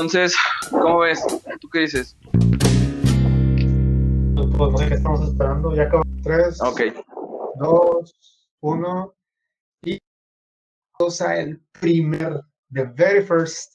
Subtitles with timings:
[0.00, 0.34] Entonces,
[0.70, 1.22] ¿cómo ves?
[1.60, 2.16] ¿Tú qué dices?
[4.34, 5.76] Pues no sé qué estamos esperando.
[5.76, 6.22] Ya acabamos.
[6.22, 6.80] Tres, Ok.
[7.56, 8.14] dos,
[8.60, 9.14] uno.
[9.82, 9.98] Y
[10.98, 12.40] vamos a el primer,
[12.72, 13.74] the very first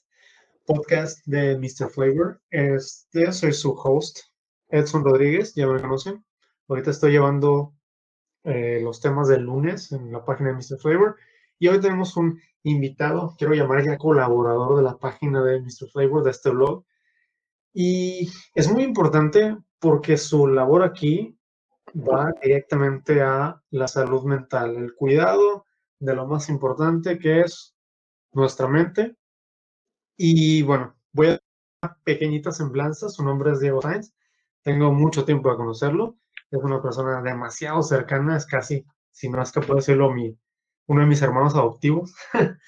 [0.65, 1.91] podcast de Mr.
[1.91, 2.41] Flavor.
[2.49, 4.21] Este, soy su host,
[4.69, 6.25] Edson Rodríguez, ya me conocen.
[6.67, 7.75] Ahorita estoy llevando
[8.45, 10.79] eh, los temas del lunes en la página de Mr.
[10.81, 11.17] Flavor.
[11.57, 15.89] Y hoy tenemos un invitado, quiero llamar ya colaborador de la página de Mr.
[15.91, 16.85] Flavor, de este blog.
[17.73, 21.37] Y es muy importante porque su labor aquí
[21.95, 25.65] va directamente a la salud mental, el cuidado
[25.99, 27.75] de lo más importante que es
[28.33, 29.15] nuestra mente.
[30.17, 31.41] Y bueno, voy a dar
[31.83, 33.09] una pequeñita semblanza.
[33.09, 34.13] Su nombre es Diego Sainz.
[34.63, 36.17] Tengo mucho tiempo de conocerlo.
[36.51, 40.37] Es una persona demasiado cercana, es casi, si no es que puedo decirlo, mi,
[40.87, 42.13] uno de mis hermanos adoptivos.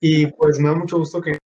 [0.00, 1.38] y pues me da mucho gusto que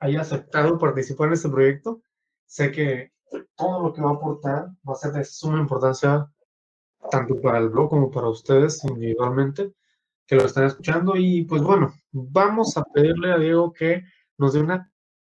[0.00, 2.02] haya aceptado participar en este proyecto.
[2.46, 3.12] Sé que
[3.56, 6.30] todo lo que va a aportar va a ser de suma importancia
[7.10, 9.72] tanto para el blog como para ustedes individualmente
[10.26, 11.14] que lo están escuchando.
[11.16, 14.02] Y pues bueno, vamos a pedirle a Diego que
[14.38, 14.90] nos dé una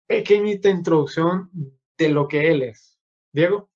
[0.06, 1.50] pequeñita introducción
[1.98, 3.00] de lo que él es.
[3.32, 3.70] Diego.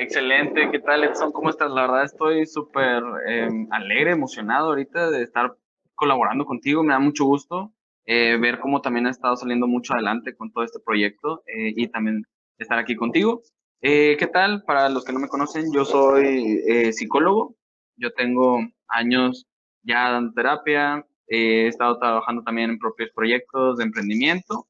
[0.00, 1.32] Excelente, ¿qué tal Edson?
[1.32, 1.72] ¿Cómo estás?
[1.72, 5.56] La verdad estoy súper eh, alegre, emocionado ahorita de estar
[5.96, 7.72] colaborando contigo, me da mucho gusto
[8.06, 11.88] eh, ver cómo también ha estado saliendo mucho adelante con todo este proyecto eh, y
[11.88, 12.22] también
[12.58, 13.42] estar aquí contigo.
[13.80, 14.62] Eh, ¿Qué tal?
[14.62, 17.56] Para los que no me conocen, yo soy eh, psicólogo,
[17.96, 19.48] yo tengo años
[19.82, 24.68] ya dando terapia, he estado trabajando también en propios proyectos de emprendimiento,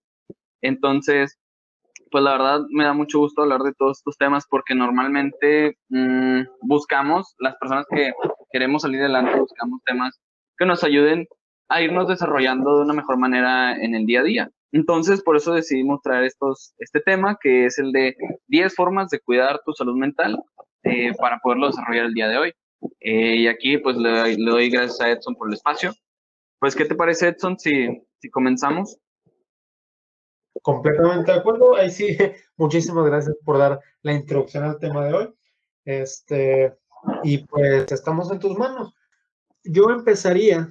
[0.63, 1.39] entonces
[2.11, 6.43] pues la verdad me da mucho gusto hablar de todos estos temas porque normalmente mmm,
[6.63, 8.13] buscamos, las personas que
[8.51, 10.21] queremos salir adelante, buscamos temas
[10.57, 11.27] que nos ayuden
[11.69, 14.51] a irnos desarrollando de una mejor manera en el día a día.
[14.73, 18.17] Entonces, por eso decidimos traer estos, este tema, que es el de
[18.49, 20.39] 10 formas de cuidar tu salud mental
[20.83, 22.53] eh, para poderlo desarrollar el día de hoy.
[23.01, 25.93] Eh, y aquí, pues, le, le, doy gracias a Edson por el espacio.
[26.59, 27.89] Pues, ¿qué te parece, Edson, si,
[28.21, 28.99] si comenzamos?
[30.63, 31.77] Completamente de acuerdo.
[31.77, 32.17] Ahí sí,
[32.57, 35.35] muchísimas gracias por dar la introducción al tema de hoy.
[35.85, 36.77] Este,
[37.23, 38.95] y pues estamos en tus manos.
[39.65, 40.69] Yo empezaría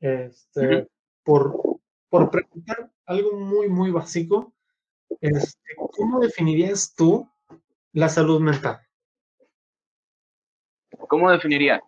[0.00, 0.88] este, uh -huh.
[1.24, 1.60] por,
[2.08, 4.52] por preguntar algo muy, muy básico.
[5.20, 7.28] Este, ¿Cómo definirías tú
[7.92, 8.80] la salud mental?
[11.08, 11.82] ¿Cómo definiría?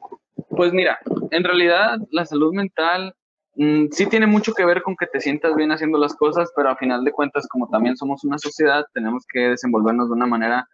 [0.51, 0.99] Pues mira,
[1.31, 3.15] en realidad la salud mental
[3.59, 6.71] mmm, sí tiene mucho que ver con que te sientas bien haciendo las cosas, pero
[6.71, 10.69] a final de cuentas, como también somos una sociedad, tenemos que desenvolvernos de una manera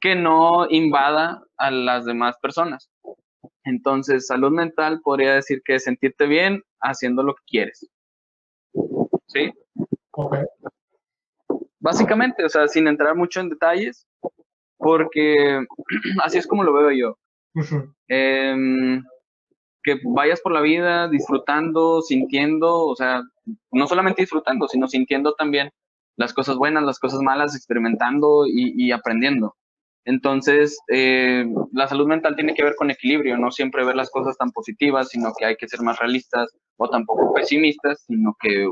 [0.00, 2.90] que no invada a las demás personas.
[3.64, 7.88] Entonces, salud mental podría decir que es sentirte bien haciendo lo que quieres.
[9.26, 9.52] ¿Sí?
[10.10, 10.44] Okay.
[11.78, 14.06] Básicamente, o sea, sin entrar mucho en detalles,
[14.76, 15.64] porque
[16.24, 17.18] así es como lo veo yo.
[17.54, 17.94] Uh -huh.
[18.08, 19.02] eh,
[19.82, 23.22] que vayas por la vida disfrutando, sintiendo, o sea,
[23.70, 25.70] no solamente disfrutando, sino sintiendo también
[26.16, 29.56] las cosas buenas, las cosas malas, experimentando y, aprendiendo.
[30.04, 34.36] Entonces, eh, la salud mental tiene que ver con equilibrio, no siempre ver las cosas
[34.36, 38.68] tan positivas, sino que hay que ser más realistas o tampoco pesimistas, sino que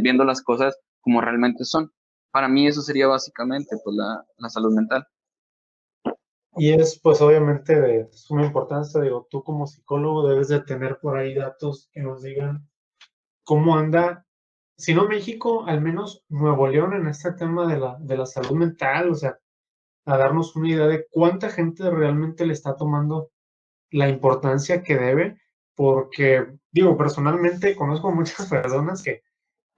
[0.00, 1.90] viendo las cosas como realmente son.
[2.30, 5.04] Para mí eso sería básicamente pues, la, la salud mental.
[6.56, 11.16] Y es pues obviamente de suma importancia, digo, tú como psicólogo debes de tener por
[11.16, 12.68] ahí datos que nos digan
[13.44, 14.26] cómo anda,
[14.76, 18.52] si no México, al menos Nuevo León en este tema de la, de la salud
[18.52, 19.38] mental, o sea,
[20.04, 23.30] a darnos una idea de cuánta gente realmente le está tomando
[23.90, 25.40] la importancia que debe,
[25.74, 29.22] porque digo, personalmente conozco muchas personas que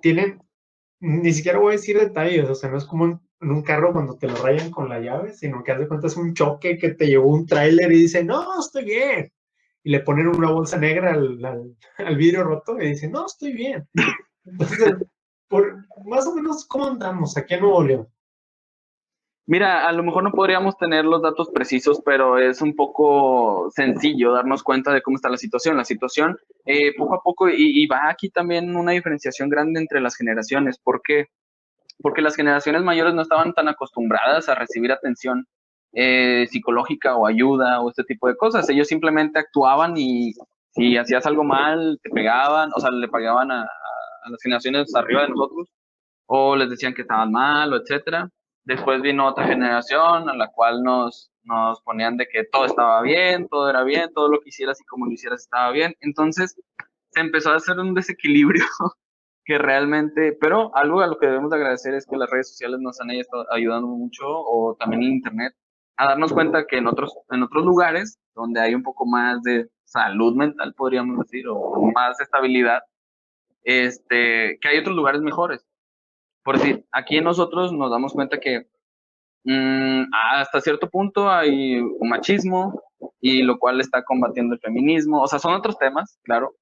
[0.00, 0.42] tienen,
[1.00, 4.16] ni siquiera voy a decir detalles, o sea, no es como en, un carro cuando
[4.16, 6.90] te lo rayan con la llave, sino que haz de cuenta es un choque que
[6.90, 9.32] te llevó un tráiler y dice, no, estoy bien.
[9.82, 13.52] Y le ponen una bolsa negra al, al, al vidrio roto y dice, no, estoy
[13.52, 13.88] bien.
[14.44, 14.94] Entonces,
[15.48, 18.08] por, más o menos, ¿cómo andamos aquí en Nuevo León?
[19.50, 24.32] Mira, a lo mejor no podríamos tener los datos precisos, pero es un poco sencillo
[24.32, 25.76] darnos cuenta de cómo está la situación.
[25.76, 30.00] La situación, eh, poco a poco, y, y, va aquí también una diferenciación grande entre
[30.00, 30.78] las generaciones.
[30.78, 31.26] ¿Por qué?
[32.02, 35.46] Porque las generaciones mayores no estaban tan acostumbradas a recibir atención
[35.92, 38.68] eh, psicológica o ayuda o este tipo de cosas.
[38.68, 40.32] Ellos simplemente actuaban y
[40.72, 45.22] si hacías algo mal, te pegaban, o sea, le pagaban a, a las generaciones arriba
[45.22, 45.68] de nosotros,
[46.26, 48.28] o les decían que estaban mal, o etcétera
[48.64, 53.48] Después vino otra generación a la cual nos, nos ponían de que todo estaba bien,
[53.48, 55.94] todo era bien, todo lo que hicieras y como lo hicieras estaba bien.
[56.00, 56.54] Entonces
[57.10, 58.64] se empezó a hacer un desequilibrio
[59.50, 62.78] que realmente, pero algo a lo que debemos de agradecer es que las redes sociales
[62.78, 65.52] nos han estado ayudando mucho, o también internet,
[65.96, 69.68] a darnos cuenta que en otros, en otros lugares, donde hay un poco más de
[69.82, 72.80] salud mental, podríamos decir, o más estabilidad,
[73.64, 75.66] este, que hay otros lugares mejores.
[76.44, 78.68] Por decir, aquí nosotros nos damos cuenta que
[79.42, 82.80] mm, hasta cierto punto hay un machismo
[83.20, 85.20] y lo cual está combatiendo el feminismo.
[85.20, 86.54] O sea, son otros temas, claro.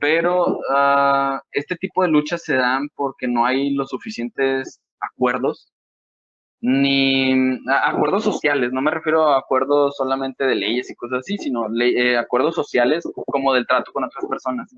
[0.00, 5.72] Pero ah, este tipo de luchas se dan porque no hay los suficientes acuerdos,
[6.60, 8.72] ni acuerdos sociales.
[8.72, 13.04] No me refiero a acuerdos solamente de leyes y cosas así, sino eh, acuerdos sociales
[13.26, 14.74] como del trato con otras personas.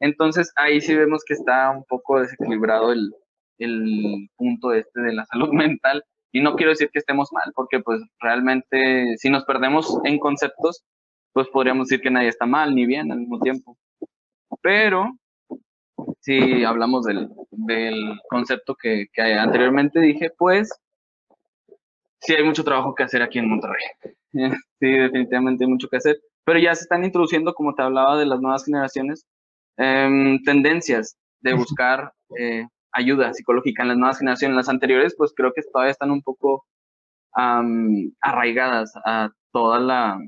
[0.00, 3.14] Entonces ahí sí vemos que está un poco desequilibrado el,
[3.58, 6.04] el punto este de la salud mental.
[6.32, 10.82] Y no quiero decir que estemos mal, porque pues realmente si nos perdemos en conceptos,
[11.32, 13.76] pues podríamos decir que nadie está mal ni bien al mismo tiempo.
[14.60, 15.16] Pero
[16.20, 20.70] si hablamos del, del concepto que, que, anteriormente dije, pues
[22.20, 23.84] sí hay mucho trabajo que hacer aquí en Monterrey.
[24.80, 26.20] sí, definitivamente hay mucho que hacer.
[26.44, 29.26] Pero ya se están introduciendo, como te hablaba, de las nuevas generaciones,
[29.78, 34.56] eh, tendencias de buscar eh, ayuda psicológica en las nuevas generaciones.
[34.56, 36.64] Las anteriores, pues creo que todavía están un poco
[37.34, 40.18] arraigadas a toda la,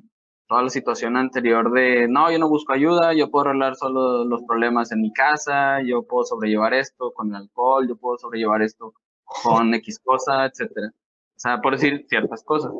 [0.46, 4.42] toda la situación anterior de, no, yo no busco ayuda, yo puedo arreglar solo los
[4.42, 8.94] problemas en mi casa, yo puedo sobrellevar esto con el alcohol, yo puedo sobrellevar esto
[9.42, 10.88] con X cosa, etcétera.
[10.88, 12.72] O sea, por decir ciertas cosas.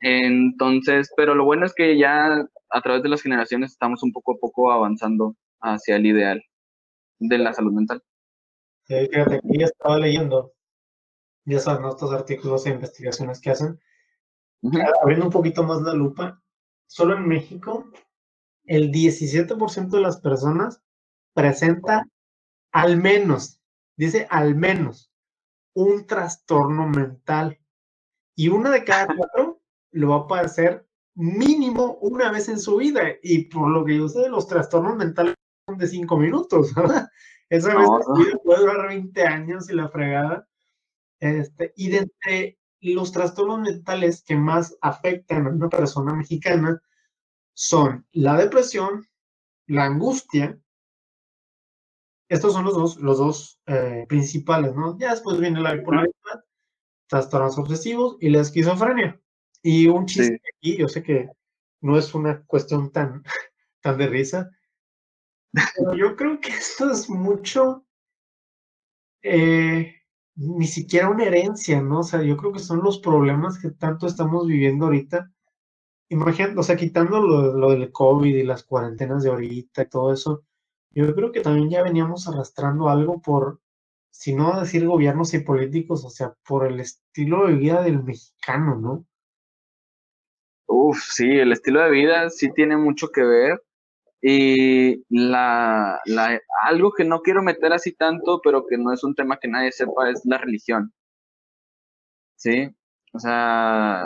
[0.00, 4.32] Entonces, pero lo bueno es que ya a través de las generaciones estamos un poco
[4.32, 6.42] a poco avanzando hacia el ideal
[7.18, 8.02] de la salud mental.
[8.82, 10.52] Sí, fíjate, aquí estaba leyendo,
[11.46, 13.80] ya saben, estos artículos e investigaciones que hacen,
[15.02, 16.42] abriendo un poquito más la lupa,
[16.86, 17.90] solo en México,
[18.64, 20.82] el 17% de las personas
[21.34, 22.06] presenta
[22.72, 23.60] al menos,
[23.96, 25.12] dice al menos,
[25.74, 27.58] un trastorno mental.
[28.36, 29.60] Y una de cada cuatro
[29.92, 33.02] lo va a padecer mínimo una vez en su vida.
[33.22, 35.34] Y por lo que yo sé, los trastornos mentales
[35.68, 37.08] son de cinco minutos, ¿verdad?
[37.48, 37.88] Esa vez
[38.42, 40.48] puede durar 20 años y la fregada.
[41.20, 42.58] Este, y de entre
[42.92, 46.82] los trastornos mentales que más afectan a una persona mexicana
[47.54, 49.08] son la depresión,
[49.66, 50.58] la angustia.
[52.28, 54.98] Estos son los dos, los dos eh, principales, ¿no?
[54.98, 56.44] Ya después viene la bipolaridad,
[57.06, 59.20] trastornos obsesivos y la esquizofrenia.
[59.62, 61.30] Y un chiste aquí, yo sé que
[61.80, 63.22] no es una cuestión tan,
[63.80, 64.50] tan de risa,
[65.76, 67.86] pero yo creo que esto es mucho,
[69.22, 70.02] eh,
[70.36, 72.00] ni siquiera una herencia, ¿no?
[72.00, 75.30] O sea, yo creo que son los problemas que tanto estamos viviendo ahorita.
[76.08, 80.44] Imagínate, o sea, quitando lo, del COVID y las cuarentenas de ahorita y todo eso,
[80.90, 83.60] yo creo que también ya veníamos arrastrando algo por,
[84.10, 88.76] si no decir gobiernos y políticos, o sea, por el estilo de vida del mexicano,
[88.76, 89.06] ¿no?
[90.66, 93.62] Uf, sí, el estilo de vida sí tiene mucho que ver.
[94.26, 99.14] Y la, la, algo que no quiero meter así tanto, pero que no es un
[99.14, 100.94] tema que nadie sepa, es la religión.
[102.36, 102.70] ¿Sí?
[103.12, 104.02] O sea,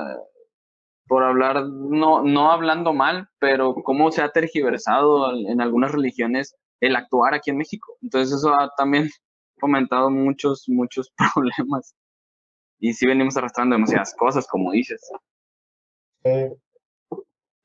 [1.07, 6.97] por hablar, no, no hablando mal, pero cómo se ha tergiversado en algunas religiones el
[6.97, 7.97] actuar aquí en México.
[8.03, 9.09] Entonces eso ha también
[9.61, 11.95] fomentado muchos, muchos problemas.
[12.81, 15.01] Y sí venimos arrastrando demasiadas cosas, como dices.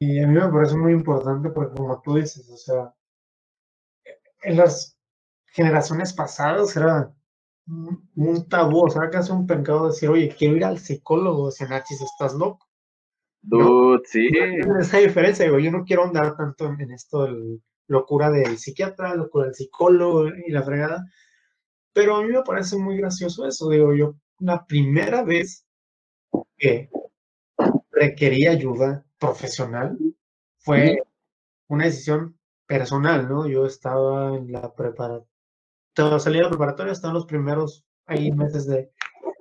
[0.05, 2.93] Y a mí me parece muy importante porque como tú dices, o sea,
[4.41, 4.97] en las
[5.45, 7.13] generaciones pasadas era
[7.65, 12.01] un tabú, o sea, casi un pecado decir, oye, quiero ir al psicólogo, si Nachis,
[12.01, 12.67] estás loco.
[13.41, 14.27] Dude, sí.
[14.81, 19.45] Esa diferencia, digo, yo no quiero andar tanto en, esto de locura del psiquiatra, locura
[19.45, 21.05] del psicólogo y la fregada,
[21.93, 25.65] pero a mí me parece muy gracioso eso, digo, yo la primera vez
[26.57, 26.89] que
[27.89, 29.97] requería ayuda profesional,
[30.57, 31.01] fue
[31.67, 32.37] una decisión
[32.67, 33.47] personal, ¿no?
[33.47, 38.67] Yo estaba en la preparatoria, salí de la preparatoria, estaba en los primeros ahí meses
[38.67, 38.91] de,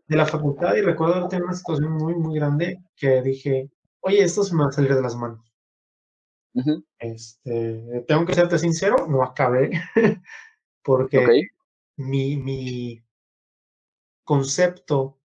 [0.06, 4.44] de la facultad y recuerdo tener una situación muy, muy grande que dije, oye, esto
[4.44, 5.52] se me va a salir de las manos.
[6.98, 9.70] este, tengo que serte sincero, no acabé,
[10.84, 11.48] porque
[11.96, 13.02] mi, mi
[14.22, 15.18] concepto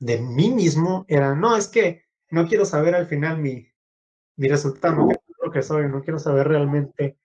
[0.00, 3.66] de mí mismo era, no, es que no quiero saber al final mi,
[4.36, 5.08] mi resultado,
[5.42, 7.18] lo que soy, no quiero saber realmente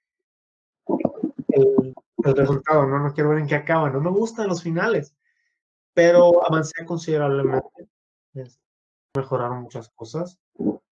[1.49, 1.93] el,
[2.23, 2.99] resultado, ¿no?
[2.99, 5.15] no quiero ver en qué acaba, no me gustan los finales,
[5.93, 7.87] pero avancé considerablemente,
[9.15, 10.39] mejoraron muchas cosas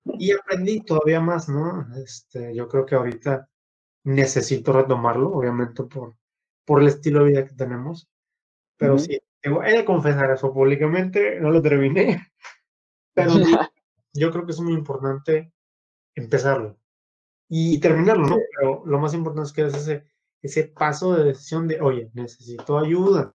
[0.04, 1.86] y aprendí todavía más, ¿no?
[1.96, 3.48] Este, yo creo que ahorita
[4.04, 6.16] necesito retomarlo, obviamente por,
[6.64, 8.08] por el estilo de vida que tenemos.
[8.76, 12.32] Pero sí, he de confesar eso públicamente, no lo terminé,
[13.14, 13.30] pero
[14.12, 15.52] yo creo que es muy importante
[16.14, 16.78] empezarlo
[17.48, 18.36] y terminarlo, ¿no?
[18.56, 20.04] Pero lo más importante es que es ese,
[20.42, 23.34] ese paso de decisión de, oye, necesito ayuda,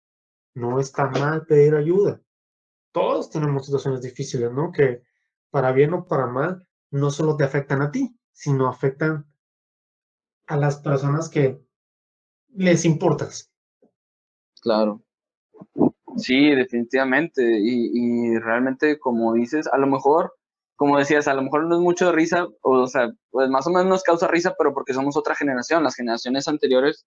[0.54, 2.22] no está mal pedir ayuda.
[2.92, 4.72] Todos tenemos situaciones difíciles, ¿no?
[4.72, 5.04] Que
[5.50, 9.26] para bien o para mal, no solo te afectan a ti, sino afectan
[10.48, 11.62] a las personas que
[12.54, 13.52] les importas.
[14.62, 15.02] Claro.
[16.18, 17.44] Sí, definitivamente.
[17.62, 20.35] Y, realmente, como dices, a lo mejor,
[20.76, 23.70] como decías, a lo mejor no es mucho de risa, o, sea, pues más o
[23.70, 25.84] menos nos causa risa, pero porque somos otra generación.
[25.84, 27.06] Las generaciones anteriores,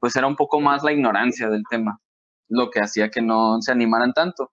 [0.00, 2.00] pues era un poco más la ignorancia del tema,
[2.48, 4.52] lo que hacía que no se animaran tanto.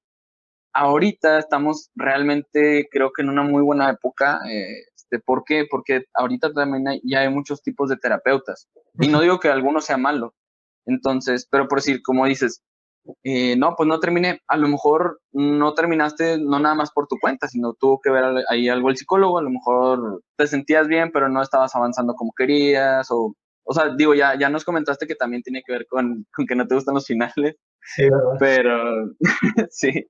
[0.73, 4.39] Ahorita estamos realmente, creo que en una muy buena época.
[4.49, 5.65] Eh, este, ¿Por qué?
[5.69, 8.67] Porque ahorita también ya hay muchos tipos de terapeutas.
[8.99, 10.33] Y no digo que alguno sea malo.
[10.85, 12.63] Entonces, pero por decir, como dices,
[13.23, 14.41] eh, no, pues no terminé.
[14.47, 18.43] A lo mejor no terminaste no nada más por tu cuenta, sino tuvo que ver
[18.49, 19.37] ahí algo el psicólogo.
[19.37, 23.07] A lo mejor te sentías bien, pero no estabas avanzando como querías.
[23.11, 23.33] O,
[23.63, 26.55] o sea, digo, ya, ya nos comentaste que también tiene que ver con, con que
[26.55, 27.55] no te gustan los finales.
[27.81, 28.37] Sí, ¿verdad?
[28.39, 29.15] Pero,
[29.69, 30.07] sí.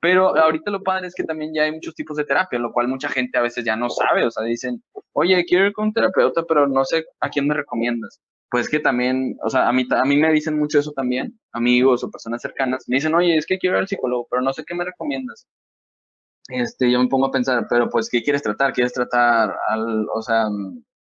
[0.00, 2.88] Pero ahorita lo padre es que también ya hay muchos tipos de terapia, lo cual
[2.88, 4.26] mucha gente a veces ya no sabe.
[4.26, 4.82] O sea, dicen,
[5.12, 8.20] oye, quiero ir con un terapeuta, pero no sé a quién me recomiendas
[8.54, 12.04] pues que también, o sea, a mí, a mí me dicen mucho eso también, amigos
[12.04, 14.62] o personas cercanas, me dicen, oye, es que quiero ir al psicólogo, pero no sé
[14.64, 15.48] qué me recomiendas.
[16.46, 18.72] Este, yo me pongo a pensar, pero pues, ¿qué quieres tratar?
[18.72, 20.44] ¿Quieres tratar al, o sea,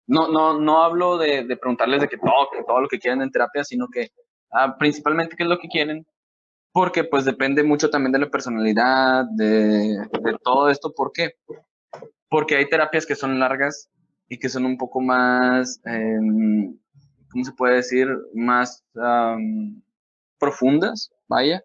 [0.05, 3.23] no, no, no hablo de, de preguntarles de que todo, que todo lo que quieren
[3.23, 4.09] en terapia, sino que
[4.51, 6.05] ah, principalmente qué es lo que quieren,
[6.71, 11.31] porque pues depende mucho también de la personalidad, de, de todo esto, ¿por qué?
[12.29, 13.89] Porque hay terapias que son largas
[14.27, 15.81] y que son un poco más...
[15.87, 16.19] Eh,
[17.31, 18.07] ¿cómo se puede decir?
[18.33, 18.83] Más
[20.39, 21.63] profundas, vaya.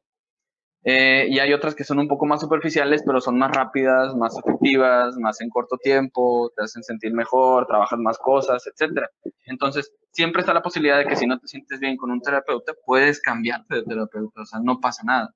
[0.87, 4.37] Eh, y hay otras que son un poco más superficiales, pero son más rápidas, más
[4.37, 9.00] efectivas, más en corto tiempo, te hacen sentir mejor, trabajas más cosas, etc.
[9.47, 12.75] Entonces, siempre está la posibilidad de que si no te sientes bien con un terapeuta,
[12.85, 15.35] puedes cambiarte de terapeuta, o sea, no pasa nada.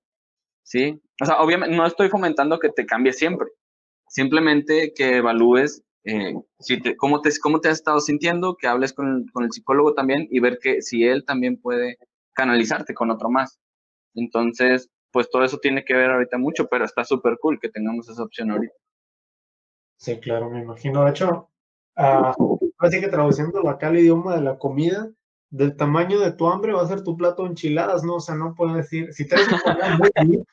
[0.63, 1.01] ¿Sí?
[1.23, 3.49] O sea, obviamente no estoy fomentando que te cambies siempre,
[4.07, 8.93] simplemente que evalúes eh, si te, cómo, te, cómo te has estado sintiendo, que hables
[8.93, 11.99] con, con, el psicólogo también y ver que si él también puede
[12.33, 13.59] canalizarte con otro más.
[14.15, 18.09] Entonces, pues todo eso tiene que ver ahorita mucho, pero está súper cool que tengamos
[18.09, 18.75] esa opción ahorita.
[19.97, 21.05] Sí, claro, me imagino.
[21.05, 21.49] De hecho,
[21.97, 25.11] uh, así que traduciendo acá el idioma de la comida,
[25.51, 28.17] del tamaño de tu hambre va a ser tu plato de enchiladas, ¿no?
[28.17, 29.37] O sea, no puedo decir, si te
[29.99, 30.45] muy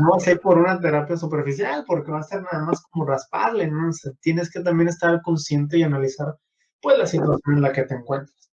[0.00, 3.06] no va a ser por una terapia superficial, porque va a ser nada más como
[3.06, 3.90] rasparle, ¿no?
[4.20, 6.34] tienes que también estar consciente y analizar,
[6.80, 8.50] pues, la situación en la que te encuentras.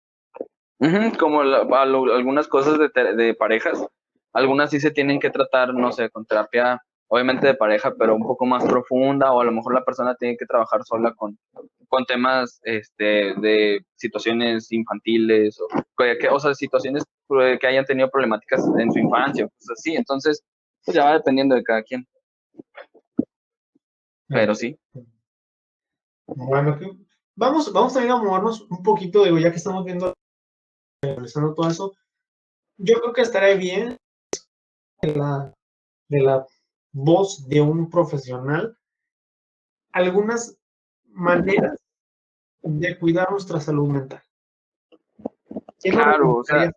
[1.20, 3.86] como algunas cosas de, de, parejas,
[4.34, 8.24] algunas sí se tienen que tratar, no sé, con terapia, obviamente de pareja, pero un
[8.24, 11.38] poco más profunda, o a lo mejor la persona tiene que trabajar sola con,
[11.90, 15.68] con temas este, de situaciones infantiles, o,
[16.34, 17.04] o sea, situaciones
[17.60, 19.96] que hayan tenido problemáticas en su infancia, cosas así.
[19.96, 20.42] Entonces,
[20.86, 22.08] pues ya va dependiendo de cada quien.
[24.28, 24.80] Pero sí.
[26.26, 26.80] Bueno,
[27.36, 30.14] vamos, vamos también a movernos un poquito, digo, ya que estamos viendo,
[31.04, 31.94] analizando todo eso,
[32.78, 33.98] yo creo que estaría bien
[35.02, 35.54] de la,
[36.08, 36.46] de la
[36.94, 38.78] voz de un profesional
[39.92, 40.58] algunas
[41.10, 41.80] maneras
[42.62, 44.22] de cuidar nuestra salud mental.
[45.82, 46.72] Claro, o sea,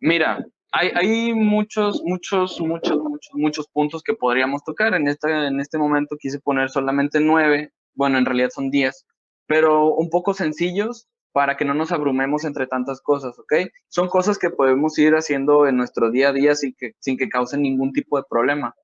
[0.00, 4.94] mira, hay, hay muchos, muchos, muchos, muchos, muchos puntos que podríamos tocar.
[4.94, 9.06] En, esta, en este momento quise poner solamente nueve, bueno, en realidad son diez,
[9.46, 13.54] pero un poco sencillos para que no nos abrumemos entre tantas cosas, ¿ok?
[13.88, 17.28] Son cosas que podemos ir haciendo en nuestro día a día sin que, sin que
[17.28, 18.74] causen ningún tipo de problema,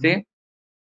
[0.00, 0.26] ¿sí?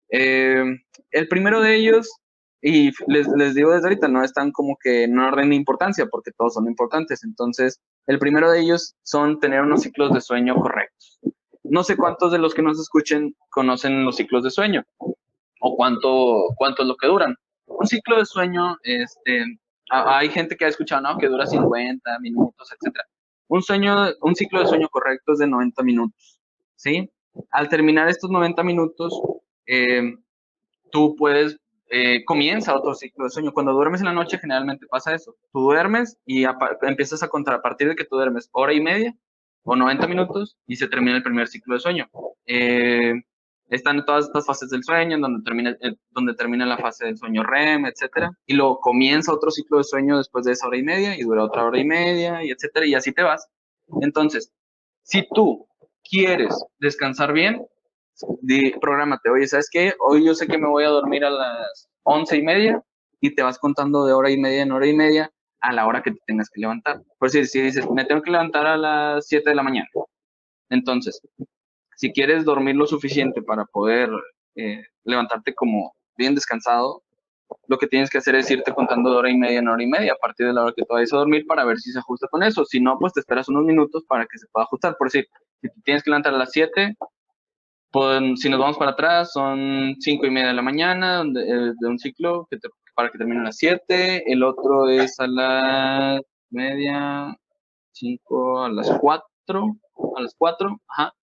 [0.09, 0.63] Eh,
[1.11, 2.20] el primero de ellos
[2.61, 6.31] y les, les, digo desde ahorita, no están como que en orden de importancia, porque
[6.31, 7.23] todos son importantes.
[7.23, 11.19] Entonces, el primero de ellos son tener unos ciclos de sueño correctos.
[11.63, 14.83] No sé cuántos de los que nos escuchen conocen los ciclos de sueño
[15.61, 17.35] o cuánto, cuánto es lo que duran.
[17.65, 19.43] Un ciclo de sueño, este,
[19.89, 21.17] hay gente que ha escuchado, ¿no?
[21.17, 23.05] Que dura 50 minutos, etcétera.
[23.47, 26.39] Un sueño, un ciclo de sueño correcto es de 90 minutos,
[26.75, 27.09] ¿sí?
[27.49, 29.21] Al terminar estos 90 minutos,
[29.65, 30.15] eh,
[30.91, 31.60] tú puedes
[31.93, 33.51] eh, comienza otro ciclo de sueño.
[33.51, 35.35] Cuando duermes en la noche, generalmente pasa eso.
[35.51, 36.45] Tú duermes y
[36.83, 39.13] empiezas a contar a partir de que tú duermes hora y media
[39.63, 42.09] o 90 minutos y se termina el primer ciclo de sueño.
[42.45, 43.13] Eh,
[43.67, 47.17] están todas estas fases del sueño, en donde termina, eh, donde termina la fase del
[47.17, 50.83] sueño REM, etcétera, y luego comienza otro ciclo de sueño después de esa hora y
[50.83, 53.47] media, y dura otra hora y media, y etcétera, y así te vas.
[54.01, 54.51] Entonces,
[55.03, 55.67] si tú
[56.09, 57.65] quieres descansar bien,
[58.41, 59.93] di, prográmate, oye, ¿sabes qué?
[59.99, 62.81] Hoy yo sé que me voy a dormir a las once y media,
[63.21, 66.01] y te vas contando de hora y media en hora y media a la hora
[66.01, 67.01] que te tengas que levantar.
[67.19, 69.87] Por si, si dices, me tengo que levantar a las 7 de la mañana.
[70.69, 71.21] Entonces,
[71.97, 74.09] si quieres dormir lo suficiente para poder
[74.55, 77.03] eh, levantarte como bien descansado,
[77.67, 79.87] lo que tienes que hacer es irte contando de hora y media en hora y
[79.87, 81.99] media a partir de la hora que te vayas a dormir para ver si se
[81.99, 82.65] ajusta con eso.
[82.65, 84.95] Si no, pues te esperas unos minutos para que se pueda ajustar.
[84.97, 85.27] Por decir,
[85.61, 86.95] si te tienes que levantar a las 7,
[87.91, 91.73] pues, si nos vamos para atrás, son 5 y media de la mañana de, eh,
[91.79, 95.27] de un ciclo que te para que termine a las 7, el otro es a
[95.27, 97.35] las media,
[97.93, 99.75] 5, a las 4,
[100.17, 101.13] a las 4, ajá.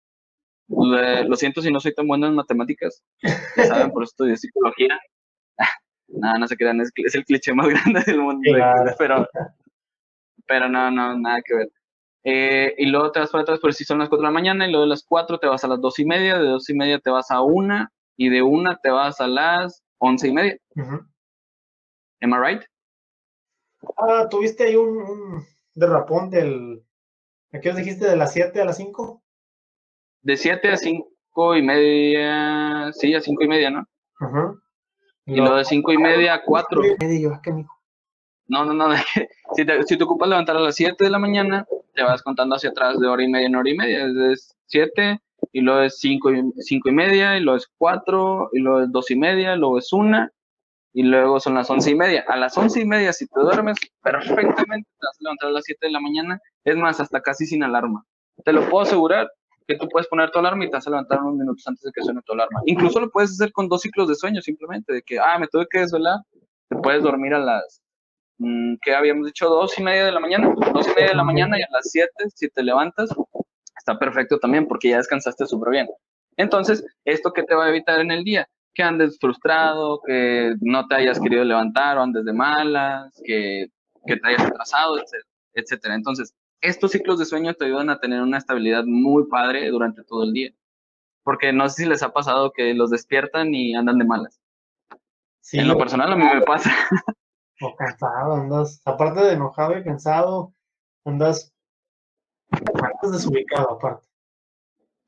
[0.69, 4.99] lo siento si no soy tan bueno en matemáticas, ya saben, por eso estudio psicología.
[6.09, 8.51] nada, no se crean, es, es, el cliché más grande del mundo,
[8.99, 9.29] pero,
[10.47, 11.69] pero no, no, nada que ver.
[12.25, 14.67] Eh, y luego te vas para atrás, por si son las 4 de la mañana,
[14.67, 16.75] y luego de las 4 te vas a las 2 y media, de 2 y
[16.75, 20.57] media te vas a 1, y de 1 te vas a las 11 y media.
[20.77, 21.01] Uh
[22.21, 22.63] Am I right?
[23.97, 26.83] Ah, tuviste ahí un, un derrapón del.
[27.53, 28.07] ¿A qué os dijiste?
[28.07, 29.23] ¿De las 7 a las 5?
[30.23, 32.93] De 7 a 5 y media.
[32.93, 33.87] Sí, a 5 y media, ¿no?
[34.21, 34.55] Ajá.
[35.27, 36.83] Y lo, de 5 y media a 4.
[38.47, 38.89] No, no, no.
[39.55, 41.67] si, te, si te ocupas levantar a las 7 de la mañana,
[41.99, 44.07] te vas contando hacia atrás de hora y media en hora y media.
[44.31, 48.61] Es 7, y luego es 5 y, cinco y media, y luego es 4, y
[48.61, 50.29] luego es 2 y media, luego es 1,
[50.93, 52.25] y luego son las once y media.
[52.29, 55.65] A las once y media, si te duermes perfectamente, te vas a levantar a las
[55.65, 58.05] 7 de la mañana, es más, hasta casi sin alarma.
[58.45, 59.29] Te lo puedo asegurar
[59.67, 61.91] que tú puedes poner tu alarma y te vas a levantar unos minutos antes de
[61.93, 62.61] que suene tu alarma.
[62.67, 65.67] Incluso lo puedes hacer con dos ciclos de sueño, simplemente, de que, ah, me tuve
[65.69, 66.21] que desvelar,
[66.69, 67.83] te puedes dormir a las,
[68.39, 69.49] mm, ¿qué habíamos dicho?
[69.49, 71.91] Dos y media de la mañana, dos y media de la mañana y a las
[71.91, 73.11] siete, si te levantas,
[73.77, 75.89] está perfecto también porque ya descansaste súper bien.
[76.37, 78.49] Entonces, ¿esto qué te va a evitar en el día?
[78.79, 83.67] que andes frustrado, que no te hayas querido levantar o andes de malas, que,
[84.07, 85.03] que te hayas atrasado,
[85.53, 85.97] etcétera.
[85.97, 90.23] Entonces, estos ciclos de sueño te ayudan a tener una estabilidad muy padre durante todo
[90.23, 90.53] el día.
[91.25, 94.41] Porque no sé si les ha pasado que los despiertan y andan de malas.
[95.41, 96.71] Sí, en lo personal a mí me pasa.
[97.61, 100.55] O cansado, andas, aparte de enojado y cansado,
[101.05, 101.53] andas,
[102.51, 104.07] andas desubicado aparte.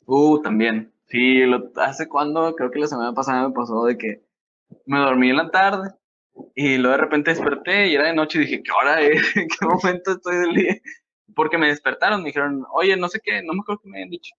[0.06, 0.92] Uh, también.
[1.06, 1.42] Sí,
[1.76, 4.22] hace cuando, creo que la semana pasada me pasó de que
[4.86, 5.90] me dormí en la tarde
[6.54, 9.20] y luego de repente desperté y era de noche y dije, ¿qué hora es?
[9.36, 10.76] ¿En qué momento estoy del día?
[11.34, 14.10] Porque me despertaron, me dijeron, oye, no sé qué, no me acuerdo qué me habían
[14.10, 14.34] dicho.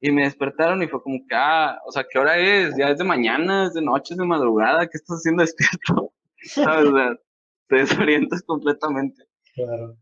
[0.00, 2.76] Y me despertaron y fue como que, ah, o sea, ¿qué hora es?
[2.76, 6.12] Ya es de mañana, es de noche, es de madrugada, ¿qué estás haciendo despierto?
[6.42, 6.88] ¿Sabes?
[6.88, 7.23] O
[7.68, 9.24] te desorientas completamente.
[9.54, 9.96] Claro.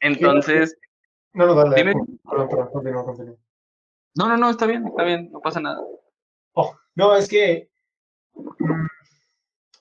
[0.00, 0.76] Entonces.
[1.32, 1.76] No, no, dale.
[1.76, 1.94] Dime.
[2.28, 3.36] Perdón, perdón, continúa, continúa.
[4.14, 5.80] No, no, no, está bien, está bien, no pasa nada.
[6.54, 7.70] Oh, no, es que
[8.34, 8.86] mm,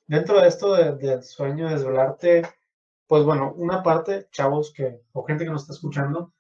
[0.08, 2.44] dentro de esto del sueño, de desvelarte,
[3.08, 6.34] pues bueno, una parte, chavos que, o gente que nos está escuchando,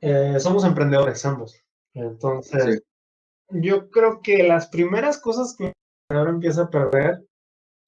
[0.00, 1.56] eh, somos emprendedores ambos.
[1.92, 2.82] Entonces,
[3.50, 5.72] yo creo que las primeras cosas que
[6.10, 7.24] ahora empieza a perder,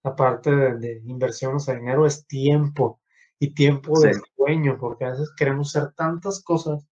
[0.06, 3.00] aparte de, inversión, o sea, dinero, es tiempo
[3.38, 6.86] y tiempo de sueño, porque a veces queremos hacer tantas cosas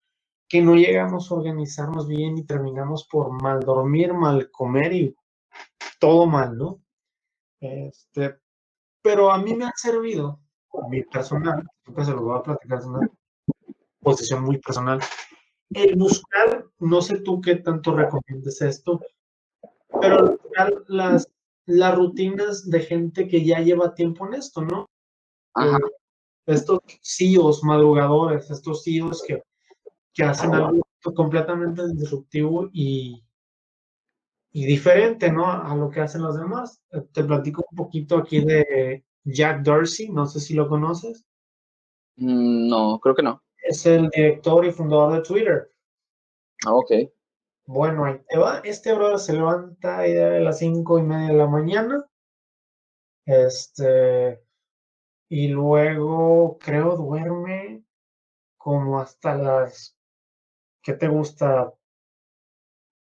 [0.48, 5.16] que no llegamos a organizarnos bien y terminamos por mal dormir, mal comer y
[6.00, 6.82] todo mal, ¿no?
[7.60, 8.38] Este,
[9.02, 10.40] pero a mí me ha servido,
[10.90, 11.64] mi personal,
[12.04, 13.10] se lo voy a platicar, es una
[14.02, 15.00] posición muy personal,
[15.70, 19.00] el buscar, no sé tú qué tanto recomiendes esto,
[20.02, 21.28] pero buscar las,
[21.66, 24.90] las rutinas de gente que ya lleva tiempo en esto, ¿no?
[25.54, 25.78] Ajá.
[25.78, 25.90] Eh,
[26.46, 29.42] estos CEOs madrugadores, estos CEOs que
[30.14, 33.24] que hacen algo completamente disruptivo y,
[34.52, 35.52] y diferente, ¿no?
[35.52, 36.82] A lo que hacen los demás.
[36.92, 41.26] Eh, te platico un poquito aquí de Jack Dorsey, no sé si lo conoces.
[42.16, 43.42] Mm, no, creo que no.
[43.58, 45.72] Es el director y fundador de Twitter.
[46.66, 46.92] Ah, ok.
[47.66, 48.60] Bueno, ahí te va.
[48.64, 52.06] Este brother se levanta a las cinco y media de la mañana.
[53.26, 54.44] Este.
[55.30, 57.84] Y luego creo duerme
[58.58, 59.98] como hasta las
[60.84, 61.74] ¿qué te gusta?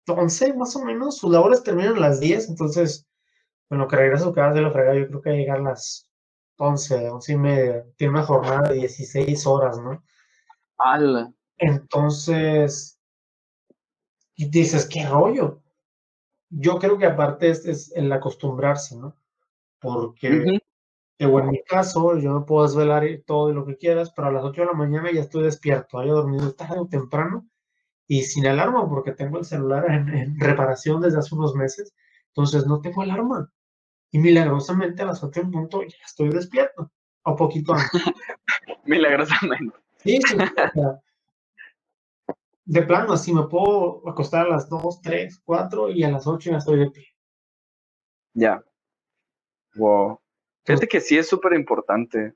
[0.07, 3.05] 11 más o menos, sus labores terminan a las 10, entonces,
[3.69, 6.09] bueno, que regresa a su casa de la fregada, yo creo que llega a las
[6.57, 10.01] 11, 11 y media, tiene una jornada de 16 horas, ¿no?
[10.77, 11.33] ¡Hala!
[11.57, 12.96] Entonces,
[14.37, 15.61] y dices, ¿qué rollo?
[16.49, 19.15] yo creo que aparte es, es el acostumbrarse, ¿no?
[19.79, 20.59] Porque,
[21.19, 24.31] digo, en mi caso, yo me puedo desvelar todo y lo que quieras, pero a
[24.31, 27.47] las 8 de la mañana ya estoy despierto, haya dormido tarde o temprano
[28.07, 31.93] y sin alarma, porque tengo el celular en, en reparación desde hace unos meses,
[32.29, 33.51] entonces no tengo alarma.
[34.11, 36.91] Y milagrosamente a las 8 en punto ya estoy despierto,
[37.23, 38.01] o poquito antes.
[38.85, 39.77] Milagrosamente.
[39.97, 41.01] Sí, sí, o sea,
[42.67, 46.51] de plano, así me puedo acostar a las 2, 3, 4 y a las 8
[46.51, 47.05] ya estoy de pie.
[48.33, 48.61] Ya.
[49.75, 50.19] Wow.
[50.65, 52.33] Fíjate que sí es súper importante.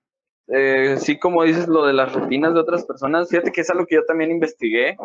[0.48, 3.86] Eh, sí, como dices, lo de las rutinas de otras personas, fíjate que es algo
[3.86, 4.96] que yo también investigué.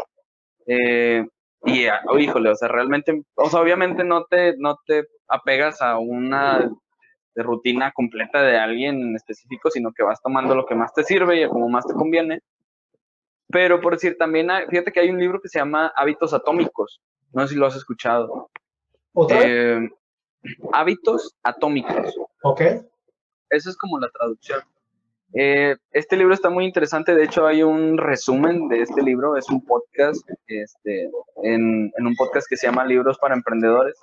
[0.66, 1.26] Eh,
[1.64, 5.82] y, ah, oh, híjole, o sea, realmente, o sea, obviamente no te, no te apegas
[5.82, 6.70] a una
[7.34, 11.02] de rutina completa de alguien en específico, sino que vas tomando lo que más te
[11.02, 12.40] sirve y como más te conviene.
[13.48, 17.00] Pero por decir, también, hay- fíjate que hay un libro que se llama Hábitos Atómicos.
[17.32, 18.50] No sé si lo has escuchado.
[19.12, 19.46] ¿Otra vez?
[19.48, 19.90] Eh,
[20.72, 22.14] hábitos Atómicos.
[22.42, 22.60] Ok.
[23.50, 24.60] Esa es como la traducción.
[25.34, 29.48] Eh, este libro está muy interesante, de hecho hay un resumen de este libro, es
[29.50, 31.10] un podcast, este,
[31.42, 33.98] en, en un podcast que se llama Libros para Emprendedores,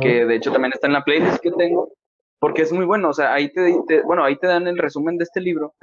[0.00, 1.92] que de hecho también está en la playlist que tengo,
[2.38, 5.16] porque es muy bueno, o sea, ahí te, te- bueno, ahí te dan el resumen
[5.16, 5.74] de este libro,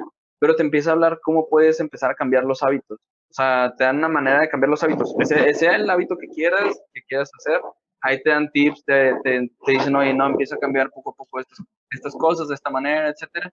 [0.41, 3.84] pero te empieza a hablar cómo puedes empezar a cambiar los hábitos, o sea, te
[3.84, 7.30] dan una manera de cambiar los hábitos, ese, sea el hábito que quieras, que quieras
[7.38, 7.62] hacer,
[8.01, 11.39] ahí te dan tips, te, te, dicen, oye, no, empieza a cambiar poco a poco
[11.39, 11.60] estas,
[11.91, 13.51] estas cosas de esta manera, etcétera.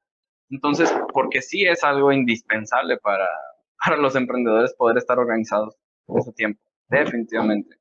[0.49, 3.29] Entonces, porque sí es algo indispensable para,
[3.85, 5.77] para los emprendedores poder estar organizados
[6.09, 7.77] en su tiempo, definitivamente.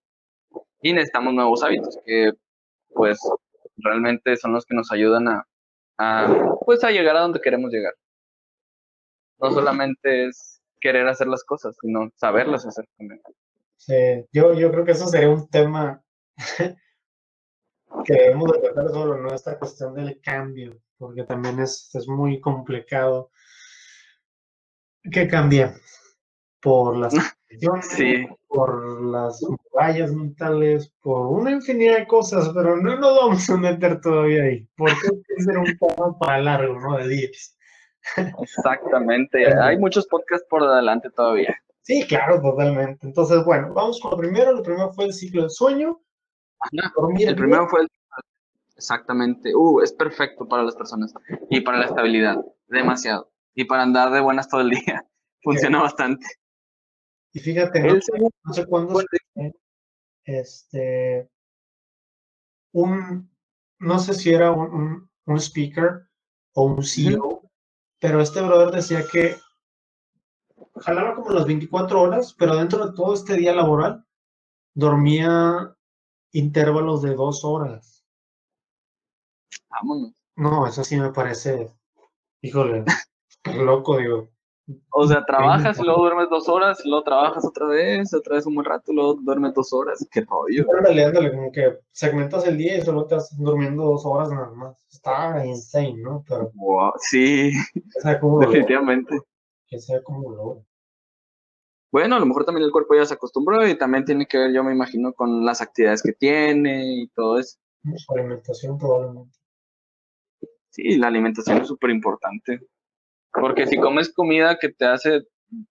[0.81, 2.33] Y necesitamos nuevos hábitos que,
[2.89, 3.19] pues,
[3.77, 5.47] realmente son los que nos ayudan a,
[5.97, 7.93] a, pues, a llegar a donde queremos llegar.
[9.39, 13.21] No solamente es querer hacer las cosas, sino saberlas hacer también.
[13.77, 16.01] Sí, yo, yo creo que eso sería un tema
[18.05, 19.33] que debemos de tratar solo, ¿no?
[19.33, 23.31] Esta cuestión del cambio, porque también es, es muy complicado
[25.11, 25.71] que cambie
[26.61, 27.13] por las
[27.81, 33.57] Sí, por las murallas mentales, por una infinidad de cosas, pero no nos vamos a
[33.57, 36.97] meter todavía ahí, porque es ser un tema para largo, ¿no?
[36.97, 37.56] De días.
[38.41, 39.45] Exactamente.
[39.61, 41.55] Hay muchos podcasts por adelante todavía.
[41.81, 43.05] Sí, claro, totalmente.
[43.05, 44.51] Entonces, bueno, vamos con lo primero.
[44.51, 46.01] Lo primero fue el ciclo del sueño.
[47.17, 47.87] El primero fue el...
[48.75, 49.55] Exactamente.
[49.55, 51.13] Uh, es perfecto para las personas.
[51.49, 52.37] Y para la estabilidad.
[52.67, 53.31] Demasiado.
[53.55, 55.05] Y para andar de buenas todo el día.
[55.43, 56.25] Funciona bastante.
[57.33, 59.05] Y fíjate, no, El segundo no sé cuándo fue-
[60.25, 61.29] este,
[62.73, 63.31] un,
[63.79, 66.07] no sé si era un, un, un speaker
[66.53, 67.36] o un CEO,
[67.99, 69.37] pero este brother decía que
[70.81, 74.05] jalaba como las 24 horas, pero dentro de todo este día laboral
[74.73, 75.75] dormía
[76.31, 78.05] intervalos de dos horas.
[79.69, 80.13] Vámonos.
[80.35, 81.73] No, eso sí me parece,
[82.41, 82.85] híjole,
[83.45, 84.29] loco, digo.
[84.91, 88.55] O sea, trabajas y luego duermes dos horas, luego trabajas otra vez, otra vez un
[88.55, 90.05] buen rato, y luego duermes dos horas.
[90.11, 90.65] Qué rollo.
[90.77, 94.51] Ándale, ándale, como que segmentas el día y solo te estás durmiendo dos horas nada
[94.51, 94.85] más.
[94.91, 96.23] Está insane, ¿no?
[96.27, 97.51] Pero Wow, sí,
[98.19, 99.17] cómo lo definitivamente.
[99.69, 100.65] quién sabe cómo lo.
[101.89, 104.53] Bueno, a lo mejor también el cuerpo ya se acostumbró y también tiene que ver,
[104.53, 107.57] yo me imagino, con las actividades que tiene y todo eso.
[107.95, 109.37] Su alimentación probablemente.
[110.69, 112.67] Sí, la alimentación es súper importante.
[113.31, 115.21] Porque si comes comida que te hace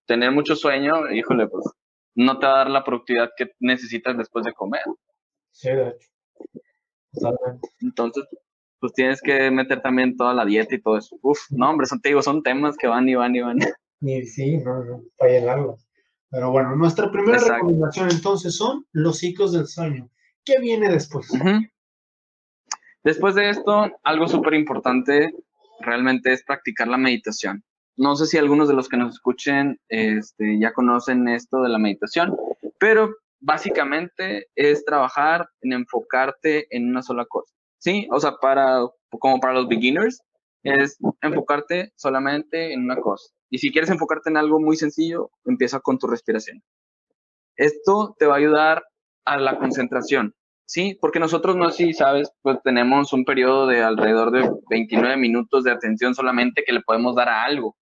[0.06, 1.64] tener mucho sueño, híjole, pues
[2.14, 4.84] no te va a dar la productividad que necesitas después de comer.
[5.50, 6.08] Sí, de hecho.
[7.12, 7.68] Totalmente.
[7.80, 8.24] Entonces,
[8.80, 11.16] pues tienes que meter también toda la dieta y todo eso.
[11.22, 13.58] Uf, no, hombre, son, te digo, son temas que van y van y van.
[14.02, 15.78] Y sí, no, no, para llenarlo.
[16.28, 17.54] Pero bueno, nuestra primera Exacto.
[17.54, 20.10] recomendación entonces son los ciclos del sueño.
[20.44, 21.32] ¿Qué viene después?
[23.02, 25.32] Después de esto, algo súper importante
[25.80, 27.62] realmente es practicar la meditación.
[27.96, 31.78] No sé si algunos de los que nos escuchen este, ya conocen esto de la
[31.78, 32.36] meditación,
[32.78, 37.54] pero básicamente es trabajar en enfocarte en una sola cosa.
[37.78, 40.20] Sí, o sea, para, como para los beginners,
[40.62, 43.32] es enfocarte solamente en una cosa.
[43.50, 46.62] Y si quieres enfocarte en algo muy sencillo, empieza con tu respiración.
[47.56, 48.84] Esto te va a ayudar
[49.24, 50.34] a la concentración,
[50.66, 50.98] ¿sí?
[51.00, 55.72] Porque nosotros, no si sabes, pues tenemos un periodo de alrededor de 29 minutos de
[55.72, 57.76] atención solamente que le podemos dar a algo,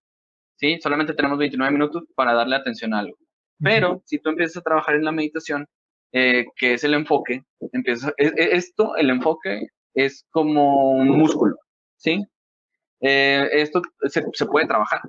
[0.57, 0.79] ¿sí?
[0.83, 3.17] Solamente tenemos 29 minutos para darle atención a algo.
[3.61, 5.67] Pero si tú empiezas a trabajar en la meditación,
[6.13, 7.43] eh, que es el enfoque,
[7.73, 11.57] empieza, e- e- esto, el enfoque, es como un músculo,
[11.97, 12.23] ¿sí?
[13.01, 15.01] Eh, esto se, se puede trabajar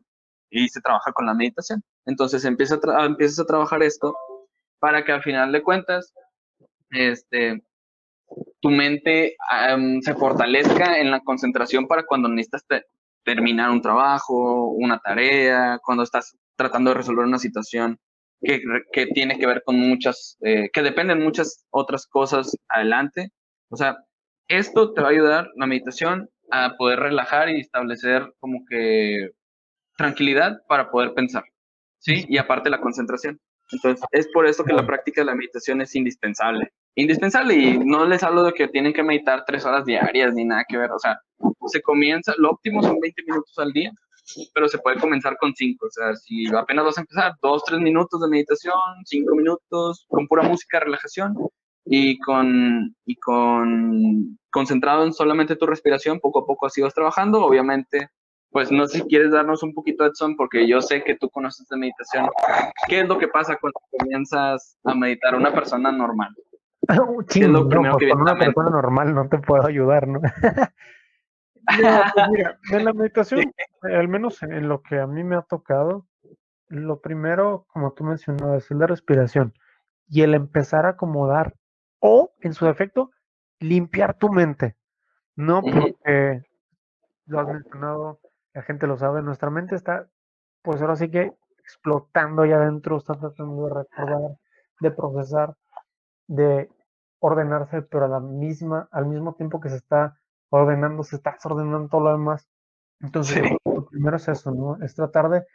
[0.49, 1.81] y se trabaja con la meditación.
[2.05, 4.15] Entonces empieza a tra- empiezas a trabajar esto
[4.79, 6.13] para que al final de cuentas,
[6.89, 7.63] este,
[8.61, 9.35] tu mente
[10.01, 12.65] se fortalezca en la concentración para cuando necesitas
[13.23, 17.99] terminar un trabajo, una tarea, cuando estás tratando de resolver una situación
[18.41, 23.31] que, que tiene que ver con muchas, eh, que dependen muchas otras cosas adelante.
[23.69, 23.97] O sea,
[24.47, 29.31] esto te va a ayudar, la meditación, a poder relajar y establecer como que
[29.97, 31.43] tranquilidad para poder pensar,
[31.99, 32.25] ¿sí?
[32.27, 33.39] Y aparte la concentración.
[33.71, 36.71] Entonces, es por eso que la práctica de la meditación es indispensable.
[36.95, 40.65] Indispensable y no les hablo de que tienen que meditar tres horas diarias ni nada
[40.67, 40.91] que ver.
[40.91, 41.19] O sea,
[41.67, 43.91] se comienza, lo óptimo son 20 minutos al día,
[44.53, 45.87] pero se puede comenzar con cinco.
[45.87, 50.27] O sea, si apenas vas a empezar, dos, tres minutos de meditación, cinco minutos con
[50.27, 51.35] pura música, relajación
[51.85, 57.43] y con, y con concentrado en solamente tu respiración, poco a poco así vas trabajando.
[57.43, 58.09] Obviamente,
[58.55, 61.67] pues no sé si quieres darnos un poquito, Edson, porque yo sé que tú conoces
[61.67, 62.29] de meditación.
[62.87, 66.33] ¿Qué es lo que pasa cuando comienzas a meditar una persona normal?
[67.29, 70.21] ¿Qué es lo primero pues, que una persona normal no te puedo ayudar, ¿no?
[71.67, 76.05] Pues mira, en la meditación, al menos en, lo que a mí me ha tocado,
[76.67, 79.53] lo primero, como tú mencionabas, es la respiración
[80.07, 81.55] y el empezar a acomodar
[81.99, 83.11] o, en su defecto,
[83.59, 84.77] limpiar tu mente.
[85.35, 86.43] No porque
[87.25, 88.19] lo has mencionado,
[88.55, 90.07] la gente lo sabe, nuestra mente está,
[90.61, 94.37] pues ahora sí que explotando ahí adentro, está tratando de recordar,
[94.79, 95.55] de procesar,
[96.27, 96.69] de
[97.19, 100.17] ordenarse, pero a la misma, al mismo tiempo que se está
[100.49, 102.47] ordenando, se está desordenando todo lo demás.
[103.01, 104.81] Entonces, lo primero es eso, ¿no?
[104.81, 105.45] Es tratar de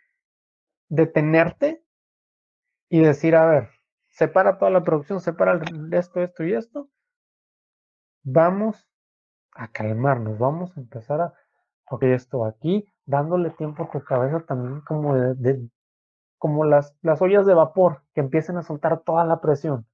[0.91, 1.83] detenerte
[2.91, 3.71] y decir, a ver,
[4.11, 5.59] separa toda la producción, separa
[5.93, 6.91] esto, esto y esto.
[8.25, 8.87] Vamos
[9.53, 11.35] a calmarnos, vamos a empezar a,
[11.91, 15.69] ok, esto aquí, dándole tiempo a tu cabeza también como de,
[16.39, 19.87] como las, las ollas de vapor que empiecen a soltar toda la presión,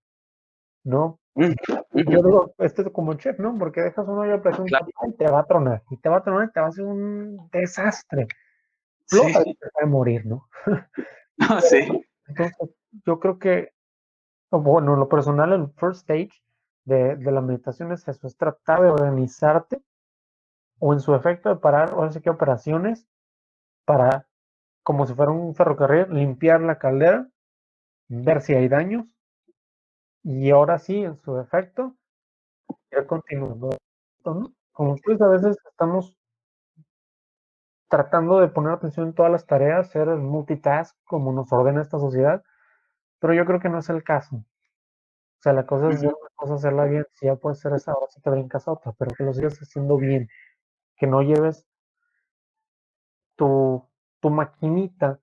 [0.85, 1.19] ¿no?
[1.35, 1.53] Yo
[1.93, 3.57] digo, esto es como chef, ¿no?
[3.59, 6.23] Porque dejas una olla de presión y te va a tronar, y te va a
[6.23, 8.27] tronar y te va a hacer un desastre.
[9.07, 9.21] Sí.
[9.33, 10.49] te va a morir, ¿no?
[11.71, 11.89] sí.
[12.27, 12.57] Entonces,
[13.07, 13.71] yo creo que,
[14.51, 16.43] bueno, en lo personal, el first stage
[16.85, 19.81] de, de la meditación es eso, es tratar de organizarte
[20.79, 23.07] o en su efecto de parar, o sé qué operaciones
[23.85, 24.27] para,
[24.83, 27.29] como si fuera un ferrocarril, limpiar la caldera,
[28.09, 29.07] ver si hay daños
[30.29, 31.95] y ahora sí, en su efecto,
[32.91, 33.71] ya continuando.
[34.73, 36.17] Como ustedes a veces estamos
[37.89, 42.01] tratando de poner atención en todas las tareas, ser el multitask como nos ordena esta
[42.01, 42.43] sociedad,
[43.21, 44.37] pero yo creo que no es el caso.
[44.37, 46.05] O sea, la cosa es,
[46.39, 47.07] hacerla bien.
[47.13, 49.59] Si ya puedes hacer esa, ahora sí te brincas a otra, pero que lo sigas
[49.61, 50.29] haciendo bien.
[50.97, 51.67] Que no lleves
[53.37, 53.87] tu,
[54.21, 55.21] tu maquinita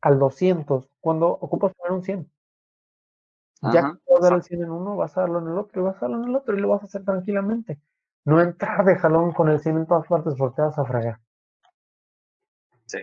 [0.00, 2.32] al 200 cuando ocupas poner un 100.
[3.72, 5.80] Ya que vas a dar el 100 en uno, vas a darlo en el otro,
[5.80, 7.80] y vas a darlo en el otro, y lo vas a hacer tranquilamente.
[8.24, 11.20] No entrar de jalón con el 100 en todas partes porque te vas a fregar.
[12.86, 12.98] Sí.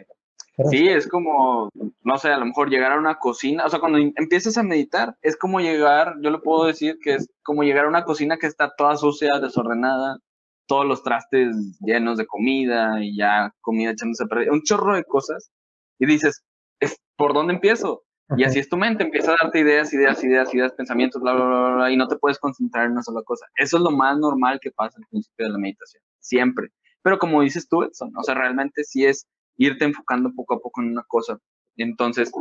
[0.70, 1.70] sí, es como,
[2.04, 5.18] no sé, a lo mejor llegar a una cocina, o sea, cuando empiezas a meditar,
[5.22, 8.48] es como llegar, yo le puedo decir que es como llegar a una cocina que
[8.48, 10.20] está toda sucia, desordenada,
[10.70, 15.04] todos los trastes llenos de comida y ya comida echándose a perder, un chorro de
[15.04, 15.52] cosas,
[15.98, 16.46] y dices,
[17.18, 18.04] ¿por dónde empiezo?
[18.38, 21.46] Y así es tu mente, empieza a darte ideas, ideas, ideas, ideas, pensamientos, bla, bla,
[21.46, 23.48] bla, bla, y no te puedes concentrar en una sola cosa.
[23.56, 26.68] Eso es lo más normal que pasa al principio de la meditación, siempre.
[27.02, 29.28] Pero como dices tú, Edson, o sea, realmente sí es
[29.58, 31.40] irte enfocando poco a poco en una cosa.
[31.78, 32.32] Entonces,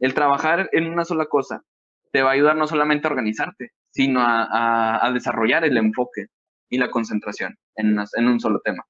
[0.00, 1.62] el trabajar en una sola cosa
[2.10, 6.26] te va a ayudar no solamente a organizarte, sino a, a, desarrollar el enfoque
[6.68, 8.84] y la concentración en, en un solo tema.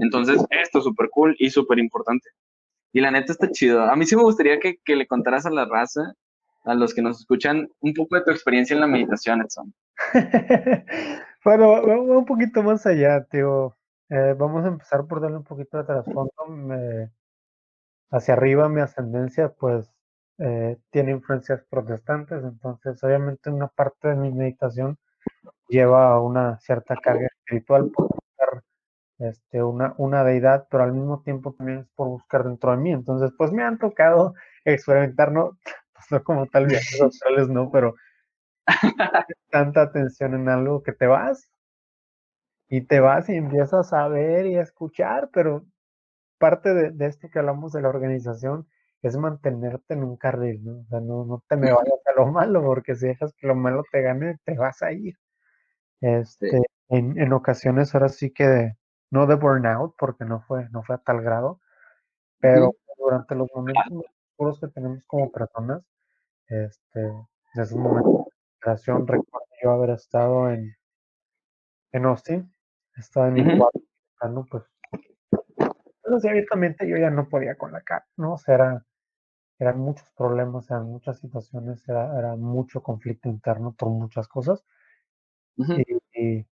[0.00, 2.28] Entonces, esto es súper cool y súper importante.
[2.92, 3.82] Y la neta está chido.
[3.82, 6.14] A mí sí me gustaría que, que, le contaras a la raza,
[6.64, 9.72] a los que nos escuchan, un poco de tu experiencia en la meditación, Edson.
[11.44, 13.76] bueno, un poquito más allá, tío.
[14.08, 16.32] Eh, vamos a empezar por darle un poquito de trasfondo.
[18.10, 19.88] hacia arriba, mi ascendencia, pues,
[20.38, 24.98] eh, tiene influencias protestantes, entonces, obviamente, una parte de mi meditación
[25.68, 28.08] lleva una cierta carga espiritual por
[29.20, 32.90] este, una, una deidad, pero al mismo tiempo también es por buscar dentro de mí.
[32.90, 35.58] Entonces, pues me han tocado experimentar, no,
[35.92, 37.94] pues no como tal viajes astrales, no, pero
[39.50, 41.50] tanta atención en algo que te vas
[42.68, 45.64] y te vas y empiezas a ver y a escuchar, pero
[46.38, 48.66] parte de, de esto que hablamos de la organización
[49.02, 50.80] es mantenerte en un carril, ¿no?
[50.80, 53.54] O sea, no, no te me vayas a lo malo, porque si dejas que lo
[53.54, 55.16] malo te gane, te vas a ir.
[56.00, 58.74] Este, en, en ocasiones ahora sí que
[59.10, 61.60] no de burnout, porque no fue, no fue a tal grado,
[62.38, 64.04] pero durante los momentos
[64.38, 65.82] oscuros que tenemos como personas,
[66.48, 67.12] este,
[67.54, 68.26] desde un momento
[68.64, 68.74] de
[69.06, 70.74] recuerdo yo haber estado en,
[71.92, 72.52] en Austin,
[72.96, 73.80] estaba en mi cuarto,
[74.50, 74.64] pues,
[76.02, 78.34] pues abiertamente yo ya no podía con la cara, ¿no?
[78.34, 78.84] O sea, era,
[79.58, 84.64] eran muchos problemas, eran muchas situaciones, era, era mucho conflicto interno por muchas cosas.
[85.56, 86.46] Y,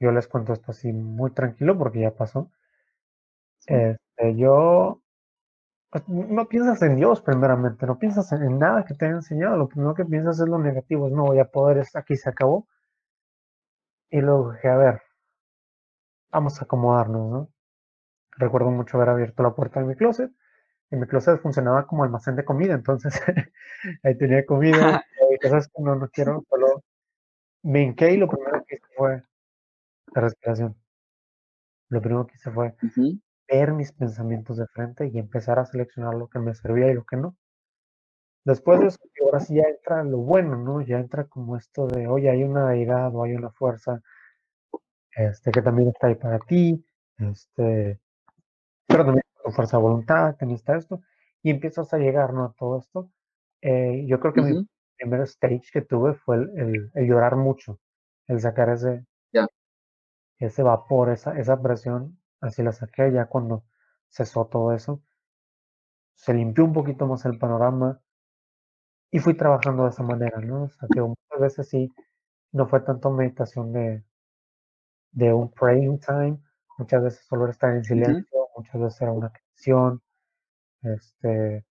[0.00, 2.50] yo les cuento esto así muy tranquilo porque ya pasó.
[3.66, 5.02] Este, yo
[5.90, 9.68] pues, no piensas en Dios primeramente, no piensas en nada que te haya enseñado, lo
[9.68, 12.68] primero que piensas es lo negativo, es no voy a poder, aquí se acabó.
[14.10, 15.02] Y luego dije, a ver,
[16.30, 17.48] vamos a acomodarnos, ¿no?
[18.36, 20.30] Recuerdo mucho haber abierto la puerta de mi closet,
[20.90, 23.20] y mi closet funcionaba como almacén de comida, entonces
[24.02, 26.82] ahí tenía comida, y cosas que no, no quiero, solo
[27.62, 29.22] me hinqué y lo primero que hice fue
[30.14, 30.76] la respiración.
[31.88, 32.74] Lo primero que hice fue
[33.48, 37.04] ver mis pensamientos de frente y empezar a seleccionar lo que me servía y lo
[37.04, 37.36] que no.
[38.44, 40.80] Después de eso, ahora sí ya entra lo bueno, ¿no?
[40.80, 44.00] Ya entra como esto de, oye, hay una deidad o hay una fuerza
[45.12, 46.84] este, que también está ahí para ti,
[47.18, 48.00] este,
[48.86, 51.02] pero también tu fuerza de voluntad, también está esto,
[51.42, 52.44] y empiezas a llegar, ¿no?
[52.44, 53.10] A todo esto.
[53.60, 57.80] Eh, yo creo que mi primer stage que tuve fue el, el, llorar mucho,
[58.26, 59.06] el sacar ese,
[60.38, 63.64] ese vapor, esa, esa presión, así la saqué ya cuando
[64.08, 65.02] cesó todo eso.
[66.14, 68.00] Se limpió un poquito más el panorama
[69.10, 70.64] y fui trabajando de esa manera, ¿no?
[70.64, 71.92] O sea, que muchas veces sí,
[72.52, 74.04] no fue tanto meditación de,
[75.12, 76.38] de un praying time,
[76.76, 80.02] muchas veces solo era estar en silencio, muchas veces era una canción,
[80.82, 81.64] este,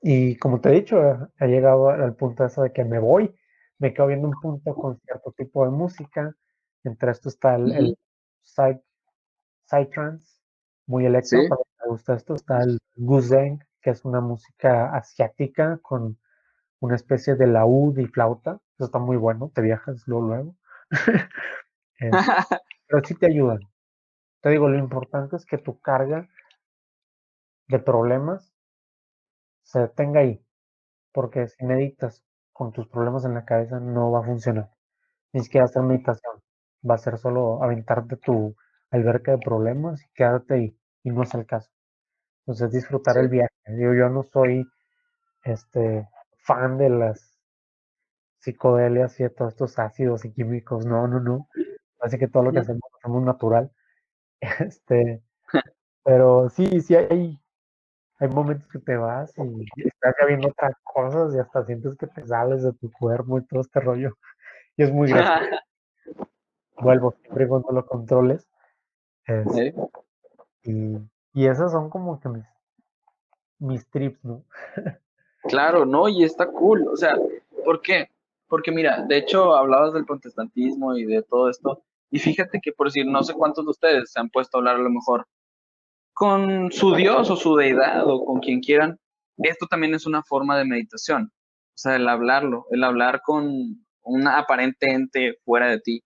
[0.00, 0.98] y como te he dicho,
[1.38, 3.34] he llegado al punto eso de que me voy,
[3.78, 6.34] me quedo viendo un punto con cierto tipo de música,
[6.84, 7.98] entre esto está el, el
[9.64, 10.40] Psytrance,
[10.86, 16.18] muy electro, para me gusta esto, está el Guzeng, que es una música asiática con
[16.80, 20.56] una especie de laúd y flauta, eso está muy bueno, te viajas luego luego.
[22.00, 22.10] Eh,
[22.86, 23.58] pero sí te ayudan.
[24.40, 26.28] Te digo, lo importante es que tu carga
[27.66, 28.54] de problemas
[29.68, 30.42] se detenga ahí,
[31.12, 34.70] porque si meditas con tus problemas en la cabeza no va a funcionar.
[35.32, 36.42] Ni siquiera hacer meditación,
[36.88, 38.56] va a ser solo aventarte tu
[38.90, 41.70] alberca de problemas y quedarte ahí, y no es el caso.
[42.40, 43.52] Entonces disfrutar el viaje.
[43.66, 44.66] Yo, yo no soy
[45.44, 47.38] este fan de las
[48.40, 51.48] psicodelias y de todos estos ácidos y químicos, no, no, no.
[52.00, 53.70] Así que todo lo que hacemos lo hacemos natural.
[54.60, 55.22] Este,
[56.04, 57.38] pero sí, sí hay,
[58.20, 62.06] hay momentos que te vas y estás ya viendo otras cosas y hasta sientes que
[62.08, 64.16] te sales de tu cuerpo y todo este rollo.
[64.76, 65.62] Y es muy gracioso.
[66.80, 68.48] Vuelvo siempre cuando lo controles.
[69.24, 69.74] Este,
[70.64, 70.96] y,
[71.32, 72.44] y esas son como que mis,
[73.58, 74.44] mis trips, ¿no?
[75.44, 76.88] claro, no, y está cool.
[76.88, 77.14] O sea,
[77.64, 78.10] ¿por qué?
[78.48, 82.88] Porque mira, de hecho hablabas del protestantismo y de todo esto, y fíjate que por
[82.88, 85.26] decir, no sé cuántos de ustedes se han puesto a hablar a lo mejor
[86.18, 88.98] con su Dios o su deidad o con quien quieran.
[89.36, 91.30] Esto también es una forma de meditación.
[91.30, 96.02] O sea, el hablarlo, el hablar con una aparente ente fuera de ti.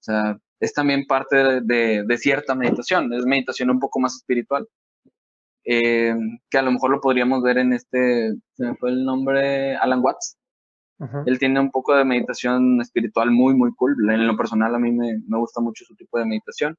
[0.00, 4.66] O sea, es también parte de, cierta meditación, es meditación un poco más espiritual.
[5.64, 6.12] Eh,
[6.50, 10.00] que a lo mejor lo podríamos ver en este, se me fue el nombre, Alan
[10.02, 10.36] Watts,
[11.26, 13.96] él tiene un poco de meditación espiritual muy, muy cool.
[14.10, 16.76] En lo personal, a mí me, me, gusta mucho su tipo de meditación.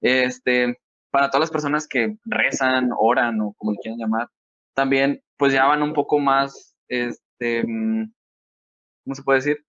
[0.00, 0.76] Este,
[1.16, 4.28] para todas las personas que rezan, oran o como quieran llamar,
[4.74, 8.12] también pues ya van un poco más, este, mm,
[9.02, 9.64] ¿cómo se puede decir?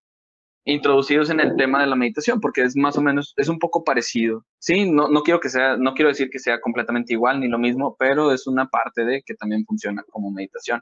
[0.65, 3.86] Introducidos en el tema de la meditación, porque es más o menos, es un poco
[3.86, 4.43] parecido.
[4.60, 7.60] Sí, no, no quiero que sea, no quiero decir que sea completamente igual ni lo
[7.60, 10.81] mismo, pero es una parte de que también funciona como meditación.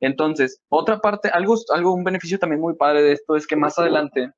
[0.00, 3.78] Entonces, otra parte, algo, algo, un beneficio también muy padre de esto es que más
[3.78, 4.32] adelante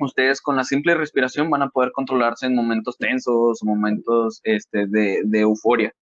[0.00, 5.22] ustedes con la simple respiración van a poder controlarse en momentos tensos, momentos este, de,
[5.24, 5.92] de euforia,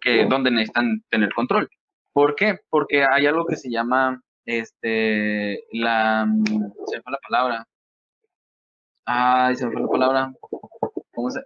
[0.00, 1.68] que donde necesitan tener control.
[2.12, 2.58] ¿Por qué?
[2.70, 7.66] Porque hay algo que se llama, este, la, se me fue la palabra.
[9.04, 10.32] Ay, se me fue la palabra.
[11.14, 11.40] ¿Cómo se?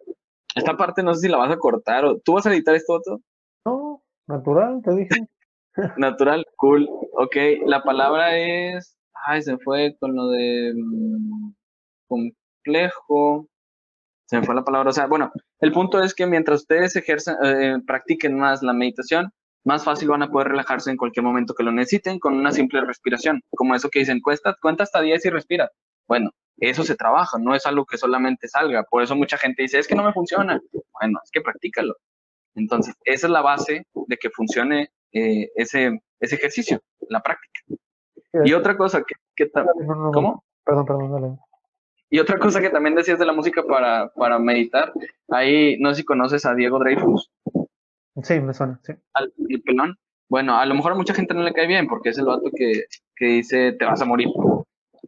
[0.54, 2.94] Esta parte no sé si la vas a cortar o, ¿tú vas a editar esto,
[2.94, 3.20] otro?
[3.64, 5.28] No, natural, te dije.
[5.98, 6.88] Natural, cool.
[7.14, 7.36] Ok,
[7.66, 8.96] la palabra es.
[9.26, 10.72] Ay, se fue con lo de.
[12.10, 13.46] Complejo.
[14.26, 14.90] Se me fue la palabra.
[14.90, 19.30] O sea, bueno, el punto es que mientras ustedes ejercen, eh, practiquen más la meditación,
[19.64, 22.80] más fácil van a poder relajarse en cualquier momento que lo necesiten con una simple
[22.80, 23.40] respiración.
[23.50, 25.70] Como eso que dicen, cuenta, cuenta hasta 10 y respira.
[26.08, 28.82] Bueno, eso se trabaja, no es algo que solamente salga.
[28.84, 30.60] Por eso mucha gente dice, es que no me funciona.
[31.00, 31.94] Bueno, es que practícalo.
[32.54, 37.60] Entonces, esa es la base de que funcione eh, ese, ese ejercicio, la práctica.
[38.44, 40.44] Y otra cosa que, que ¿Cómo?
[40.64, 41.38] Perdón, perdón, dale.
[42.10, 44.92] Y otra cosa que también decías de la música para, para meditar,
[45.28, 47.30] ahí no sé si conoces a Diego Dreyfus.
[48.22, 48.92] Sí, me suena, sí.
[49.14, 49.96] Al, el pelón.
[50.28, 52.50] Bueno, a lo mejor a mucha gente no le cae bien porque es el vato
[52.54, 52.84] que,
[53.16, 54.28] que dice te vas a morir.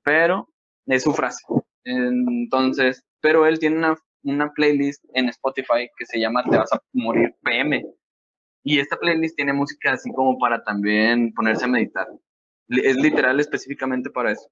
[0.05, 0.48] Pero
[0.86, 1.44] es su frase.
[1.84, 6.80] Entonces, pero él tiene una, una playlist en Spotify que se llama Te vas a
[6.92, 7.84] morir PM.
[8.64, 12.07] Y esta playlist tiene música así como para también ponerse a meditar.
[12.68, 14.48] Es literal específicamente para eso.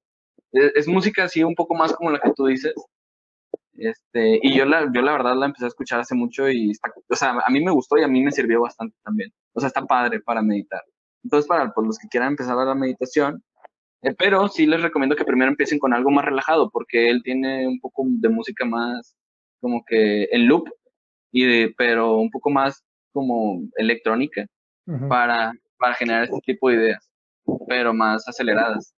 [0.52, 2.74] Es, música así un poco más como la que tú dices.
[3.74, 6.92] Este, y yo la, yo la verdad la empecé a escuchar hace mucho y está,
[7.08, 9.32] o sea, a mí me gustó y a mí me sirvió bastante también.
[9.52, 10.82] O sea, está padre para meditar.
[11.24, 13.42] Entonces, para pues, los que quieran empezar a la meditación,
[14.02, 17.66] eh, pero sí les recomiendo que primero empiecen con algo más relajado, porque él tiene
[17.66, 19.14] un poco de música más
[19.60, 20.68] como que en loop,
[21.32, 22.82] y de, pero un poco más
[23.12, 24.46] como electrónica
[25.08, 27.08] para, para generar este tipo de ideas,
[27.68, 28.92] pero más aceleradas.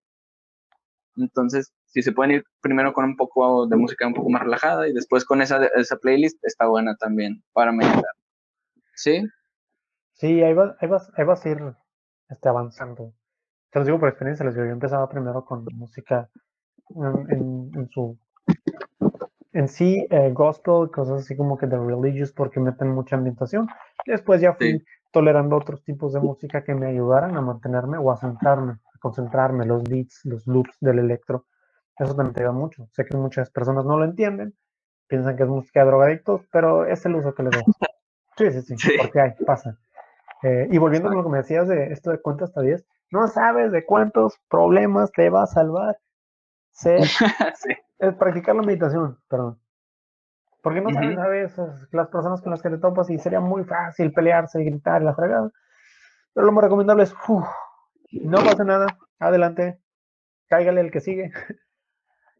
[1.16, 4.88] Entonces, si se pueden ir primero con un poco de música un poco más relajada
[4.88, 8.04] y después con esa, esa playlist, está buena también para meditar.
[8.94, 9.26] ¿Sí?
[10.12, 11.58] Sí, ahí vas, ahí vas, ahí vas a ir
[12.28, 13.12] este, avanzando.
[13.70, 16.28] Te lo digo por experiencia, les digo, yo empezaba primero con música
[16.90, 18.18] en, en, su
[19.52, 23.66] en sí eh, gospel, cosas así como que de religious porque meten mucha ambientación.
[24.06, 28.16] Después ya fui tolerando otros tipos de música que me ayudaran a mantenerme o a
[28.16, 31.46] centrarme, concentrarme, los beats, los loops del electro.
[31.98, 32.88] Eso también te ayuda mucho.
[32.92, 34.54] Sé que muchas personas no lo entienden,
[35.08, 37.62] piensan que es música de drogadictos, pero es el uso que le doy.
[38.34, 39.76] Sí, sí, sí, porque hay, pasa.
[40.42, 43.28] Eh, y volviendo a lo que me decías de esto de cuenta hasta 10, no
[43.28, 45.98] sabes de cuántos problemas te va a salvar.
[46.70, 46.96] Sé,
[47.98, 49.60] es practicar la meditación, perdón.
[50.62, 53.64] Porque no sabes a veces las personas con las que te topas y sería muy
[53.64, 55.50] fácil pelearse y gritar y la fregada.
[56.32, 57.14] Pero lo más recomendable es,
[58.20, 59.78] no pasa nada, adelante,
[60.48, 61.32] cáigale el que sigue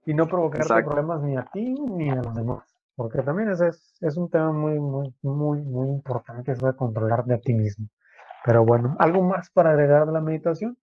[0.07, 2.69] y no provocarte problemas ni a ti ni a los demás.
[2.95, 3.61] Porque también es,
[4.01, 7.89] es, un tema muy, muy, muy, muy importante, eso de controlarte a ti mismo.
[8.45, 10.77] Pero bueno, ¿algo más para agregar a la meditación?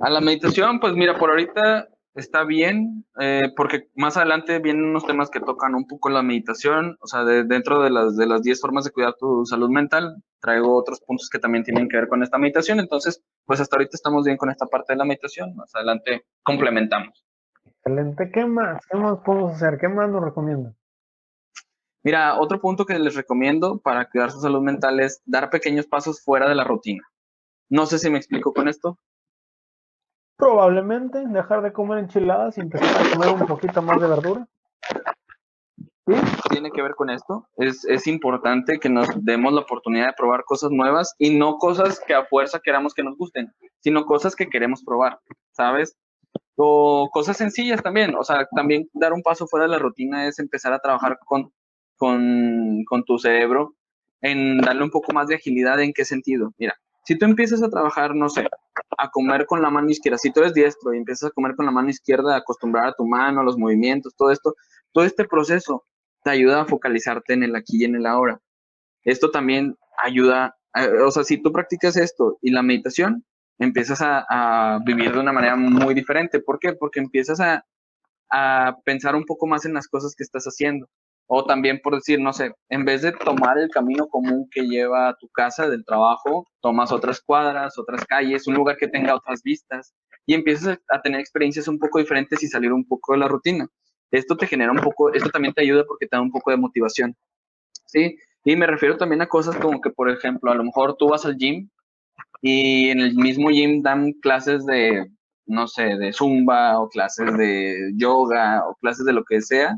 [0.00, 5.06] A la meditación, pues mira, por ahorita está bien, eh, porque más adelante vienen unos
[5.06, 8.60] temas que tocan un poco la meditación, o sea, dentro de las de las 10
[8.60, 12.22] formas de cuidar tu salud mental, traigo otros puntos que también tienen que ver con
[12.22, 15.74] esta meditación, entonces, pues hasta ahorita estamos bien con esta parte de la meditación, más
[15.74, 17.24] adelante complementamos.
[17.64, 18.84] Excelente, ¿qué más?
[18.90, 19.78] ¿Qué más podemos hacer?
[19.78, 20.76] ¿Qué más nos recomiendan?
[22.04, 26.22] Mira, otro punto que les recomiendo para cuidar su salud mental es dar pequeños pasos
[26.22, 27.04] fuera de la rutina.
[27.70, 28.98] No sé si me explico con esto.
[30.36, 34.48] Probablemente dejar de comer enchiladas y empezar a comer un poquito más de verdura.
[36.50, 37.46] Tiene que ver con esto.
[37.56, 42.00] Es, es importante que nos demos la oportunidad de probar cosas nuevas y no cosas
[42.06, 45.18] que a fuerza queramos que nos gusten, sino cosas que queremos probar,
[45.52, 45.96] ¿sabes?
[46.56, 48.14] O cosas sencillas también.
[48.14, 51.52] O sea, también dar un paso fuera de la rutina es empezar a trabajar con
[52.02, 53.74] con, tu cerebro
[54.20, 55.80] en darle un poco más de agilidad.
[55.80, 56.52] ¿En qué sentido?
[56.58, 58.48] Mira, si tú empiezas a trabajar, no sé,
[58.98, 61.66] a comer con la mano izquierda, si tú eres diestro y empiezas a comer con
[61.66, 64.54] la mano izquierda, a acostumbrar a tu mano, los movimientos, todo esto,
[64.92, 65.84] todo este proceso
[66.22, 68.40] te ayuda a focalizarte en el aquí y en el ahora.
[69.04, 70.56] Esto también ayuda,
[71.04, 73.24] o sea, si tú practicas esto y la meditación,
[73.58, 76.40] empiezas a, vivir de una manera muy diferente.
[76.40, 76.72] ¿Por qué?
[76.72, 77.64] Porque empiezas a,
[78.30, 80.88] a pensar un poco más en las cosas que estás haciendo.
[81.26, 85.08] O también por decir, no sé, en vez de tomar el camino común que lleva
[85.08, 89.42] a tu casa del trabajo, tomas otras cuadras, otras calles, un lugar que tenga otras
[89.42, 89.94] vistas
[90.26, 93.66] y empiezas a tener experiencias un poco diferentes y salir un poco de la rutina.
[94.12, 96.56] Esto te genera un poco, esto también te ayuda porque te da un poco de
[96.58, 97.16] motivación.
[97.86, 98.16] ¿Sí?
[98.44, 101.24] Y me refiero también a cosas como que, por ejemplo, a lo mejor tú vas
[101.24, 101.68] al gym
[102.40, 105.10] y en el mismo gym dan clases de,
[105.46, 109.76] no sé, de zumba o clases de yoga o clases de lo que sea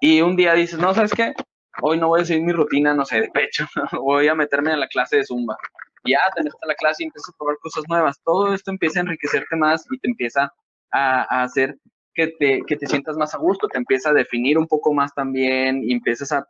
[0.00, 1.32] y un día dices, no, ¿sabes qué?
[1.80, 3.66] Hoy no voy a seguir mi rutina, no sé, de pecho,
[4.02, 5.56] voy a meterme a la clase de zumba.
[6.04, 8.20] Ya, te metes a la clase y empiezas a probar cosas nuevas.
[8.22, 10.52] Todo esto empieza a enriquecerte más y te empieza
[10.92, 11.78] a, hacer
[12.14, 15.12] que te, que te sientas más a gusto, te empieza a definir un poco más
[15.14, 16.46] también y empiezas a,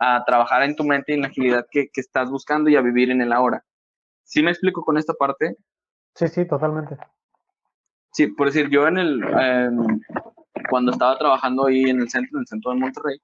[0.00, 2.80] a, trabajar en tu mente y en la agilidad que, que, estás buscando y a
[2.80, 3.64] vivir en el ahora.
[4.24, 5.56] ¿Sí me explico con esta parte?
[6.14, 6.96] Sí, sí, totalmente.
[8.12, 9.20] Sí, por decir, yo en el,
[10.70, 13.18] cuando estaba trabajando ahí en el centro, en el centro de Monterrey,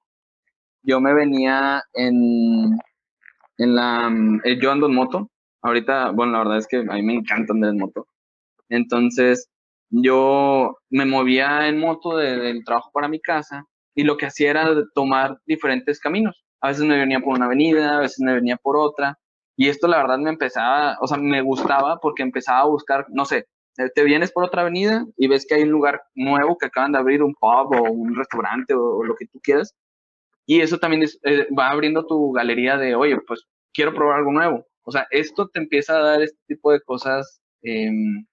[0.83, 2.77] yo me venía en,
[3.57, 4.11] en la,
[4.43, 5.29] eh, yo ando en moto,
[5.61, 8.07] ahorita, bueno, la verdad es que a mí me encanta andar en moto,
[8.69, 9.49] entonces
[10.03, 14.69] yo me movía en moto del trabajo para mi casa y lo que hacía era
[14.93, 18.77] tomar diferentes caminos, a veces me venía por una avenida, a veces me venía por
[18.77, 19.17] otra,
[19.55, 23.25] y esto la verdad me empezaba, o sea, me gustaba porque empezaba a buscar, no
[23.25, 26.67] sé, eh, te vienes por otra avenida y ves que hay un lugar nuevo que
[26.67, 29.73] acaban de abrir, un pub o un restaurante o, lo que tú quieras.
[30.45, 34.65] Y eso también eh, va abriendo tu galería de, oye, pues quiero probar algo nuevo.
[34.83, 38.25] O sea, esto te empieza a dar este tipo de cosas, em,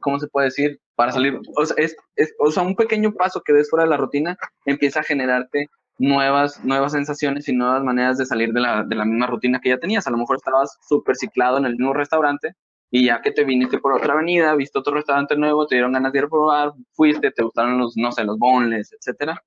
[0.00, 0.80] ¿cómo se puede decir?
[0.94, 1.96] Para salir, o sea, es,
[2.38, 5.68] o sea, un pequeño paso que des fuera de la rutina empieza a generarte
[5.98, 9.70] nuevas, nuevas sensaciones y nuevas maneras de salir de la, de la misma rutina que
[9.70, 10.06] ya tenías.
[10.06, 12.54] A lo mejor estabas súper ciclado en el mismo restaurante
[12.90, 16.12] y ya que te viniste por otra avenida, viste otro restaurante nuevo, te dieron ganas
[16.12, 19.42] de ir a probar, fuiste, te gustaron los, no sé, los bonles, etcétera.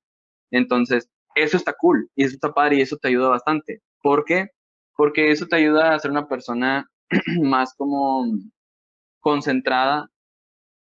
[0.51, 3.81] Entonces, eso está cool y eso está padre y eso te ayuda bastante.
[4.01, 4.49] ¿Por qué?
[4.95, 6.89] Porque eso te ayuda a ser una persona
[7.41, 8.25] más como
[9.21, 10.09] concentrada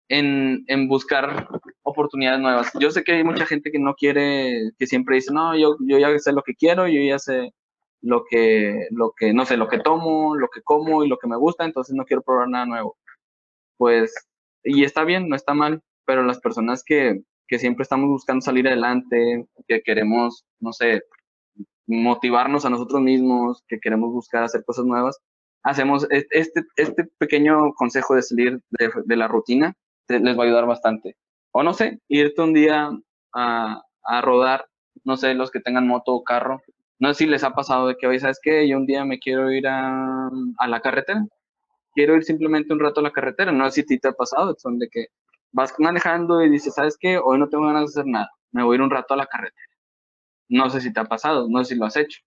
[0.10, 1.47] en, en, buscar
[1.84, 2.72] oportunidades nuevas.
[2.80, 5.97] Yo sé que hay mucha gente que no quiere, que siempre dice, no, yo, yo
[5.97, 7.53] ya sé lo que quiero, yo ya sé
[8.01, 11.28] lo que, lo que, no sé, lo que tomo, lo que como y lo que
[11.28, 12.97] me gusta, entonces no quiero probar nada nuevo.
[13.78, 14.14] Pues,
[14.64, 18.68] y está bien, no está mal, pero las personas que, que siempre estamos buscando salir
[18.68, 21.03] adelante, que queremos, no sé,
[21.88, 25.18] motivarnos a nosotros mismos, que queremos buscar hacer cosas nuevas,
[25.64, 29.76] hacemos e, este, este pequeño consejo de salir de, de la rutina,
[30.08, 31.18] les va a ayudar bastante.
[31.51, 32.89] O no sé, irte un día
[33.34, 34.66] a, a rodar,
[35.03, 36.62] no sé, los que tengan moto o carro,
[36.99, 38.68] no sé si les ha pasado de que hoy, ¿sabes qué?
[38.68, 41.26] Yo un día me quiero ir a, a la carretera.
[41.93, 43.51] Quiero ir simplemente un rato a la carretera.
[43.51, 45.08] No sé si a ti te ha pasado, son de que
[45.51, 47.18] vas manejando y dices, ¿sabes qué?
[47.18, 48.30] Hoy no tengo ganas de hacer nada.
[48.51, 49.68] Me voy a ir un rato a la carretera.
[50.49, 52.22] No sé si te ha pasado, no sé si lo has hecho.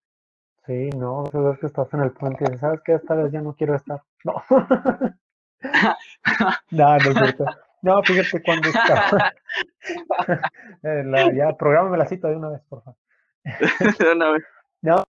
[0.66, 2.94] Sí, no, es que estás en el puente y dices, ¿sabes qué?
[2.94, 4.02] Esta vez ya no quiero estar.
[4.24, 4.34] No.
[6.70, 7.44] no, no es cierto.
[7.82, 9.32] No, fíjate cuando estaba.
[10.82, 12.98] la, ya, prográmame la cita de una vez, por favor.
[13.98, 14.42] de una vez.
[14.82, 15.04] No,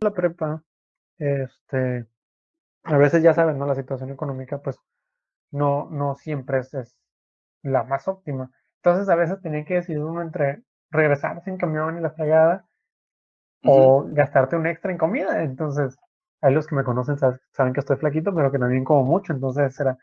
[0.00, 0.62] la prepa,
[1.18, 2.06] este,
[2.84, 3.66] a veces ya saben, ¿no?
[3.66, 4.78] La situación económica, pues,
[5.52, 6.96] no, no siempre es, es
[7.62, 8.50] la más óptima.
[8.76, 12.66] Entonces, a veces tenía que decidir uno entre regresar sin camión y la fregada
[13.64, 15.42] o gastarte un extra en comida.
[15.42, 15.98] Entonces,
[16.40, 19.32] hay los que me conocen saben que estoy flaquito, pero que también como mucho.
[19.32, 19.98] Entonces, era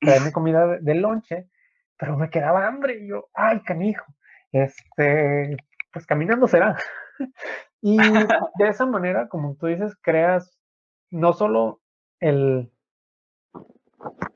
[0.00, 1.48] traerme comida de, de lonche,
[1.98, 4.04] pero me quedaba hambre y yo, ay, canijo.
[4.52, 5.56] Este,
[5.92, 6.76] pues caminando será.
[7.82, 10.58] Y de esa manera, como tú dices, creas
[11.10, 11.80] no solo
[12.20, 12.70] el...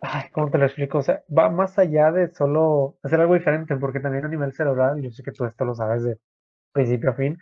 [0.00, 0.98] Ay, ¿Cómo te lo explico?
[0.98, 5.02] O sea, va más allá de solo hacer algo diferente, porque también a nivel cerebral,
[5.02, 6.18] yo sé que tú esto lo sabes de
[6.72, 7.38] principio a fin,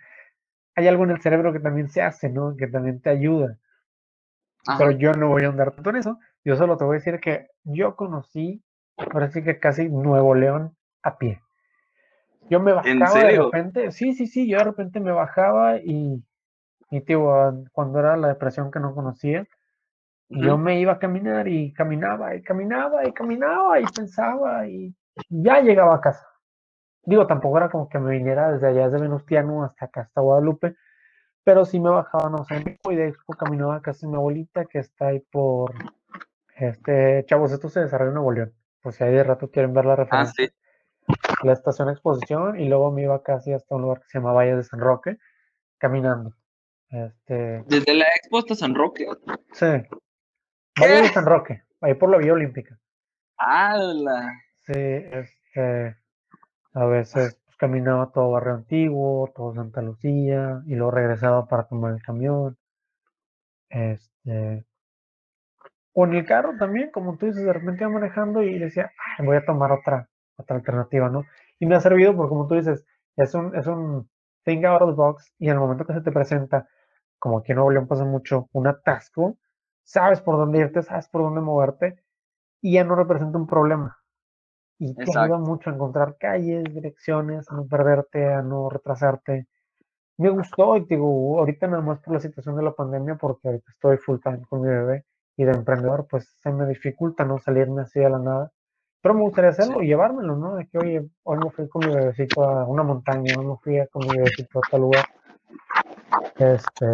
[0.74, 2.56] hay algo en el cerebro que también se hace, ¿no?
[2.56, 3.58] Que también te ayuda.
[4.78, 6.18] Pero yo no voy a andar tanto en eso.
[6.44, 8.62] Yo solo te voy a decir que yo conocí,
[8.96, 11.40] ahora sí que casi Nuevo León a pie.
[12.50, 16.22] Yo me bajaba de repente, sí, sí, sí, yo de repente me bajaba y,
[16.90, 19.46] y tío, cuando era la depresión que no conocía,
[20.28, 24.94] yo me iba a caminar y caminaba y caminaba y caminaba y pensaba y
[25.28, 26.26] ya llegaba a casa.
[27.04, 30.76] Digo, tampoco era como que me viniera desde allá, desde Venustiano hasta acá, hasta Guadalupe,
[31.44, 35.08] pero sí me bajaba, no sé, y de expo caminaba casi mi abuelita que está
[35.08, 35.74] ahí por,
[36.62, 39.84] este, chavos, esto se desarrolla en Nuevo León, pues si hay de rato quieren ver
[39.84, 40.44] la ah, referencia.
[40.44, 40.54] Ah, sí
[41.42, 44.32] la estación de exposición y luego me iba casi hasta un lugar que se llama
[44.32, 45.18] Valle de San Roque,
[45.78, 46.34] caminando.
[46.90, 47.64] Este...
[47.66, 49.06] Desde la expo hasta San Roque.
[49.52, 49.66] Sí.
[50.80, 52.78] Valle de San Roque, ahí por la Vía Olímpica.
[53.36, 54.30] ¡Hala!
[54.60, 55.96] Sí, este,
[56.74, 61.92] a veces pues, caminaba todo Barrio Antiguo, todo Santa Lucía, y luego regresaba para tomar
[61.94, 62.56] el camión.
[63.68, 64.64] Este,
[65.94, 69.36] o en el carro también, como tú dices, de repente iba manejando y decía, voy
[69.36, 71.24] a tomar otra, otra alternativa, ¿no?
[71.58, 72.84] Y me ha servido porque, como tú dices,
[73.16, 74.08] es un, es un
[74.44, 76.66] think out of the box y en el momento que se te presenta,
[77.18, 79.36] como aquí en Nuevo León pasa mucho, un atasco,
[79.84, 82.02] sabes por dónde irte, sabes por dónde moverte
[82.60, 83.98] y ya no representa un problema.
[84.78, 89.46] Y te ayuda mucho a encontrar calles, direcciones, a no perderte, a no retrasarte.
[90.16, 93.70] Me gustó y digo, ahorita nada más por la situación de la pandemia, porque ahorita
[93.70, 95.04] estoy full time con mi bebé
[95.36, 98.52] y de emprendedor, pues se me dificulta no salirme así de la nada
[99.02, 100.54] pero me gustaría hacerlo y llevármelo, ¿no?
[100.54, 103.84] De que, oye, hoy me fui con mi bebecito a una montaña, hoy me fui
[103.90, 105.04] con mi bebecito a tal lugar.
[106.36, 106.86] Este,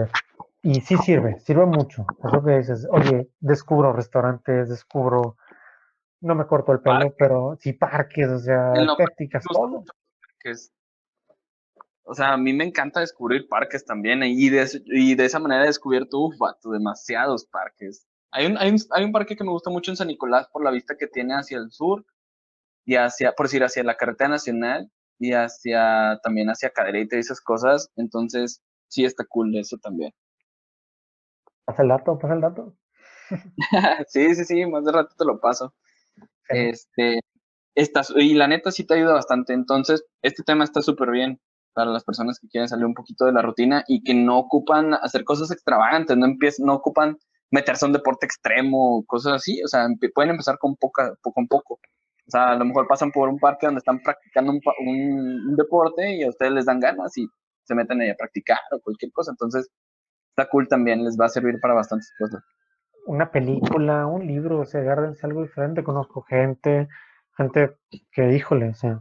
[0.63, 2.07] y sí sirve, sirve mucho.
[2.25, 5.37] Es lo que dices, oye, descubro restaurantes, descubro,
[6.23, 9.85] no me corto el pelo, pero sí parques, o sea, prácticas, todo.
[12.05, 15.65] O sea, a mí me encanta descubrir parques también, y de, y de esa manera
[15.65, 18.08] he descubierto, uff, demasiados parques.
[18.31, 20.63] Hay un, hay, un, hay un parque que me gusta mucho en San Nicolás por
[20.63, 22.05] la vista que tiene hacia el sur
[22.85, 27.41] y hacia, por decir, hacia la carretera nacional y hacia, también hacia Cadereyta y esas
[27.41, 27.91] cosas.
[27.97, 30.13] Entonces, sí está cool eso también.
[31.65, 32.77] Pasa el dato, pasa el dato.
[34.09, 35.75] sí, sí, sí, más de rato te lo paso.
[36.49, 37.21] Este,
[37.75, 39.53] estás, y la neta sí te ayuda bastante.
[39.53, 41.41] Entonces, este tema está súper bien
[41.75, 44.95] para las personas que quieren salir un poquito de la rutina y que no ocupan
[44.95, 47.19] hacer cosas extravagantes, no empiezan, no ocupan
[47.51, 51.45] meterse a un deporte extremo, cosas así, o sea, pueden empezar con poca, poco a
[51.49, 51.75] poco.
[51.75, 56.17] O sea, a lo mejor pasan por un parque donde están practicando un, un, deporte
[56.17, 57.27] y a ustedes les dan ganas y
[57.63, 59.31] se meten ahí a practicar o cualquier cosa.
[59.31, 59.71] Entonces,
[60.31, 62.45] está cool también, les va a servir para bastantes cosas.
[63.07, 65.83] Una película, un libro, o sea, agárrense algo diferente.
[65.83, 66.89] Conozco gente,
[67.35, 67.79] gente
[68.13, 69.01] que, híjole, o sea,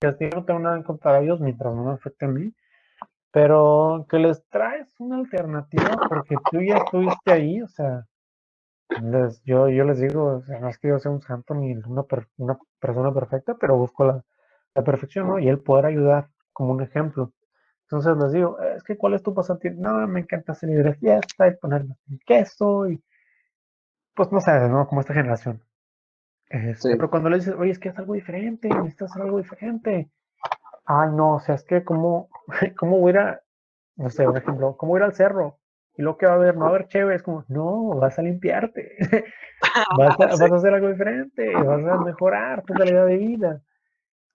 [0.00, 2.54] yo no tengo nada en contra de ellos mientras no me afecte a mí,
[3.32, 8.06] pero que les traes una alternativa porque tú ya estuviste ahí, o sea,
[9.44, 12.04] yo, yo les digo, o sea, no es que yo sea un santo ni una,
[12.38, 14.24] una persona perfecta, pero busco la,
[14.74, 15.38] la perfección, ¿no?
[15.38, 17.32] Y él poder ayudar como un ejemplo.
[17.84, 19.82] Entonces les digo, es que ¿cuál es tu pasatiempo?
[19.82, 23.02] No, me encanta salir de fiesta y ponerme queso y
[24.14, 24.86] pues no sé, ¿no?
[24.86, 25.62] Como esta generación.
[26.48, 30.10] Este, pero cuando le dices, oye, es que es algo diferente, necesitas hacer algo diferente.
[30.92, 32.28] Ay, no, o sea, es que como,
[32.76, 33.42] ¿cómo voy a ir a,
[33.94, 35.60] no sé, por ejemplo, cómo ir al cerro?
[35.96, 38.18] Y lo que va a haber, no va a haber chévere, es como, no, vas
[38.18, 38.96] a limpiarte,
[39.96, 43.62] vas, a, vas a hacer algo diferente, vas a mejorar tu calidad de vida.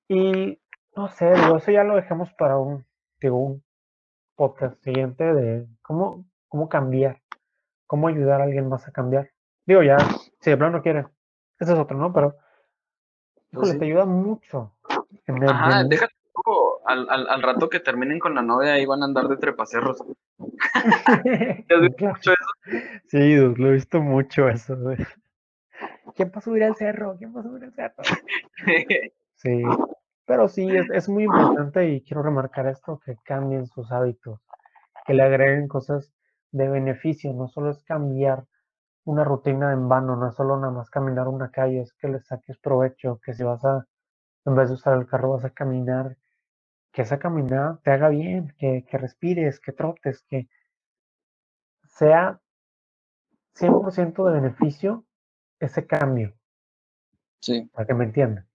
[0.07, 0.61] Y
[0.95, 2.85] no sé, digo, eso ya lo dejamos para un,
[3.19, 3.63] digo, un
[4.35, 7.21] podcast siguiente de cómo, cómo cambiar,
[7.85, 9.29] cómo ayudar a alguien más a cambiar.
[9.65, 9.97] Digo, ya,
[10.39, 11.05] si de plano no quiere,
[11.59, 12.13] ese es otro, ¿no?
[12.13, 12.37] Pero,
[13.51, 14.71] pues híjole, te ayuda mucho.
[15.27, 15.83] Ajá,
[16.85, 20.03] al, al, al, rato que terminen con la novia ahí van a andar de trepacerros.
[20.73, 22.79] ¿Has visto mucho eso?
[23.07, 24.77] Sí, lo he visto mucho eso.
[26.15, 27.15] ¿Quién va a subir al cerro?
[27.17, 28.03] ¿Quién va a subir al cerro?
[29.35, 29.63] sí,
[30.25, 34.39] pero sí, es, es muy importante y quiero remarcar esto, que cambien sus hábitos,
[35.05, 36.13] que le agreguen cosas
[36.51, 38.45] de beneficio, no solo es cambiar
[39.05, 42.19] una rutina en vano, no es solo nada más caminar una calle, es que le
[42.19, 43.85] saques provecho, que si vas a,
[44.45, 46.17] en vez de usar el carro, vas a caminar,
[46.95, 50.47] que esa caminada te haga bien, que, que respires, que trotes, que
[51.83, 52.39] sea
[53.57, 55.05] 100% de beneficio
[55.59, 56.33] ese cambio.
[57.41, 57.69] Sí.
[57.73, 58.47] Para que me entiendan.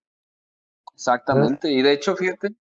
[0.95, 1.71] Exactamente.
[1.71, 2.55] y de hecho, fíjate.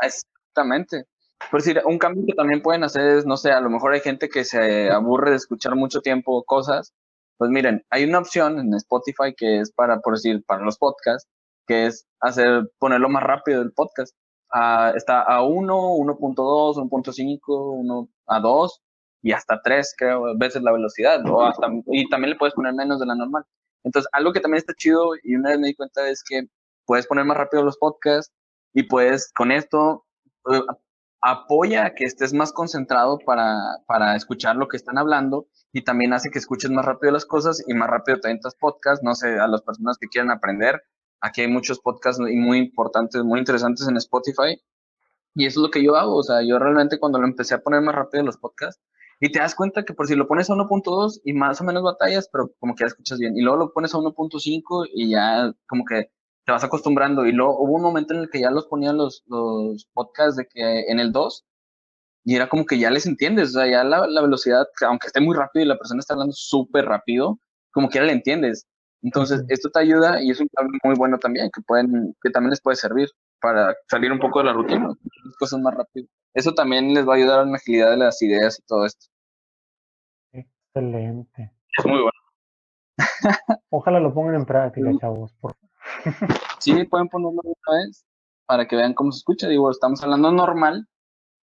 [0.00, 1.04] Exactamente.
[1.50, 4.00] Por decir, un cambio que también pueden hacer es, no sé, a lo mejor hay
[4.00, 6.94] gente que se aburre de escuchar mucho tiempo cosas.
[7.36, 11.28] Pues miren, hay una opción en Spotify que es para, por decir, para los podcasts,
[11.66, 14.16] que es hacer, ponerlo más rápido el podcast.
[14.52, 18.82] Ah, está a 1, 1.2, 1.5, 1 a 2
[19.22, 21.20] y hasta 3, creo, veces la velocidad.
[21.28, 23.44] O hasta, y también le puedes poner menos de la normal.
[23.84, 26.48] Entonces, algo que también está chido y una vez me di cuenta es que
[26.86, 28.32] puedes poner más rápido los podcasts
[28.74, 30.04] y puedes con esto
[30.52, 30.60] eh,
[31.20, 36.12] apoya a que estés más concentrado para, para, escuchar lo que están hablando y también
[36.12, 39.38] hace que escuches más rápido las cosas y más rápido te entras podcasts, no sé,
[39.38, 40.82] a las personas que quieren aprender.
[41.22, 44.60] Aquí hay muchos podcasts muy importantes, muy interesantes en Spotify
[45.34, 47.62] y eso es lo que yo hago, o sea, yo realmente cuando lo empecé a
[47.62, 48.82] poner más rápido los podcasts
[49.20, 51.82] y te das cuenta que por si lo pones a 1.2 y más o menos
[51.84, 55.52] batallas, pero como que ya escuchas bien y luego lo pones a 1.5 y ya
[55.68, 56.10] como que
[56.44, 57.24] te vas acostumbrando.
[57.24, 60.46] Y luego hubo un momento en el que ya los ponían los, los podcasts de
[60.48, 61.44] que en el 2
[62.24, 65.20] y era como que ya les entiendes, o sea, ya la, la velocidad, aunque esté
[65.20, 67.38] muy rápido y la persona está hablando súper rápido,
[67.72, 68.66] como que ya le entiendes.
[69.02, 72.50] Entonces, esto te ayuda y es un cambio muy bueno también, que pueden, que también
[72.50, 73.08] les puede servir
[73.40, 76.06] para salir un poco de la rutina, las cosas más rápido.
[76.34, 79.06] Eso también les va a ayudar a la agilidad de las ideas y todo esto.
[80.32, 81.52] Excelente.
[81.76, 82.12] Es muy bueno.
[83.70, 85.56] Ojalá lo pongan en práctica, chavos, por
[86.60, 88.06] Sí, pueden ponerlo una vez
[88.46, 89.48] para que vean cómo se escucha.
[89.48, 90.86] Digo, estamos hablando normal,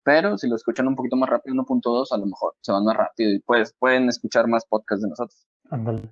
[0.03, 2.97] pero si lo escuchan un poquito más rápido, 1.2, a lo mejor se van más
[2.97, 5.47] rápido y pues pueden escuchar más podcasts de nosotros.
[5.71, 6.11] Ándale.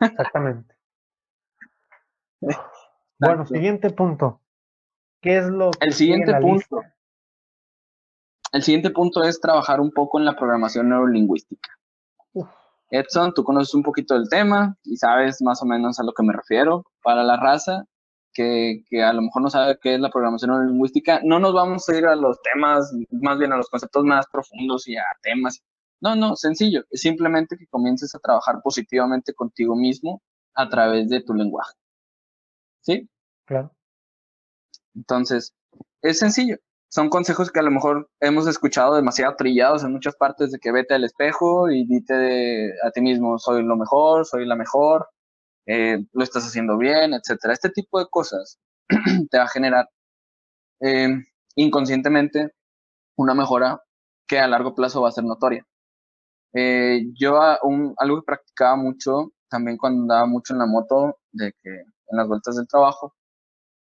[0.00, 0.74] Exactamente.
[3.18, 4.40] bueno, siguiente punto.
[5.20, 6.82] ¿Qué es lo que El siguiente punto.
[8.52, 11.70] El siguiente punto es trabajar un poco en la programación neurolingüística.
[12.90, 16.22] Edson, tú conoces un poquito del tema y sabes más o menos a lo que
[16.22, 16.84] me refiero.
[17.02, 17.84] Para la raza
[18.32, 21.86] que, que a lo mejor no sabe qué es la programación lingüística, no nos vamos
[21.88, 25.62] a ir a los temas, más bien a los conceptos más profundos y a temas.
[26.00, 26.84] No, no, sencillo.
[26.90, 30.22] Es simplemente que comiences a trabajar positivamente contigo mismo
[30.54, 31.74] a través de tu lenguaje.
[32.80, 33.08] ¿Sí?
[33.44, 33.72] Claro.
[34.94, 35.54] Entonces,
[36.02, 40.50] es sencillo son consejos que a lo mejor hemos escuchado demasiado trillados en muchas partes
[40.52, 44.56] de que vete al espejo y dite a ti mismo, soy lo mejor, soy la
[44.56, 45.08] mejor,
[45.66, 47.52] eh, lo estás haciendo bien, etcétera.
[47.52, 48.58] Este tipo de cosas
[49.30, 49.88] te va a generar
[50.80, 51.08] eh,
[51.56, 52.54] inconscientemente
[53.16, 53.82] una mejora
[54.26, 55.66] que a largo plazo va a ser notoria.
[56.54, 61.52] Eh, yo un, algo que practicaba mucho también cuando andaba mucho en la moto, de
[61.62, 63.14] que en las vueltas del trabajo,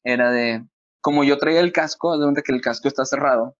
[0.05, 0.67] era de,
[1.01, 3.57] como yo traía el casco, de que el casco está cerrado,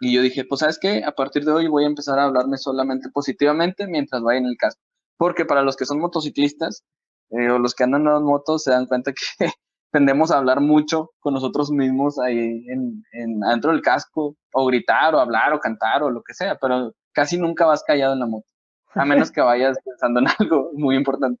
[0.00, 2.58] y yo dije, pues sabes qué, a partir de hoy voy a empezar a hablarme
[2.58, 4.82] solamente positivamente mientras vaya en el casco.
[5.16, 6.84] Porque para los que son motociclistas
[7.30, 9.46] eh, o los que andan en motos se dan cuenta que
[9.92, 15.14] tendemos a hablar mucho con nosotros mismos ahí en, en, adentro del casco, o gritar,
[15.14, 18.26] o hablar, o cantar, o lo que sea, pero casi nunca vas callado en la
[18.26, 18.46] moto,
[18.94, 21.40] a menos que vayas pensando en algo muy importante.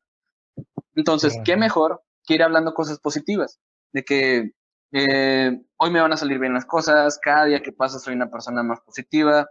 [0.94, 3.60] Entonces, ¿qué mejor que ir hablando cosas positivas?
[3.92, 4.52] De que
[4.92, 8.30] eh, hoy me van a salir bien las cosas, cada día que pasa soy una
[8.30, 9.46] persona más positiva,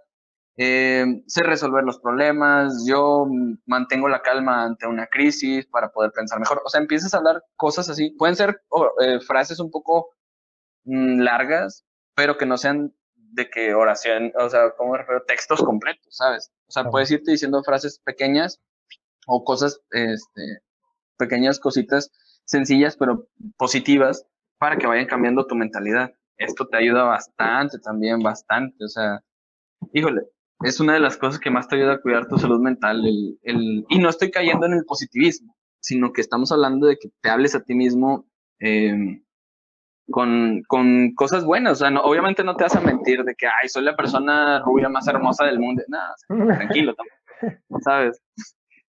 [0.58, 3.28] eh, sé resolver los problemas, yo
[3.68, 6.64] mantengo la calma ante una crisis para poder pensar mejor.
[6.66, 8.10] O sea, empiezas a hablar cosas así.
[8.12, 8.64] Pueden ser
[9.02, 10.10] eh, frases un poco
[10.86, 12.96] mm, largas, pero que no sean
[13.36, 14.96] de que oración, o sea, como
[15.28, 16.52] textos completos, ¿sabes?
[16.68, 18.62] O sea, puedes irte diciendo frases pequeñas
[19.28, 20.60] o cosas, este,
[21.18, 22.12] pequeñas cositas
[22.46, 23.28] sencillas, pero
[23.58, 24.26] positivas
[24.58, 26.14] para que vayan cambiando tu mentalidad.
[26.38, 28.86] Esto te ayuda bastante también, bastante.
[28.86, 29.22] O sea,
[29.94, 30.22] híjole,
[30.62, 33.06] es una de las cosas que más te ayuda a cuidar tu salud mental.
[33.06, 37.10] El, el, y no estoy cayendo en el positivismo, sino que estamos hablando de que
[37.22, 38.28] te hables a ti mismo
[38.60, 39.25] em,
[40.10, 41.74] con, con, cosas buenas.
[41.74, 44.60] O sea, no, obviamente no te vas a mentir de que, ay, soy la persona
[44.60, 45.84] rubia más hermosa del mundo.
[45.88, 46.16] Nada,
[46.58, 46.96] tranquilo,
[47.82, 48.22] ¿sabes?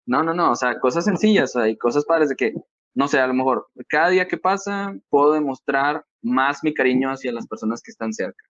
[0.06, 2.52] No, no, no, o sea, cosas sencillas, hay cosas padres de que,
[2.94, 7.32] no sé, a lo mejor cada día que pasa puedo demostrar más mi cariño hacia
[7.32, 8.44] las personas que están cerca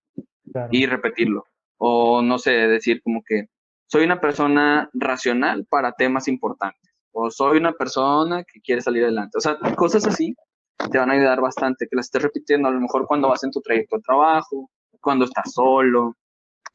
[0.70, 1.44] y repetirlo
[1.78, 3.48] o no sé, decir como que
[3.86, 9.36] soy una persona racional para temas importantes, o soy una persona que quiere salir adelante.
[9.36, 10.34] O sea, cosas así
[10.90, 13.50] te van a ayudar bastante, que las estés repitiendo a lo mejor cuando vas en
[13.50, 14.70] tu trayecto de trabajo,
[15.00, 16.14] cuando estás solo,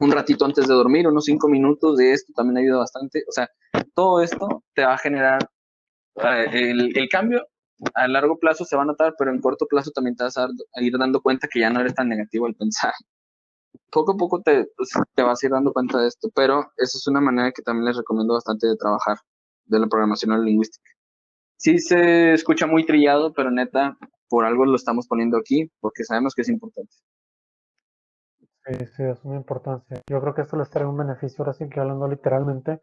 [0.00, 3.22] un ratito antes de dormir, unos cinco minutos de esto también ayuda bastante.
[3.28, 3.48] O sea,
[3.94, 5.48] todo esto te va a generar
[6.16, 7.46] eh, el, el, cambio.
[7.94, 10.48] A largo plazo se va a notar, pero en corto plazo también te vas a
[10.76, 12.92] ir dando cuenta que ya no eres tan negativo al pensar
[13.90, 16.98] poco a poco te, pues, te vas a ir dando cuenta de esto, pero esa
[16.98, 19.18] es una manera que también les recomiendo bastante de trabajar
[19.64, 20.90] de la programación lingüística.
[21.60, 23.98] Sí se escucha muy trillado, pero neta,
[24.30, 26.90] por algo lo estamos poniendo aquí, porque sabemos que es importante.
[28.64, 30.00] Sí, sí, es una importancia.
[30.08, 32.80] Yo creo que esto les trae un beneficio, ahora sí que hablando literalmente,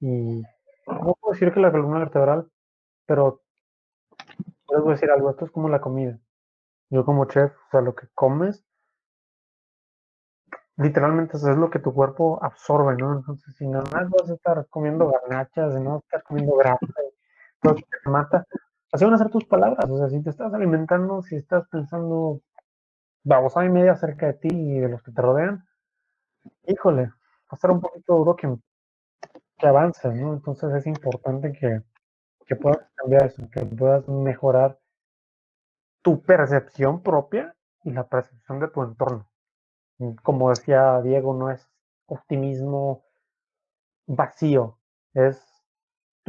[0.00, 0.40] y
[0.86, 2.50] no puedo decir que la columna vertebral,
[3.04, 3.42] pero
[4.70, 6.18] les voy a decir algo, esto es como la comida.
[6.88, 8.64] Yo como chef, o sea, lo que comes
[10.78, 13.12] literalmente es lo que tu cuerpo absorbe, ¿no?
[13.18, 16.78] Entonces, si nada más vas a estar comiendo garnachas, no estar comiendo grasa,
[18.04, 18.46] mata,
[18.92, 19.88] así van a ser tus palabras.
[19.90, 22.40] O sea, si te estás alimentando, si estás pensando
[23.24, 25.66] vamos a y media cerca de ti y de los que te rodean,
[26.66, 27.12] híjole, va
[27.50, 28.54] a ser un poquito duro que,
[29.58, 30.34] que avances, ¿no?
[30.34, 31.82] Entonces es importante que,
[32.46, 34.78] que puedas cambiar eso, que puedas mejorar
[36.02, 39.26] tu percepción propia y la percepción de tu entorno
[40.22, 41.68] como decía Diego, no es
[42.06, 43.04] optimismo
[44.06, 44.78] vacío,
[45.14, 45.55] es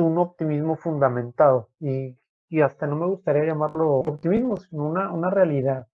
[0.03, 2.17] un optimismo fundamentado y,
[2.49, 5.87] y hasta no me gustaría llamarlo optimismo, sino una, una realidad,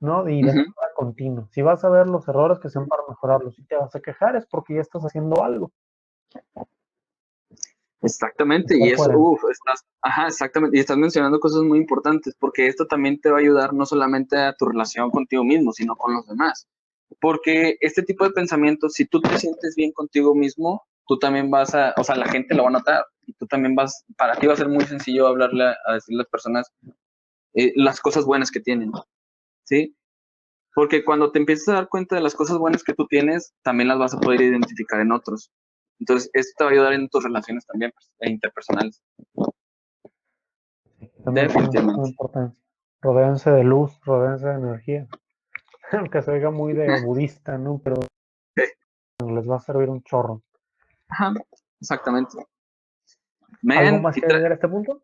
[0.00, 0.28] ¿no?
[0.28, 1.48] Y de continuo.
[1.52, 4.36] Si vas a ver los errores que sean para mejorarlos, si te vas a quejar
[4.36, 5.70] es porque ya estás haciendo algo.
[8.00, 12.86] Exactamente, y eso, uff, estás, ajá, exactamente, y estás mencionando cosas muy importantes, porque esto
[12.86, 16.26] también te va a ayudar no solamente a tu relación contigo mismo, sino con los
[16.26, 16.68] demás.
[17.20, 21.74] Porque este tipo de pensamientos, si tú te sientes bien contigo mismo, tú también vas
[21.74, 24.46] a, o sea, la gente lo va a notar y tú también vas, para ti
[24.46, 26.72] va a ser muy sencillo hablarle a, decir a las personas
[27.54, 28.90] eh, las cosas buenas que tienen,
[29.64, 29.94] ¿sí?
[30.74, 33.88] Porque cuando te empiezas a dar cuenta de las cosas buenas que tú tienes, también
[33.88, 35.50] las vas a poder identificar en otros.
[35.98, 39.02] Entonces, esto te va a ayudar en tus relaciones también pues, e interpersonales.
[41.26, 42.16] Definitivamente.
[43.00, 45.08] Rodéense de luz, rodéense de energía.
[45.92, 47.80] aunque se oiga muy de budista, ¿no?
[47.82, 47.96] Pero
[49.26, 50.42] les va a servir un chorro.
[51.08, 51.34] Ajá,
[51.80, 52.38] exactamente.
[53.68, 55.02] ¿Algo más que agregar a este punto?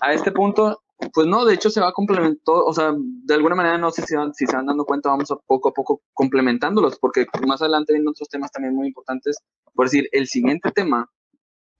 [0.00, 3.78] A este punto, pues no, de hecho se va complementando, o sea, de alguna manera
[3.78, 7.26] no sé si, si se van dando cuenta, vamos a poco a poco complementándolos, porque
[7.46, 9.36] más adelante vienen otros temas también muy importantes.
[9.74, 11.08] Por decir, el siguiente tema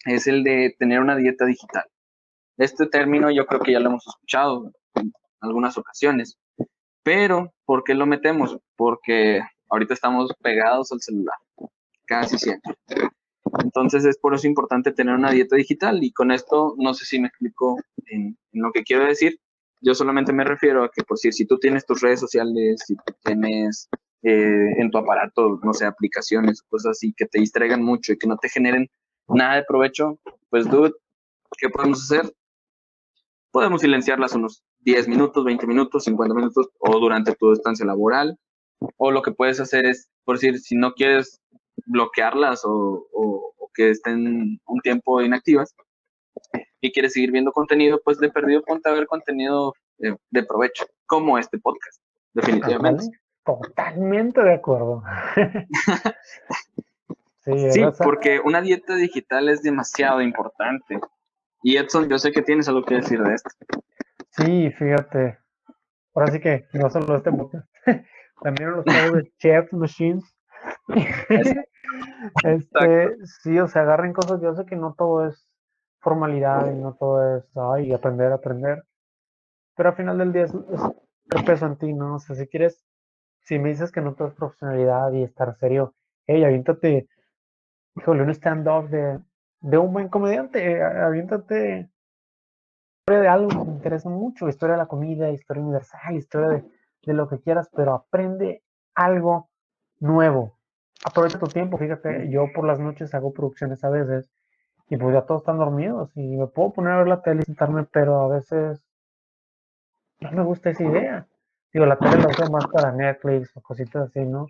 [0.05, 1.84] es el de tener una dieta digital.
[2.57, 6.36] Este término yo creo que ya lo hemos escuchado en algunas ocasiones.
[7.03, 8.57] Pero, ¿por qué lo metemos?
[8.76, 11.36] Porque ahorita estamos pegados al celular,
[12.07, 12.76] casi siempre.
[13.62, 17.20] Entonces es por eso importante tener una dieta digital y con esto no sé si
[17.20, 19.38] me explico en, lo que quiero decir.
[19.80, 22.96] Yo solamente me refiero a que, por si, si tú tienes tus redes sociales, si
[23.24, 23.88] tienes
[24.22, 28.28] eh, en tu aparato, no sé, aplicaciones, cosas así que te distraigan mucho y que
[28.28, 28.88] no te generen
[29.28, 30.18] nada de provecho,
[30.50, 30.92] pues dude,
[31.59, 32.32] ¿qué podemos hacer?
[33.53, 38.36] podemos silenciarlas unos 10 minutos, 20 minutos, 50 minutos o durante tu estancia laboral.
[38.96, 41.40] O lo que puedes hacer es, por decir, si no quieres
[41.93, 45.74] bloquearlas o, que estén un tiempo inactivas
[46.82, 50.84] y quieres seguir viendo contenido, pues de perdido ponte a ver contenido de, de provecho,
[51.07, 52.03] como este podcast,
[52.34, 53.05] definitivamente.
[53.45, 55.03] Totalmente de acuerdo.
[57.72, 61.01] sí, porque una dieta digital es demasiado importante.
[61.62, 63.51] Y Edson, yo sé que tienes algo que decir de esto.
[64.30, 65.38] Sí, fíjate.
[66.14, 67.68] Ahora sí que no solo este podcast.
[68.43, 70.24] También los de Chef Machines.
[72.44, 74.40] este, sí, o sea, agarren cosas.
[74.40, 75.48] Yo sé que no todo es
[76.00, 78.84] formalidad y no todo es ay, aprender, aprender.
[79.76, 82.16] Pero al final del día es, el peso en ti, ¿no?
[82.16, 82.84] O sea, si quieres,
[83.40, 85.94] si me dices que no todo es profesionalidad y estar serio,
[86.26, 87.08] hey, aviéntate,
[87.96, 89.20] híjole, un stand-up de,
[89.60, 91.90] de un buen comediante, eh, aviéntate
[93.00, 96.64] historia de algo que te interesa mucho, historia de la comida, historia universal, historia de,
[97.04, 98.62] de lo que quieras, pero aprende
[98.94, 99.50] algo
[100.03, 100.59] nuevo.
[101.05, 104.30] Aprovecha tu tiempo, fíjate, yo por las noches hago producciones a veces
[104.88, 107.46] y pues ya todos están dormidos y me puedo poner a ver la tele y
[107.46, 108.82] sentarme, pero a veces
[110.20, 111.26] no me gusta esa idea.
[111.72, 114.46] Digo, la tele la uso más para Netflix o cositas así, ¿no?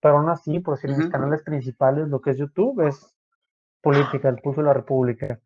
[0.00, 3.14] Pero aún así, por decir, mis canales principales, lo que es YouTube es
[3.82, 5.38] política, el pulso de la república.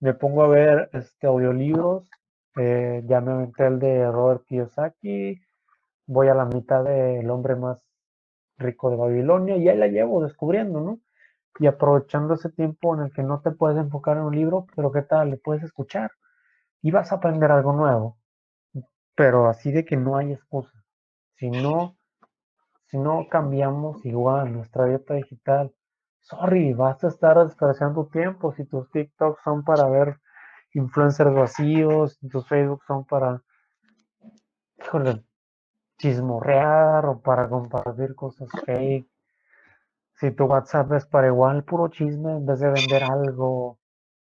[0.00, 2.10] Me pongo a ver este audiolibros,
[2.56, 5.40] eh, ya me aventé el de Robert Kiyosaki,
[6.06, 7.91] voy a la mitad del hombre más
[8.62, 11.00] rico de Babilonia y ahí la llevo descubriendo, ¿no?
[11.58, 14.92] Y aprovechando ese tiempo en el que no te puedes enfocar en un libro, pero
[14.92, 16.10] qué tal, le puedes escuchar
[16.82, 18.18] y vas a aprender algo nuevo
[19.14, 20.72] pero así de que no hay excusa.
[21.36, 21.96] Si no,
[22.86, 25.72] si no cambiamos igual nuestra dieta digital,
[26.20, 30.18] sorry, vas a estar desperdiciando tiempo si tus TikToks son para ver
[30.74, 33.42] influencers vacíos, tus Facebook son para,
[34.78, 35.24] híjole,
[36.02, 39.06] chismorrear o para compartir cosas fake.
[40.14, 43.78] Si tu WhatsApp es para igual puro chisme en vez de vender algo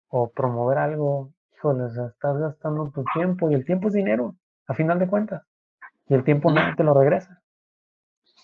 [0.07, 4.35] o promover algo, híjole, estás gastando tu tiempo y el tiempo es dinero
[4.67, 5.43] a final de cuentas.
[6.07, 7.39] Y el tiempo no te lo regresa.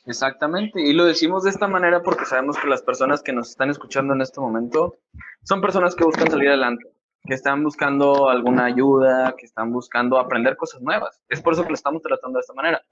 [0.05, 3.71] Exactamente, y lo decimos de esta manera porque sabemos que las personas que nos están
[3.71, 4.99] escuchando en este momento
[5.41, 6.85] son personas que buscan salir adelante,
[7.23, 11.19] que están buscando alguna ayuda, que están buscando aprender cosas nuevas.
[11.27, 12.83] Es por eso que lo estamos tratando de esta manera.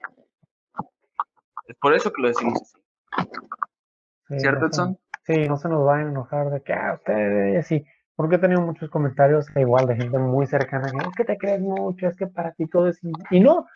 [1.66, 4.38] Es por eso que lo decimos así.
[4.38, 4.98] ¿Cierto, Edson?
[5.24, 7.84] Sí, no se nos va a enojar de que, ah, ustedes, sí.
[8.16, 11.60] Porque he tenido muchos comentarios igual de gente muy cercana que es que te crees
[11.60, 13.00] mucho, es que para ti todo es...
[13.30, 13.66] Y no,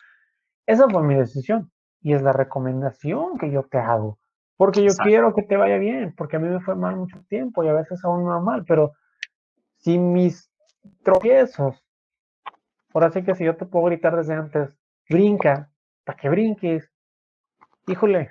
[0.65, 1.71] esa fue mi decisión
[2.01, 4.19] y es la recomendación que yo te hago.
[4.55, 7.63] Porque yo quiero que te vaya bien, porque a mí me fue mal mucho tiempo
[7.63, 8.93] y a veces aún me va mal, pero
[9.77, 10.51] si mis
[11.03, 11.83] tropiezos,
[12.93, 14.69] ahora sí que si yo te puedo gritar desde antes,
[15.09, 15.71] brinca,
[16.03, 16.88] para que brinques,
[17.89, 18.29] híjole,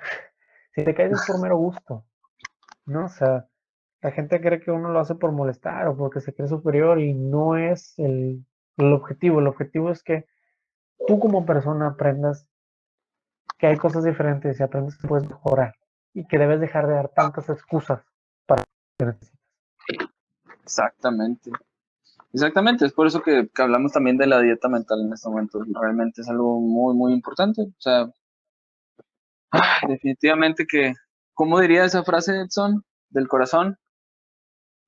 [0.75, 2.05] si te caes es por mero gusto,
[2.87, 3.07] ¿no?
[3.07, 3.49] O sea,
[4.01, 7.15] la gente cree que uno lo hace por molestar o porque se cree superior y
[7.15, 8.45] no es el,
[8.79, 9.41] objetivo.
[9.41, 10.27] El objetivo es que
[11.07, 12.49] tú como persona aprendas
[13.59, 15.75] que hay cosas diferentes y aprendes que puedes mejorar
[16.15, 18.01] y que debes dejar de dar tantas excusas
[18.47, 18.63] para
[18.99, 19.41] que necesitas.
[20.63, 21.51] Exactamente.
[22.33, 25.65] Exactamente, es por eso que, hablamos también de la dieta mental en este momento.
[25.81, 27.63] Realmente es algo muy, muy importante.
[27.63, 28.13] O sea,
[29.89, 30.95] definitivamente que,
[31.35, 32.85] ¿cómo diría esa frase, Edson?
[33.11, 33.79] Del corazón,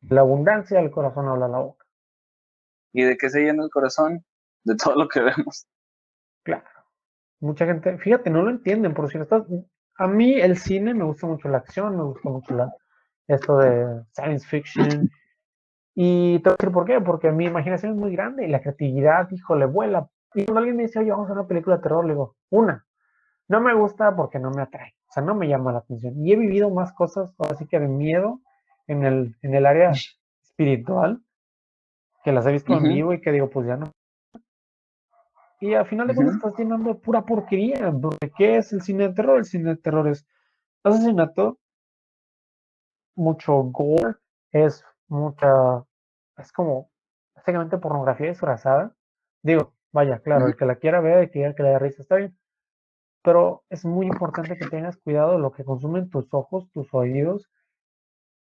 [0.03, 1.85] la abundancia del corazón habla la boca.
[2.93, 4.25] ¿Y de qué se llena el corazón?
[4.65, 5.67] De todo lo que vemos.
[6.43, 6.65] Claro.
[7.41, 9.45] Mucha gente, fíjate, no lo entienden, por si estás.
[9.97, 12.73] A mí el cine me gusta mucho la acción, me gusta mucho la,
[13.27, 15.11] esto de science fiction.
[15.95, 18.61] Y te voy a decir por qué, porque mi imaginación es muy grande y la
[18.61, 20.09] creatividad, híjole, vuela.
[20.35, 22.37] Y cuando alguien me dice, oye, vamos a ver una película de terror, le digo,
[22.51, 22.87] una,
[23.51, 26.15] no me gusta porque no me atrae, o sea, no me llama la atención.
[26.25, 28.41] Y he vivido más cosas, así que de miedo,
[28.87, 29.91] en el, en el área
[30.41, 31.21] espiritual,
[32.23, 33.91] que las he visto en vivo y que digo, pues ya no.
[35.59, 37.93] Y al final de cuentas estás llenando pura porquería.
[38.37, 39.39] ¿Qué es el cine de terror?
[39.39, 40.25] El cine de terror es
[40.85, 41.59] asesinato,
[43.17, 44.15] mucho gore,
[44.53, 45.85] es mucha,
[46.37, 46.89] es como
[47.35, 48.95] básicamente pornografía disfrazada.
[49.43, 52.03] Digo, vaya, claro, el que la quiera ver, el que quiera que le dé risa,
[52.03, 52.40] está bien.
[53.23, 57.51] Pero es muy importante que tengas cuidado de lo que consumen tus ojos, tus oídos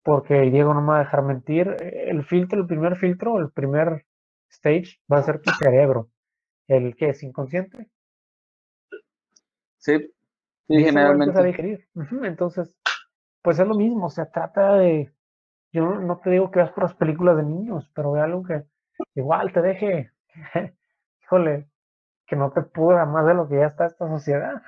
[0.08, 4.06] porque Diego no me va a dejar mentir, el filtro, el primer filtro, el primer
[4.50, 6.10] stage va a ser tu cerebro,
[6.70, 7.90] el que es inconsciente.
[9.80, 10.10] Sí,
[10.70, 11.38] y generalmente.
[11.38, 11.90] A digerir.
[12.24, 12.74] Entonces,
[13.42, 15.12] pues es lo mismo, se trata de,
[15.74, 18.64] yo no, te digo que veas por las películas de niños, pero ve algo que
[19.14, 20.12] igual te deje,
[21.22, 21.68] híjole,
[22.28, 24.62] que no te pudra más de lo que ya está esta sociedad.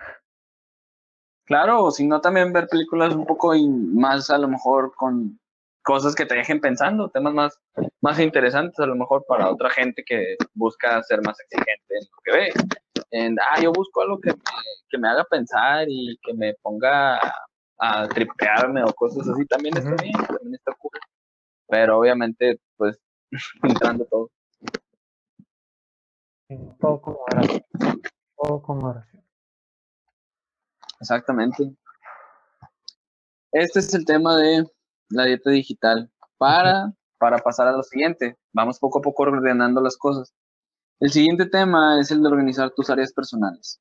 [1.45, 3.53] Claro, sino también ver películas un poco
[3.93, 5.39] más a lo mejor con
[5.83, 7.59] cosas que te dejen pensando, temas más,
[8.01, 12.21] más interesantes a lo mejor para otra gente que busca ser más exigente en lo
[12.23, 12.53] que ve.
[13.11, 14.39] En, ah, yo busco algo que me,
[14.89, 17.19] que me haga pensar y que me ponga
[17.79, 20.91] a, tripearme o cosas así, también está bien, también está cool.
[21.67, 22.99] Pero obviamente, pues,
[23.63, 24.29] entrando todo.
[26.79, 27.63] Todo con moderación.
[28.35, 29.23] Todo con moderación.
[30.99, 31.75] Exactamente.
[33.51, 34.65] Este es el tema de
[35.09, 36.11] la dieta digital.
[36.37, 40.33] Para, para pasar a lo siguiente, vamos poco a poco ordenando las cosas.
[40.99, 43.79] El siguiente tema es el de organizar tus áreas personales.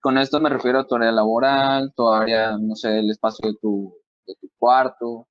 [0.00, 3.56] Con esto me refiero a tu área laboral, tu área, no sé, el espacio de
[3.60, 3.92] tu,
[4.26, 5.26] de tu cuarto,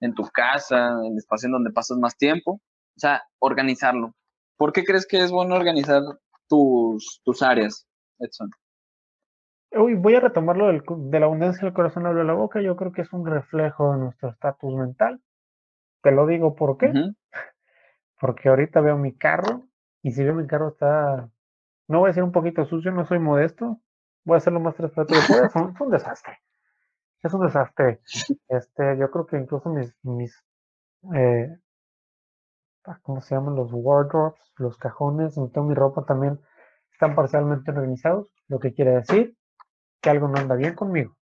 [0.00, 2.52] en tu casa, el espacio en donde pasas más tiempo.
[2.52, 4.12] O sea, organizarlo.
[4.58, 6.02] ¿Por qué crees que es bueno organizar
[6.48, 7.86] tus, tus áreas,
[8.18, 8.50] Edson?
[9.70, 12.60] Uy, voy a retomarlo del, de la abundancia del corazón habla la boca.
[12.60, 15.22] Yo creo que es un reflejo de nuestro estatus mental.
[16.02, 16.92] Te lo digo por qué.
[18.20, 19.68] Porque ahorita veo mi carro
[20.02, 21.30] y si veo mi carro está,
[21.86, 23.80] no voy a decir un poquito sucio, no soy modesto.
[24.24, 26.38] Voy a hacerlo más transparente es un, un desastre.
[27.22, 28.00] Es un desastre.
[28.48, 30.42] Este, yo creo que incluso mis, mis
[31.14, 31.58] eh,
[33.02, 33.56] ¿cómo se llaman?
[33.56, 36.40] Los wardrobes, los cajones donde tengo mi ropa también
[36.92, 39.36] están parcialmente organizados, lo que quiere decir
[40.00, 41.16] que algo no anda bien conmigo.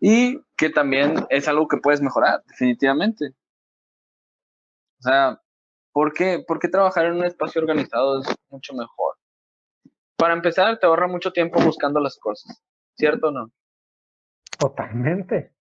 [0.00, 3.34] Y que también es algo que puedes mejorar, definitivamente.
[4.98, 5.40] O sea,
[5.92, 9.16] ¿por qué, ¿por qué trabajar en un espacio organizado es mucho mejor?
[10.16, 12.62] Para empezar, te ahorra mucho tiempo buscando las cosas,
[12.96, 13.50] ¿cierto o no?
[14.58, 15.54] Totalmente.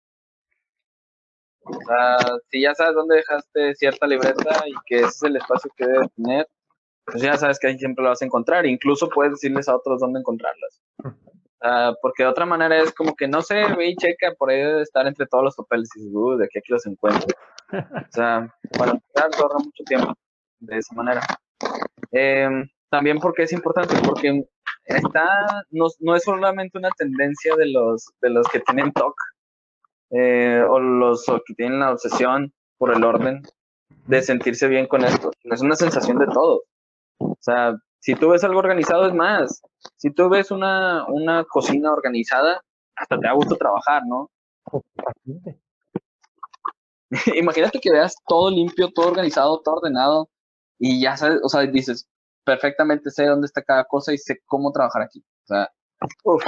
[1.63, 5.71] O sea, si ya sabes dónde dejaste cierta libreta y que ese es el espacio
[5.75, 6.47] que debe tener,
[7.05, 8.65] pues ya sabes que ahí siempre lo vas a encontrar.
[8.65, 10.81] Incluso puedes decirles a otros dónde encontrarlas.
[12.01, 14.81] porque de otra manera es como que no sé, ve y checa, por ahí debe
[14.81, 17.27] estar entre todos los papeles y dices, uh, de aquí aquí los encuentro.
[17.71, 20.13] O sea, para empezar, ahorra mucho tiempo
[20.59, 21.21] de esa manera.
[22.11, 24.43] Em, también porque es importante, porque
[24.85, 29.15] está, no, no, es solamente una tendencia de los, de los que tienen TOC
[30.11, 33.41] eh, o los que tienen la obsesión por el orden
[34.07, 36.61] de sentirse bien con esto, es una sensación de todos.
[37.19, 39.61] O sea, si tú ves algo organizado es más.
[39.97, 42.61] Si tú ves una, una cocina organizada,
[42.95, 44.29] hasta te da gusto trabajar, ¿no?
[47.35, 50.29] Imagínate que veas todo limpio, todo organizado, todo ordenado
[50.79, 52.07] y ya sabes, o sea, dices,
[52.43, 55.23] perfectamente sé dónde está cada cosa y sé cómo trabajar aquí.
[55.43, 55.69] O sea,
[56.23, 56.43] uf.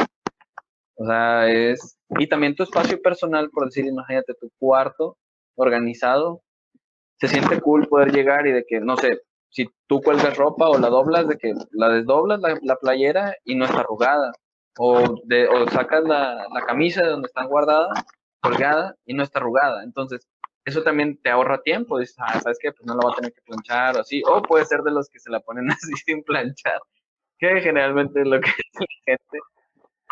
[0.95, 1.97] O sea, es...
[2.19, 5.17] Y también tu espacio personal, por decir, imagínate tu cuarto
[5.55, 6.41] organizado.
[7.19, 9.19] Se siente cool poder llegar y de que, no sé,
[9.49, 13.65] si tú cuelgas ropa o la doblas, de que la desdoblas la, playera y no
[13.65, 14.31] está arrugada.
[14.77, 17.89] O, de, o sacas la, la camisa de donde está guardada,
[18.41, 19.83] colgada y no está arrugada.
[19.83, 20.27] Entonces,
[20.65, 21.99] eso también te ahorra tiempo.
[21.99, 22.71] Dices, ah, ¿sabes qué?
[22.71, 24.21] Pues no la voy a tener que planchar o así.
[24.25, 26.79] O puede ser de los que se la ponen así sin planchar.
[27.37, 29.39] Que generalmente es lo que dice la gente.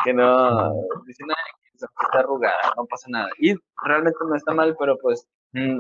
[0.04, 0.74] Que no,
[1.06, 3.30] dicen, ay, está arrugada, no pasa nada.
[3.40, 5.80] Y realmente no está mal, pero pues mm,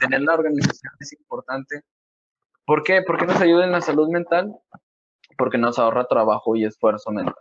[0.00, 1.82] tener la organización es importante
[2.68, 3.00] ¿Por qué?
[3.00, 4.54] Porque nos ayuda en la salud mental,
[5.38, 7.34] porque nos ahorra trabajo y esfuerzo mental.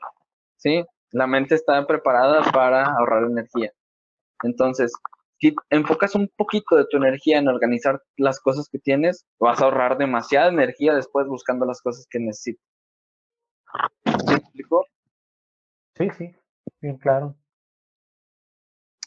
[0.55, 0.85] ¿Sí?
[1.11, 3.73] La mente está preparada para ahorrar energía.
[4.41, 4.93] Entonces,
[5.37, 9.65] si enfocas un poquito de tu energía en organizar las cosas que tienes, vas a
[9.65, 12.63] ahorrar demasiada energía después buscando las cosas que necesitas.
[14.05, 14.85] ¿Sí explicó?
[15.97, 16.35] Sí, sí,
[16.81, 17.35] bien claro.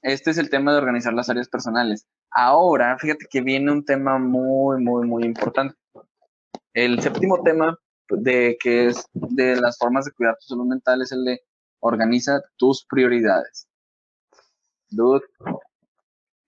[0.02, 2.06] Este es el tema de organizar las áreas personales.
[2.30, 5.76] Ahora, fíjate que viene un tema muy, muy, muy importante.
[6.72, 7.78] El séptimo tema
[8.08, 11.40] de que es de las formas de cuidar tu salud mental es el de
[11.80, 13.68] organiza tus prioridades.
[14.88, 15.24] Dude,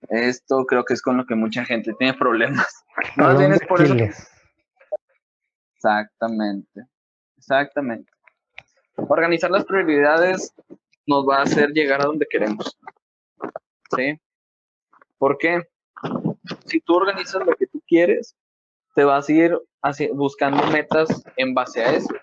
[0.09, 2.67] esto creo que es con lo que mucha gente tiene problemas.
[3.17, 3.95] No tienes por eso.
[5.75, 6.87] Exactamente,
[7.37, 8.12] exactamente.
[8.95, 10.53] Organizar las prioridades
[11.05, 12.77] nos va a hacer llegar a donde queremos.
[13.95, 14.19] ¿Sí?
[15.17, 15.67] ¿Por qué?
[16.65, 18.35] Si tú organizas lo que tú quieres,
[18.95, 19.59] te vas a ir
[20.13, 22.13] buscando metas en base a eso.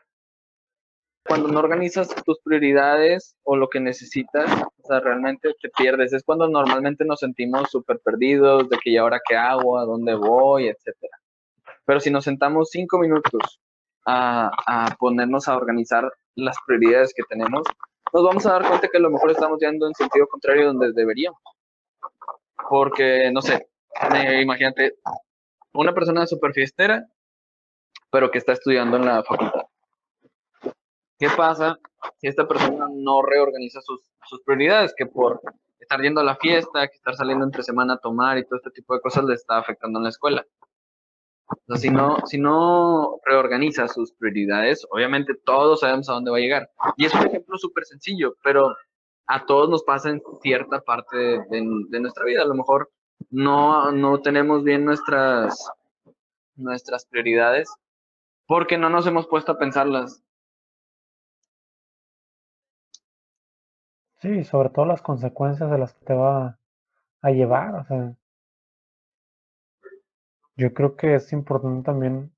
[1.27, 6.13] Cuando no organizas tus prioridades o lo que necesitas, o sea, realmente te pierdes.
[6.13, 10.15] Es cuando normalmente nos sentimos súper perdidos, de que ya ahora qué hago, a dónde
[10.15, 11.19] voy, etcétera.
[11.85, 13.61] Pero si nos sentamos cinco minutos
[14.07, 17.63] a, a ponernos a organizar las prioridades que tenemos,
[18.13, 20.93] nos vamos a dar cuenta que a lo mejor estamos yendo en sentido contrario donde
[20.93, 21.41] deberíamos.
[22.69, 23.69] Porque, no sé,
[24.41, 24.97] imagínate,
[25.73, 27.07] una persona super fiestera
[28.11, 29.63] pero que está estudiando en la facultad.
[31.19, 31.79] ¿Qué pasa
[32.19, 34.95] si esta persona no reorganiza sus, sus prioridades?
[34.97, 35.41] Que por
[35.79, 38.71] estar yendo a la fiesta, que estar saliendo entre semana a tomar y todo este
[38.71, 40.45] tipo de cosas le está afectando en la escuela.
[41.51, 46.37] O sea, si no, si no reorganiza sus prioridades, obviamente todos sabemos a dónde va
[46.37, 46.71] a llegar.
[46.97, 48.75] Y es un ejemplo súper sencillo, pero
[49.27, 52.43] a todos nos pasa en cierta parte de, nuestra vida.
[52.43, 52.91] A lo mejor
[53.31, 55.71] no, no tenemos bien nuestras,
[56.57, 57.73] nuestras prioridades
[58.47, 60.23] porque no nos hemos puesto a pensarlas.
[64.21, 66.59] Sí, sobre todo las consecuencias de las que te va
[67.23, 67.75] a llevar.
[67.77, 68.17] O sea,
[70.61, 72.33] yo creo que es importante también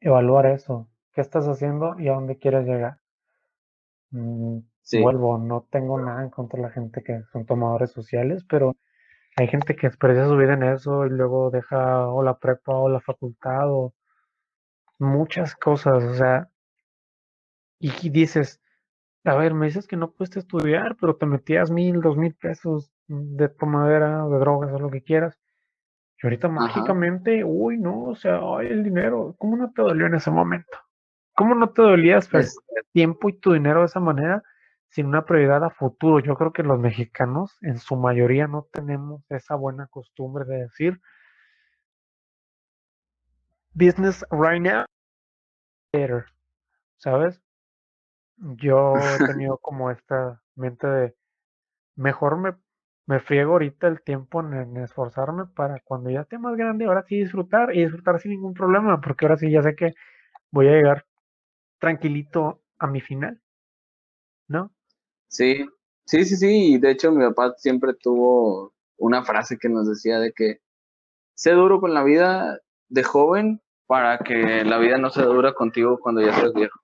[0.00, 0.88] evaluar eso.
[1.14, 2.98] ¿Qué estás haciendo y a dónde quieres llegar?
[4.10, 4.58] Mm,
[5.02, 8.76] vuelvo, no tengo nada en contra de la gente que son tomadores sociales, pero
[9.36, 12.88] hay gente que desperdicia su vida en eso y luego deja o la prepa o
[12.88, 13.94] la facultad o
[14.98, 16.50] muchas cosas, o sea,
[17.80, 18.60] y dices,
[19.24, 22.92] a ver, me dices que no puedes estudiar, pero te metías mil, dos mil pesos
[23.08, 25.38] de tomadera, de drogas o lo que quieras.
[26.24, 30.14] Y ahorita mágicamente, uy, no, o sea, ay, el dinero, ¿cómo no te dolió en
[30.14, 30.78] ese momento?
[31.34, 34.42] ¿Cómo no te dolías pues, el tiempo y tu dinero de esa manera
[34.88, 36.20] sin una prioridad a futuro?
[36.20, 40.98] Yo creo que los mexicanos en su mayoría no tenemos esa buena costumbre de decir
[43.74, 44.86] business right now
[45.92, 46.24] better,
[46.96, 47.38] ¿sabes?
[48.38, 51.16] Yo he tenido como esta mente de
[51.96, 52.54] mejor me,
[53.06, 57.18] me friego ahorita el tiempo en, esforzarme para cuando ya esté más grande, ahora sí
[57.18, 59.94] disfrutar y disfrutar sin ningún problema, porque ahora sí ya sé que
[60.50, 61.06] voy a llegar
[61.78, 63.40] tranquilito a mi final,
[64.48, 64.72] ¿no?
[65.28, 65.66] Sí,
[66.06, 70.18] sí, sí, sí, y de hecho mi papá siempre tuvo una frase que nos decía
[70.18, 70.60] de que
[71.34, 75.98] sé duro con la vida de joven para que la vida no se dura contigo
[75.98, 76.80] cuando ya seas viejo.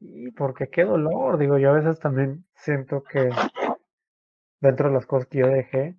[0.00, 3.30] Y porque qué dolor, digo, yo a veces también siento que
[4.62, 5.96] dentro de las cosas que yo dejé,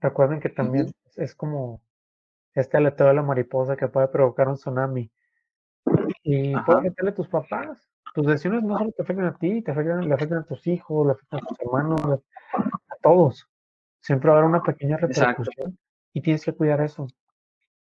[0.00, 1.82] recuerden que también es como
[2.54, 5.10] este aleteo de la mariposa que puede provocar un tsunami.
[6.22, 7.90] Y puede afectarle a tus papás.
[8.14, 11.06] Tus decisiones no solo te afectan a ti, te afectan, le afectan a tus hijos,
[11.06, 12.22] le afectan a tus hermanos,
[12.54, 13.48] a todos.
[14.00, 15.78] Siempre va a haber una pequeña repercusión
[16.12, 17.08] y tienes que cuidar eso.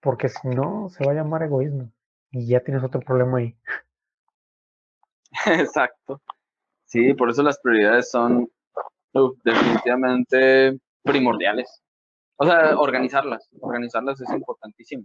[0.01, 1.93] Porque si no, se va a llamar egoísmo.
[2.33, 3.57] Y ya tienes otro problema ahí.
[5.47, 6.21] Exacto.
[6.85, 8.51] Sí, por eso las prioridades son
[9.45, 11.83] definitivamente primordiales.
[12.37, 13.49] O sea, organizarlas.
[13.61, 15.05] Organizarlas es importantísimo.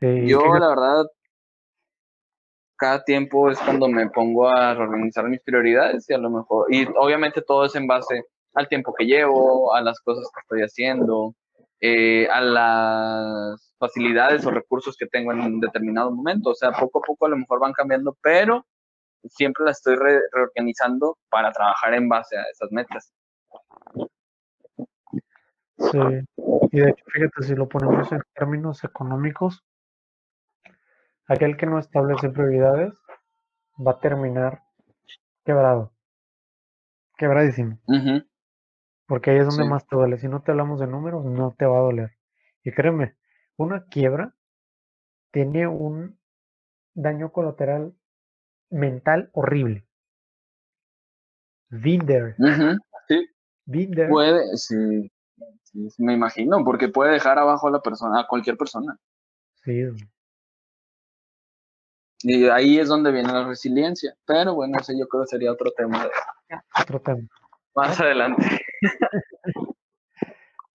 [0.00, 1.06] Yo, la verdad,
[2.76, 6.86] cada tiempo es cuando me pongo a organizar mis prioridades y a lo mejor, y
[6.96, 11.34] obviamente todo es en base al tiempo que llevo, a las cosas que estoy haciendo,
[11.80, 16.50] eh, a las facilidades o recursos que tengo en un determinado momento.
[16.50, 18.66] O sea, poco a poco a lo mejor van cambiando, pero
[19.24, 19.96] siempre las estoy
[20.32, 23.12] reorganizando para trabajar en base a esas metas.
[25.78, 25.98] Sí,
[26.72, 29.64] y de hecho, fíjate, si lo ponemos en términos económicos,
[31.28, 32.94] aquel que no establece prioridades
[33.76, 34.62] va a terminar
[35.44, 35.92] quebrado,
[37.16, 37.78] quebradísimo.
[39.06, 40.18] Porque ahí es donde más te duele.
[40.18, 42.16] Si no te hablamos de números, no te va a doler.
[42.64, 43.16] Y créeme,
[43.56, 44.34] una quiebra
[45.30, 46.18] tiene un
[46.94, 47.94] daño colateral
[48.70, 49.86] mental horrible.
[51.70, 52.36] Binder.
[53.08, 53.28] Sí.
[53.64, 54.08] Binder.
[54.08, 55.10] Puede, sí,
[55.98, 58.98] Me imagino, porque puede dejar abajo a la persona, a cualquier persona.
[59.64, 59.82] Sí.
[62.20, 64.16] Y ahí es donde viene la resiliencia.
[64.26, 66.08] Pero bueno, ese yo creo que sería otro tema.
[66.80, 67.28] Otro tema.
[67.74, 68.42] Más adelante.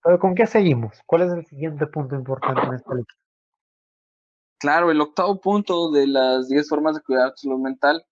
[0.04, 1.00] Pero ¿con qué seguimos?
[1.06, 3.14] ¿Cuál es el siguiente punto importante en esta lista?
[4.62, 8.06] Claro, el octavo punto de las 10 formas de cuidar tu salud mental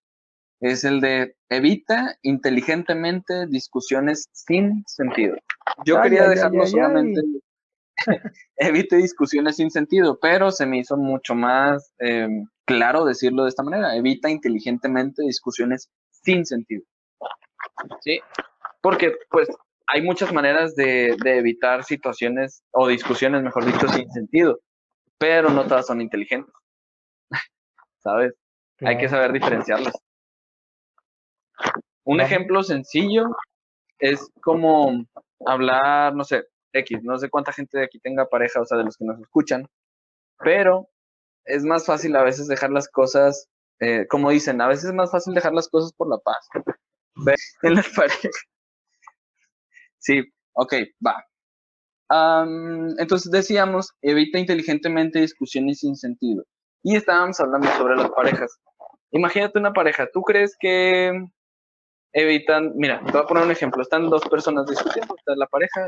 [0.61, 5.37] es el de evita inteligentemente discusiones sin sentido.
[5.87, 7.23] Yo quería dejarlo solamente,
[8.57, 13.63] evite discusiones sin sentido, pero se me hizo mucho más em, claro decirlo de esta
[13.63, 16.83] manera, evita inteligentemente discusiones sin sentido.
[18.01, 18.19] ¿Sí?
[18.83, 19.49] Porque pues
[19.87, 24.59] hay muchas maneras de, evitar situaciones o discusiones, mejor dicho, sin sentido,
[25.21, 26.53] pero no todas son inteligentes.
[28.03, 28.33] ¿Sabes?
[28.81, 29.93] Hay que saber diferenciarlas.
[32.05, 33.27] Un ejemplo sencillo
[33.99, 35.05] es como
[35.45, 38.85] hablar, no sé, X, no sé cuánta gente de aquí tenga pareja, o sea, de
[38.85, 39.69] los que nos escuchan,
[40.39, 40.89] pero
[41.45, 43.47] es más fácil a veces dejar las cosas,
[43.81, 46.49] eh, como dicen, a veces es más fácil dejar las cosas por la paz.
[47.63, 48.33] En las parejas.
[49.99, 50.23] Sí,
[50.55, 50.75] ok,
[51.07, 51.23] va.
[52.11, 56.45] Entonces decíamos, evita inteligentemente discusiones sin sentido.
[56.83, 58.59] Y estábamos hablando sobre las parejas.
[59.13, 61.13] Imagínate una pareja, ¿tú crees que
[62.13, 65.87] evitan, mira, te voy a poner un ejemplo, están dos personas discutiendo, está la pareja,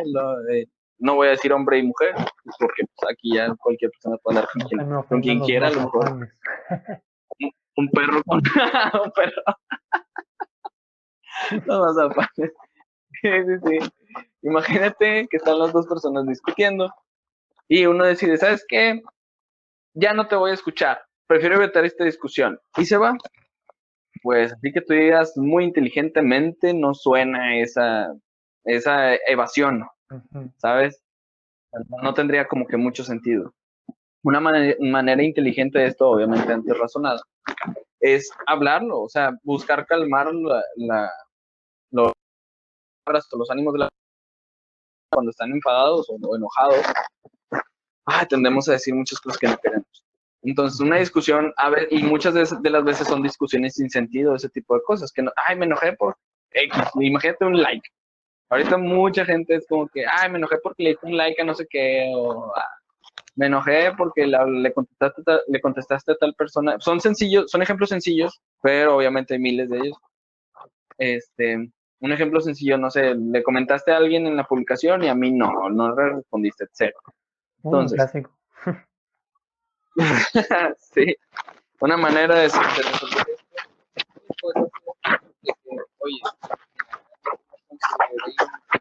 [0.98, 2.14] no voy a decir hombre y mujer,
[2.58, 6.30] porque pues, aquí ya cualquier persona puede hablar con quien, quiera, a lo mejor.
[7.74, 8.36] Un, perro con
[9.02, 9.42] un perro.
[11.66, 12.44] no más sí,
[13.22, 13.92] sí, sí.
[14.42, 16.92] Imagínate que están las dos personas discutiendo
[17.68, 19.00] y uno decide, ¿sabes qué?
[19.94, 22.58] Ya no te voy a escuchar, prefiero evitar esta discusión.
[22.76, 23.16] Y se va.
[24.22, 28.12] Pues así que tú digas muy inteligentemente, no suena esa,
[28.64, 29.84] esa evasión,
[30.58, 31.02] ¿sabes?
[32.02, 33.52] No tendría como que mucho sentido.
[34.22, 37.20] Una manera, inteligente de esto, obviamente antes razonada,
[38.00, 41.10] es hablarlo, o sea, buscar calmar la, la
[41.90, 42.12] los,
[43.32, 43.88] los ánimos de la
[45.12, 46.84] cuando están enfadados o, enojados,
[48.06, 50.04] ah, tendemos a decir muchas cosas que no queremos.
[50.42, 54.48] Entonces, una discusión, a ver, y muchas de, las veces son discusiones sin sentido, ese
[54.48, 56.16] tipo de cosas, que no, ay, me enojé por
[56.50, 57.88] X, imagínate un like.
[58.50, 61.44] Ahorita mucha gente es como que, ay, me enojé porque le di un like a
[61.44, 62.68] no sé qué, o ah,
[63.36, 66.76] me enojé porque le, contestaste, le contestaste a tal persona.
[66.80, 69.96] Son sencillos, son ejemplos sencillos, pero obviamente hay miles de ellos.
[70.98, 71.70] Este,
[72.02, 75.30] un ejemplo sencillo, no sé, le comentaste a alguien en la publicación y a mí
[75.30, 76.98] no, no le respondiste, cero.
[77.62, 78.36] Entonces, un clásico.
[80.78, 81.16] sí,
[81.80, 83.06] una manera de, resolver esto.
[85.98, 86.20] Oye,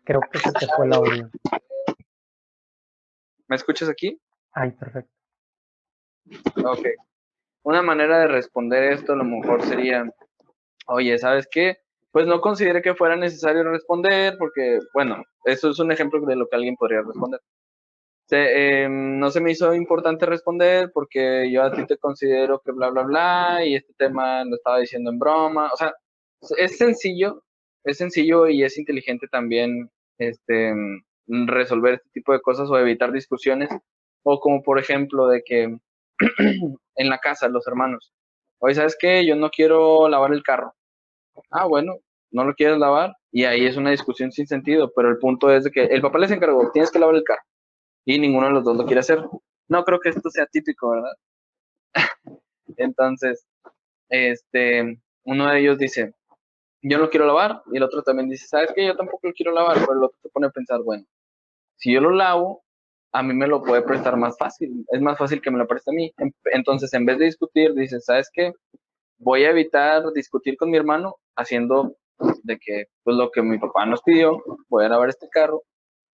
[0.03, 1.29] creo que se te fue el audio.
[3.47, 4.19] ¿Me escuchas aquí?
[4.53, 5.11] Ay, perfecto.
[6.65, 6.87] Ok.
[7.63, 10.11] Una manera de responder esto a lo mejor sería,
[10.87, 11.77] oye, ¿sabes qué?
[12.11, 16.47] Pues no consideré que fuera necesario responder porque, bueno, eso es un ejemplo de lo
[16.47, 17.39] que alguien podría responder.
[18.33, 22.89] Em, no se me hizo importante responder porque yo a ti te considero que bla,
[22.89, 25.69] bla, bla, y este tema lo estaba diciendo en broma.
[25.73, 25.93] O sea,
[26.57, 27.43] es sencillo,
[27.83, 30.73] es sencillo y es inteligente también este,
[31.27, 33.69] resolver este tipo de cosas o evitar discusiones.
[34.23, 35.63] O como por ejemplo de que
[36.95, 38.13] en la casa los hermanos,
[38.59, 39.25] oye, ¿sabes qué?
[39.25, 40.73] Yo no quiero lavar el carro.
[41.49, 41.95] Ah, bueno,
[42.31, 45.63] no lo quieres lavar y ahí es una discusión sin sentido, pero el punto es
[45.63, 47.41] de que el papá les encargó, tienes que lavar el carro
[48.05, 49.19] y ninguno de los dos lo quiere hacer.
[49.69, 51.13] No creo que esto sea típico, ¿verdad?
[52.77, 53.45] Entonces,
[54.09, 56.13] este, uno de ellos dice,
[56.81, 58.85] yo no quiero lavar, y el otro también dice, ¿sabes qué?
[58.87, 61.05] Yo tampoco lo quiero lavar, pero el otro se pone a pensar, bueno,
[61.77, 62.63] si yo lo lavo,
[63.13, 65.91] a mí me lo puede prestar más fácil, es más fácil que me lo preste
[65.91, 66.13] a mí.
[66.53, 68.53] Entonces, en vez de discutir, dice, ¿sabes qué?
[69.23, 71.95] Voy a evitar discutir con mi hermano haciendo
[72.43, 75.61] de que, pues lo que mi papá nos pidió, voy a lavar este carro,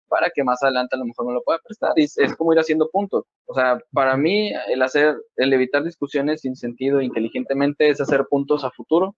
[0.06, 1.92] para que más adelante a lo mejor me lo pueda prestar.
[1.96, 3.24] Es como ir haciendo puntos.
[3.46, 8.62] O sea, para mí el hacer, el evitar discusiones sin sentido inteligentemente es hacer puntos
[8.62, 9.16] a futuro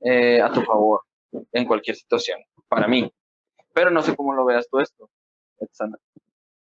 [0.00, 1.02] eh, a tu favor
[1.52, 3.10] en cualquier situación, para mí.
[3.72, 5.08] Pero no sé cómo lo veas tú esto,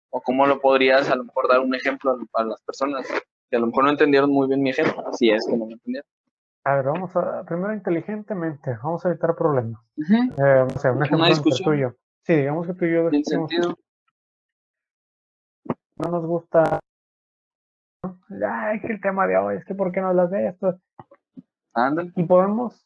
[0.09, 3.07] O cómo lo podrías a lo mejor dar un ejemplo a, las personas
[3.49, 5.73] que a lo mejor no entendieron muy bien mi ejemplo, si es que no me
[5.73, 6.07] entendieron.
[6.65, 9.81] A ver, vamos a, primero inteligentemente, vamos a evitar problemas.
[9.97, 11.95] Eh, o sea, un ejemplo tuyo.
[12.21, 13.09] Sí, digamos que tú y yo
[15.97, 16.79] no nos gusta.
[18.03, 20.79] Ay, que el tema de hoy es que ¿por qué no hablas de esto?
[22.15, 22.85] Y podemos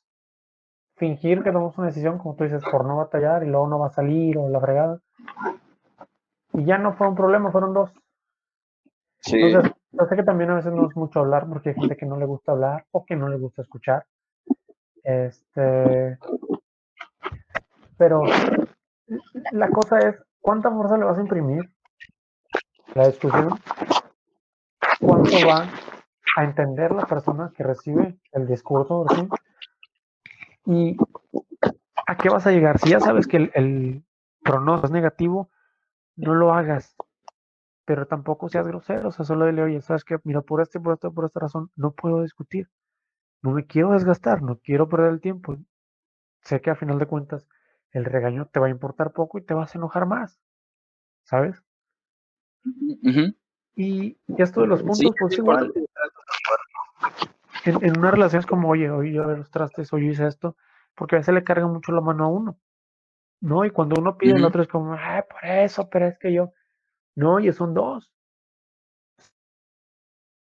[0.96, 3.88] fingir que tomamos una decisión, como tú dices, por no batallar y luego no va
[3.88, 5.00] a salir o la fregada.
[6.54, 7.92] Y ya no fue un problema, fueron dos.
[9.20, 9.40] Sí.
[9.40, 12.06] Entonces, yo sé que también a veces no es mucho hablar porque hay gente que
[12.06, 14.06] no le gusta hablar o que no le gusta escuchar.
[15.04, 16.18] Este.
[17.98, 18.24] Pero
[19.52, 21.64] la cosa es, ¿cuánta fuerza le vas a imprimir
[22.94, 23.60] la discusión?
[25.00, 25.70] ¿Cuánto va
[26.36, 29.06] a entender la persona que recibe el discurso?
[30.66, 30.98] ¿Y
[32.06, 32.78] a qué vas a llegar?
[32.80, 34.04] Si ya sabes que el, el
[34.44, 35.50] pronóstico es negativo,
[36.18, 36.96] no lo hagas.
[37.88, 39.08] Pero tampoco seas grosero.
[39.08, 40.18] O sea, solo dile, oye, ¿sabes qué?
[40.26, 42.70] Mira, por este, por esta, por esta razón, no puedo discutir.
[43.42, 45.58] No me quiero desgastar, no quiero perder el tiempo.
[46.42, 47.48] Sé que a final de cuentas
[47.92, 50.40] el regaño te va a importar poco y te vas a enojar más,
[51.24, 51.64] ¿sabes?
[53.76, 55.72] y, esto de los puntos, pues igual.
[57.64, 60.58] En, una relación es como, oye, hoy yo los trastes, hoy hice esto,
[60.96, 62.60] porque a veces le carga mucho la mano a uno,
[63.40, 63.66] ¿no?
[63.66, 66.54] Y cuando uno pide, el otro es como, ah, por eso, pero es que yo.
[67.18, 68.12] No, oye, son dos.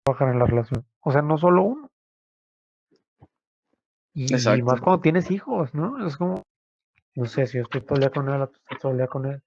[0.04, 0.84] Bajar en la relación.
[1.00, 1.90] O sea, no solo uno.
[4.12, 6.04] Y, y, más cuando tienes hijos, ¿no?
[6.04, 6.42] Es como,
[7.14, 9.26] no sé, si yo estoy todo el día con él, estoy todo el día con
[9.26, 9.42] él,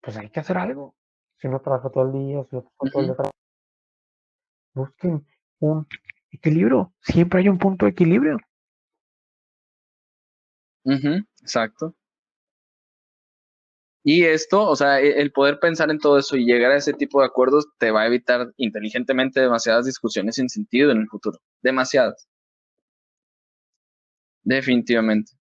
[0.00, 0.96] pues hay que hacer algo.
[1.38, 3.16] Si uno trabaja todo el día, si otro todo el día
[4.74, 5.24] busquen
[5.60, 5.86] un
[6.32, 6.92] equilibrio.
[7.00, 8.38] Siempre hay un punto de equilibrio.
[11.40, 11.94] exacto.
[14.06, 16.92] Y esto, o sea, e, el poder pensar en todo eso y llegar a ese
[16.92, 21.40] tipo de acuerdos te va a evitar inteligentemente demasiadas discusiones sin sentido en el futuro.
[21.62, 22.28] Demasiadas.
[24.42, 25.32] Definitivamente.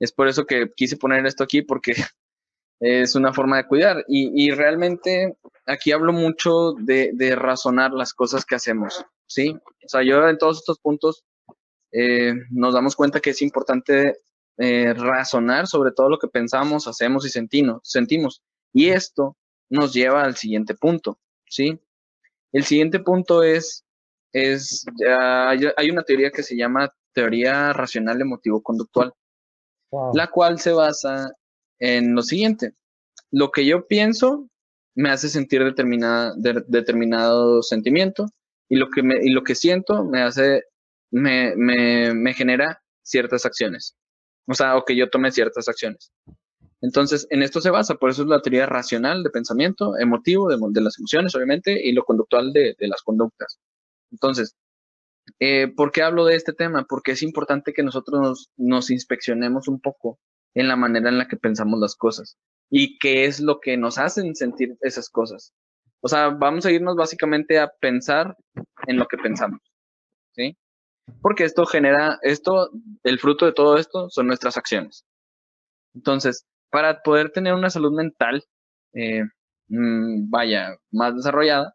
[0.00, 1.94] Es por eso que quise poner esto aquí, porque
[2.80, 4.04] es una forma de cuidar.
[4.08, 5.36] Y, realmente
[5.66, 9.56] aquí hablo mucho de, razonar las cosas que hacemos, ¿sí?
[9.84, 11.24] O sea, yo en todos estos puntos
[11.92, 14.16] eh, nos damos cuenta que es importante
[14.58, 18.42] eh, razonar sobre todo lo que pensamos, hacemos y sentimos, sentimos.
[18.72, 19.36] Y esto
[19.70, 21.18] nos lleva al siguiente punto,
[21.48, 21.80] ¿sí?
[22.52, 23.84] El siguiente punto es,
[24.32, 29.12] es hay una teoría que se llama teoría racional emotivo-conductual,
[30.14, 31.32] la cual se basa
[31.78, 32.74] en lo siguiente.
[33.30, 34.48] Lo que yo pienso
[34.94, 38.26] me hace sentir determinada, determinado sentimiento
[38.68, 40.64] y lo que, me, y lo que siento me hace,
[41.10, 43.96] me, me, me genera ciertas acciones.
[44.46, 46.12] O sea, o que yo tome ciertas acciones.
[46.80, 50.80] Entonces, en esto se basa, por eso es la teoría racional de pensamiento, emotivo, de,
[50.80, 53.60] las emociones, obviamente, y lo conductual de, las conductas.
[54.10, 54.56] Entonces,
[55.38, 56.84] eh, ¿por qué hablo de este tema?
[56.88, 60.18] Porque es importante que nosotros nos, nos, inspeccionemos un poco
[60.54, 62.36] en la manera en la que pensamos las cosas
[62.68, 65.54] y qué es lo que nos hacen sentir esas cosas.
[66.00, 68.36] O sea, vamos a irnos básicamente a pensar
[68.88, 69.60] en lo que pensamos,
[70.34, 70.56] ¿sí?
[71.20, 72.70] Porque esto genera, esto,
[73.04, 75.04] el fruto de todo esto son nuestras acciones.
[75.94, 78.44] Entonces, para poder tener una salud mental,
[78.94, 79.24] eh,
[79.68, 81.74] mm, vaya, más desarrollada,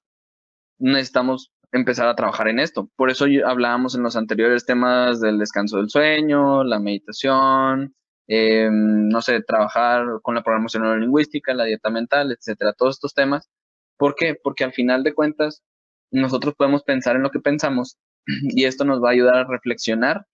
[0.79, 2.89] necesitamos empezar a trabajar en esto.
[2.95, 7.95] Por eso hablábamos en los anteriores temas del descanso del sueño, la meditación,
[8.27, 13.49] eh, no sé, trabajar con la programación neurolingüística, la dieta mental, etcétera, todos estos temas.
[13.97, 14.35] ¿Por qué?
[14.41, 15.63] Porque al final de cuentas,
[16.11, 17.97] nosotros podemos pensar en lo que pensamos
[18.43, 20.25] y esto nos va a ayudar a reflexionar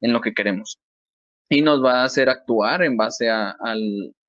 [0.00, 0.80] en lo que queremos
[1.52, 3.54] y nos va a hacer actuar en base a,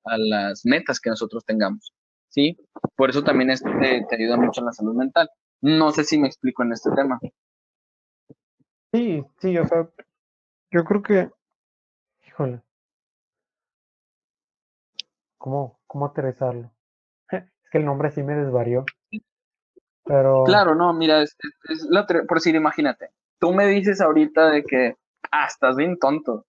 [0.04, 1.94] las metas que nosotros tengamos.
[2.28, 2.58] ¿sí?
[2.96, 5.30] Por eso también esto te, ayuda mucho en la salud mental.
[5.62, 7.18] No sé si me explico en este tema.
[8.92, 9.88] Sí, sí, o sea,
[10.70, 11.30] yo creo que,
[12.26, 12.60] híjole,
[15.38, 16.70] ¿cómo, cómo aterrizarlo?
[17.30, 18.84] Es que el nombre sí me desvarió.
[20.04, 20.44] Pero...
[20.44, 21.36] Claro, no, mira, es,
[22.28, 24.96] por decir, imagínate, tú me dices ahorita de que,
[25.30, 26.46] ah, estás bien tonto,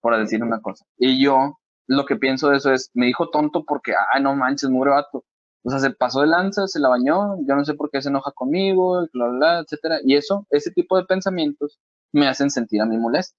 [0.00, 0.84] por decir una cosa.
[0.98, 4.70] Y yo lo que pienso de eso es, me dijo tonto porque, ah, no manches,
[4.70, 5.24] mugre vato.
[5.64, 8.08] O sea, se pasó de lanza, se la bañó, yo no sé por qué se
[8.08, 9.98] enoja conmigo, bla, bla, bla, etcétera.
[10.04, 11.78] Y eso, ese tipo de pensamientos
[12.12, 13.38] me hacen sentir a mí molesto,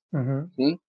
[0.56, 0.80] ¿sí?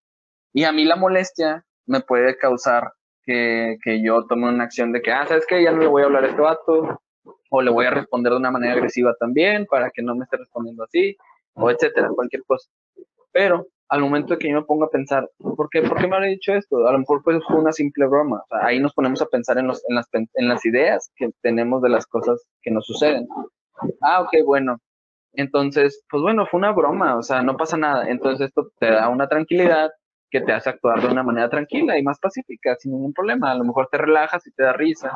[0.53, 2.93] Y a mí la molestia me puede causar
[3.25, 5.63] que, que, yo tome una acción de que, ah, ¿sabes qué?
[5.63, 7.03] Ya no le voy a hablar a este vato,
[7.55, 10.39] o le voy a responder de una manera agresiva también para que no me esté
[10.39, 11.17] respondiendo así,
[11.55, 12.69] o etcétera, cualquier cosa.
[13.31, 16.17] Pero al momento de que yo me pongo a pensar, ¿por qué, ¿por qué me
[16.17, 16.85] ha dicho esto?
[16.89, 18.43] A lo mejor pues fue una simple broma.
[18.51, 21.91] ahí nos ponemos a pensar en, los, en, las, en las ideas que tenemos de
[21.91, 23.29] las cosas que nos suceden.
[24.01, 24.79] Ah, ok, bueno.
[25.35, 28.09] Entonces, pues bueno, fue una broma, o sea, no pasa nada.
[28.09, 29.91] Entonces esto te da una tranquilidad
[30.29, 33.53] que te hace actuar de una manera tranquila y más pacífica, sin ningún problema.
[33.53, 35.13] A lo mejor te relajas y te da risa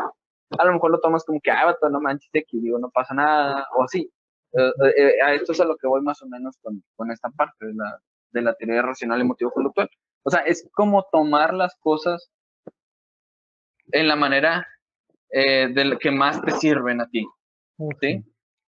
[0.57, 3.15] a lo mejor lo tomas como que, ah, vato, no manches, aquí digo, no pasa
[3.15, 4.11] nada, o así.
[4.53, 7.11] Eh, eh, eh, a esto es a lo que voy más o menos con, con
[7.11, 8.01] esta parte de la,
[8.31, 9.91] de la teoría racional emotivo conductual.
[10.23, 12.31] O sea, es como tomar las cosas
[13.93, 14.67] en la manera
[15.31, 17.27] eh, de que más te sirven a ti.
[18.01, 18.25] ¿sí?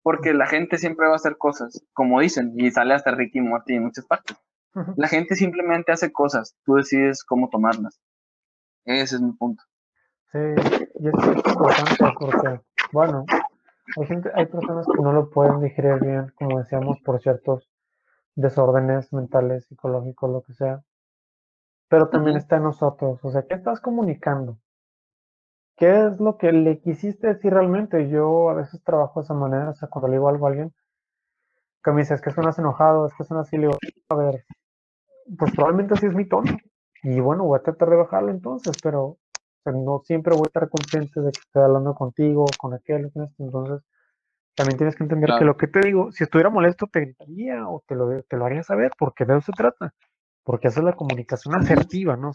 [0.03, 3.75] Porque la gente siempre va a hacer cosas, como dicen, y sale hasta Ricky Morty
[3.75, 4.37] en muchas partes.
[4.97, 8.01] La gente simplemente hace cosas, tú decides cómo tomarlas.
[8.85, 9.63] Ese es mi punto.
[10.33, 10.39] Sí,
[11.03, 12.61] y es importante porque,
[12.93, 13.25] bueno,
[13.97, 17.69] hay gente, hay personas que no lo pueden digerir bien, como decíamos, por ciertos
[18.37, 20.85] desórdenes mentales, psicológicos, lo que sea.
[21.89, 23.19] Pero también está en nosotros.
[23.25, 24.59] O sea, ¿qué estás comunicando?
[25.77, 28.09] ¿Qué es lo que le quisiste decir realmente?
[28.09, 30.73] Yo a veces trabajo de esa manera, o sea, cuando le digo algo a alguien,
[31.83, 34.45] que me dice, es que suenas enojado, es que suenas así, le digo, a ver,
[35.37, 36.53] pues probablemente así es mi tono.
[37.03, 39.19] Y bueno, voy a tratar de bajarlo entonces, pero
[39.67, 43.43] no siempre voy a estar consciente de que estoy hablando contigo, con aquel, con esto.
[43.45, 43.83] Entonces,
[44.55, 47.83] también tienes que entender que lo que te digo, si estuviera molesto, te gritaría o
[47.87, 49.95] te lo, te lo haría saber, porque de eso se trata.
[50.45, 52.33] Porque esa es la comunicación asertiva, ¿no?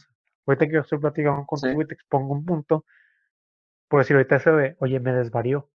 [0.47, 2.85] ahorita que yo estoy platicando contigo y te expongo un punto,
[3.89, 5.69] por decir ahorita ese de, oye, me desvarió,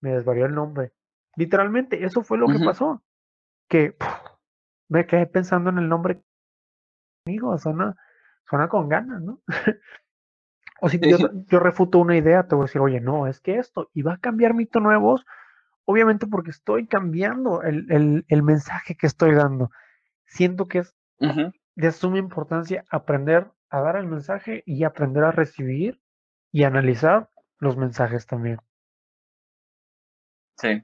[0.00, 0.92] me desvarió el nombre.
[1.36, 3.02] Literalmente, eso fue lo que pasó.
[3.68, 3.96] Que
[4.88, 6.22] me quedé pensando en el nombre
[7.26, 7.96] amigo, suena,
[8.48, 9.40] suena con ganas, ¿no?
[10.80, 13.58] O si yo, yo, refuto una idea, te voy a decir, oye, no, es que
[13.58, 15.24] esto, y va a cambiar mi tono de voz,
[15.84, 19.70] obviamente porque estoy cambiando el, mensaje que estoy dando.
[20.26, 20.94] Siento que es
[21.76, 26.00] de suma importancia aprender a dar el mensaje y aprender a recibir
[26.52, 28.58] y analizar los mensajes también.
[30.56, 30.82] Sí,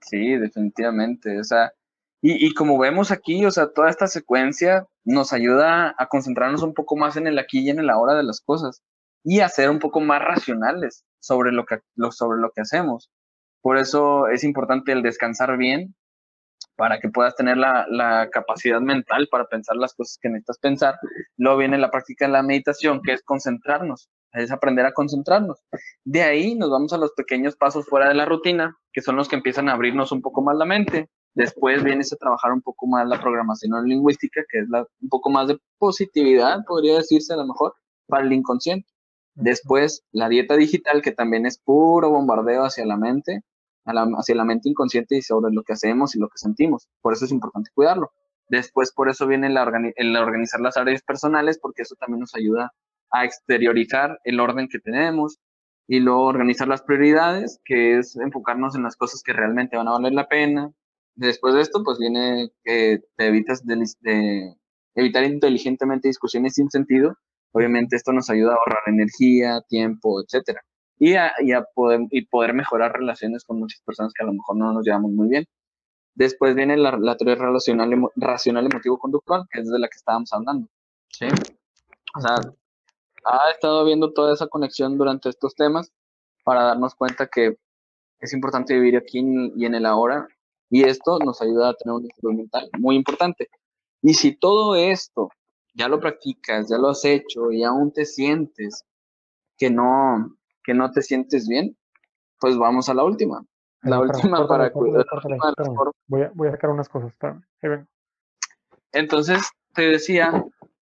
[0.00, 1.38] sí, definitivamente.
[1.40, 1.72] O sea,
[2.20, 6.96] y, como vemos aquí, o sea, toda esta secuencia nos ayuda a concentrarnos un poco
[6.96, 8.82] más en el aquí y en el ahora de las cosas
[9.22, 11.78] y a ser un poco más racionales sobre lo que,
[12.10, 13.10] sobre lo que hacemos.
[13.62, 15.94] Por eso es importante el descansar bien
[16.76, 20.98] para que puedas tener la, la, capacidad mental para pensar las cosas que necesitas pensar.
[21.36, 25.58] Luego viene la práctica de la meditación, que es concentrarnos, es aprender a concentrarnos.
[26.04, 29.28] De ahí nos vamos a los pequeños pasos fuera de la rutina, que son los
[29.28, 31.08] que empiezan a abrirnos un poco más la mente.
[31.38, 35.30] Después viene a trabajar un poco más la programación lingüística, que es la, un poco
[35.30, 37.74] más de positividad, podría decirse a lo mejor,
[38.08, 38.88] para el inconsciente.
[39.36, 43.44] Después, la dieta digital, que también es puro bombardeo hacia la mente,
[43.84, 46.88] hacia la mente inconsciente y sobre lo que hacemos y lo que sentimos.
[47.00, 48.10] Por eso es importante cuidarlo.
[48.48, 49.56] Después, por eso viene el,
[49.94, 52.72] el organizar las áreas personales, porque eso también nos ayuda
[53.12, 55.38] a exteriorizar el orden que tenemos
[55.86, 59.92] y luego organizar las prioridades, que es enfocarnos en las cosas que realmente van a
[59.92, 60.72] valer la pena.
[61.18, 64.54] Después de esto, pues viene que te evitas de
[64.94, 67.16] evitar inteligentemente discusiones sin sentido
[67.52, 70.62] Obviamente esto nos ayuda a ahorrar energía, tiempo, etcétera.
[70.98, 74.56] Y a, y poder, y poder mejorar relaciones con muchas personas que a lo mejor
[74.56, 75.46] no nos llevamos muy bien.
[76.14, 80.68] Después viene la, la teoría relacional, racional emotivo-conductual, que es de la que estábamos hablando.
[81.12, 81.26] ¿sí?
[82.16, 82.34] O sea,
[83.24, 85.92] ha estado viendo toda esa conexión durante estos temas
[86.44, 87.56] para darnos cuenta que
[88.20, 89.22] es importante vivir aquí
[89.56, 90.26] y en el ahora.
[90.70, 93.48] Y esto nos ayuda a tener un equilibrio mental muy importante.
[94.02, 95.30] Y si todo esto
[95.74, 98.84] ya lo practicas, ya lo has hecho y aún te sientes
[99.56, 101.76] que no, que no te sientes bien,
[102.40, 103.44] pues vamos a la última.
[103.82, 105.04] La última para cuidar.
[106.06, 107.12] Voy a, voy a sacar unas cosas.
[108.92, 110.44] Entonces, te decía,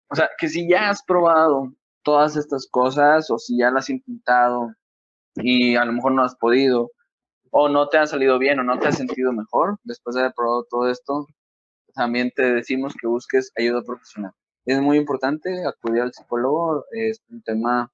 [0.09, 1.72] o sea, que si ya has probado
[2.02, 4.74] todas estas cosas o si ya las has intentado
[5.36, 6.90] y a lo mejor no has podido
[7.55, 10.33] o no te ha salido bien o no te has sentido mejor después de haber
[10.35, 11.27] probado todo esto,
[11.95, 14.33] también te decimos que busques ayuda profesional.
[14.65, 17.93] Es muy importante acudir al psicólogo, es un tema,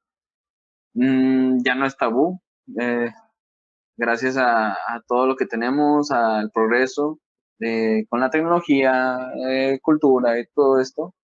[0.95, 2.41] mm, ya no es tabú,
[2.81, 3.11] eh,
[3.97, 4.77] gracias a,
[5.09, 7.19] todo lo que tenemos, al progreso
[7.61, 9.19] eh, con la tecnología,
[9.49, 11.15] eh, cultura y todo esto,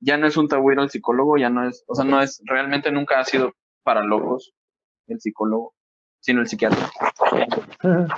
[0.00, 2.40] ya no es un tabú ir al psicólogo, ya no es, o sea, no es,
[2.44, 4.52] realmente nunca ha sido para locos
[5.08, 5.74] el psicólogo,
[6.26, 6.90] sino el psiquiatra.
[7.84, 8.08] no,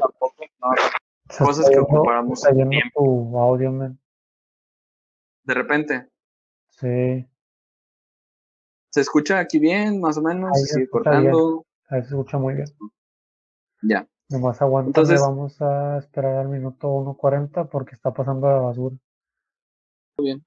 [0.00, 0.68] tampoco, no.
[1.44, 3.30] Cosas que ocupamos tiempo
[5.42, 6.08] de repente.
[6.68, 7.28] Sí.
[8.90, 10.52] ¿Se escucha aquí bien, más o menos?
[10.56, 11.66] Ahí ¿Sigue cortando?
[11.88, 12.68] Ahí se escucha muy bien.
[13.82, 14.08] Ya.
[14.28, 18.96] Nomás aguanta, Entonces, vamos a esperar al minuto 1.40 porque está pasando la basura.
[20.16, 20.44] Muy bien.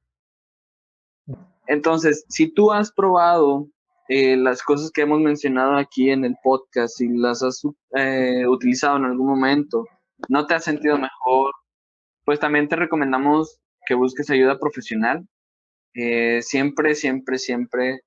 [1.68, 3.68] Entonces, si tú has probado
[4.10, 7.62] eh, las cosas que hemos mencionado aquí en el podcast y las has
[7.96, 9.86] eh, utilizado en algún momento,
[10.30, 11.54] no te has sentido mejor,
[12.26, 15.28] pues también te recomendamos que busques ayuda profesional.
[15.94, 18.02] Eh, siempre, siempre, siempre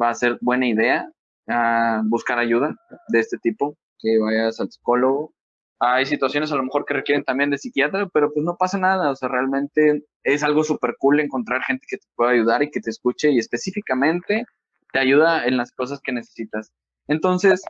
[0.00, 1.08] va a ser buena idea
[1.48, 2.74] ah, buscar ayuda
[3.08, 5.34] de este tipo, que vayas al psicólogo.
[5.80, 9.10] Hay situaciones a lo mejor que requieren también de psiquiatra, pero pues no pasa nada,
[9.10, 12.80] o sea, realmente es algo súper cool encontrar gente que te pueda ayudar y que
[12.80, 14.46] te escuche y específicamente
[14.94, 16.72] te ayuda en las cosas que necesitas.
[17.08, 17.64] Entonces,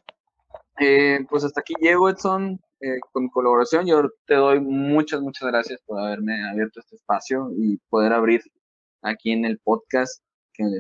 [0.79, 2.61] eh, pues hasta aquí llego, Edson.
[2.81, 3.87] Eh, con colaboración.
[3.87, 8.43] Yo te doy muchas, muchas gracias por haberme abierto este espacio y poder abrir
[9.01, 10.23] aquí en el podcast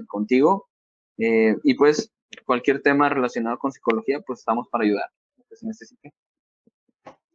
[0.07, 0.69] contigo.
[1.17, 2.13] Eh, y pues
[2.45, 5.09] cualquier tema relacionado con psicología, pues estamos para ayudar,
[5.49, 6.13] que se necesite.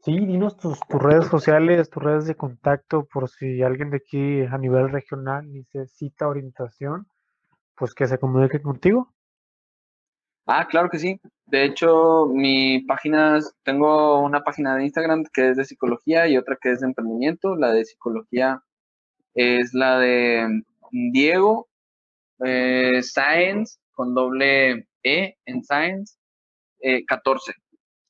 [0.03, 4.59] Sí, dinos tus redes sociales, tus redes de contacto, por si alguien de aquí a
[4.59, 7.07] nivel regional necesita orientación,
[7.79, 9.11] pues que se comunique contigo.
[10.45, 11.19] Ah, claro que sí.
[11.45, 16.57] De hecho, mi página, tengo una página de Instagram que es de psicología y otra
[16.61, 17.55] que es de emprendimiento.
[17.55, 18.61] La de psicología
[19.35, 21.69] es la de Diego
[22.43, 26.17] eh, Science con doble E en Science
[27.07, 27.51] 14.
[27.51, 27.55] Eh,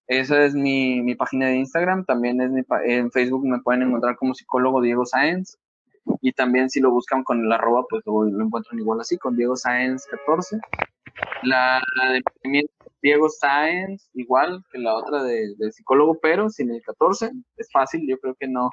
[0.07, 2.05] Esa es mi, mi, página de Instagram.
[2.05, 5.57] También es mi, en Facebook me pueden encontrar como psicólogo Diego Science.
[6.21, 9.35] Y también si lo buscan con el arroba, pues lo, lo encuentran igual así, con
[9.35, 10.59] Diego Science 14.
[11.43, 12.21] La, de
[13.01, 17.31] Diego Sáenz, igual que la otra de, psicólogo, pero sin el 14.
[17.57, 18.69] Es fácil, yo creo que no,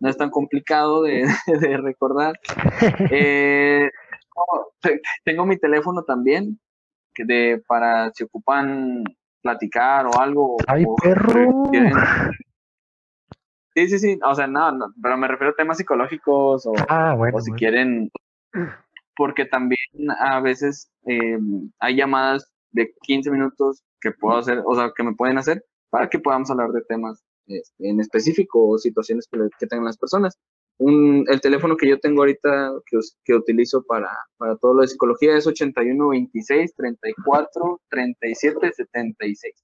[0.00, 1.24] no es tan complicado de,
[1.82, 2.38] recordar.
[3.10, 3.90] Eh,
[5.24, 6.60] tengo mi teléfono también,
[7.14, 9.02] que de, para si ocupan
[9.40, 10.56] platicar o algo.
[10.66, 11.70] ¡Ay, perro!
[13.76, 14.72] Sí, sí, sí, o sea, no,
[15.02, 18.10] pero me refiero a temas psicológicos o, ah, bueno, o si quieren,
[19.14, 19.78] porque también
[20.18, 21.38] a veces eh,
[21.78, 26.08] hay llamadas de 15 minutos que puedo hacer, o sea, que me pueden hacer para
[26.08, 30.38] que podamos hablar de temas este, en específico o situaciones que, que tengan las personas.
[30.78, 34.08] Un, el teléfono que yo tengo ahorita que, que utilizo para,
[34.38, 39.54] para, todo lo de psicología es 81 26 34 37 76.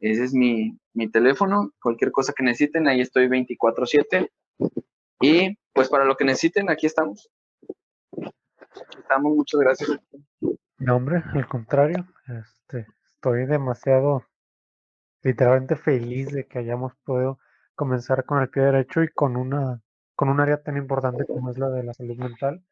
[0.00, 1.72] Ese es mi, mi teléfono.
[1.80, 4.30] Cualquier cosa que necesiten, ahí estoy 24/7.
[5.20, 7.30] Y pues para lo que necesiten, aquí estamos.
[8.98, 9.90] Estamos, muchas gracias.
[10.78, 14.24] No, hombre, al contrario, este, estoy demasiado,
[15.22, 17.38] literalmente feliz de que hayamos podido
[17.74, 19.80] comenzar con el pie derecho y con una,
[20.14, 22.62] con un área tan importante como es la de la salud mental.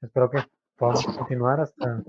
[0.00, 0.38] Espero que
[0.76, 2.02] podamos continuar hasta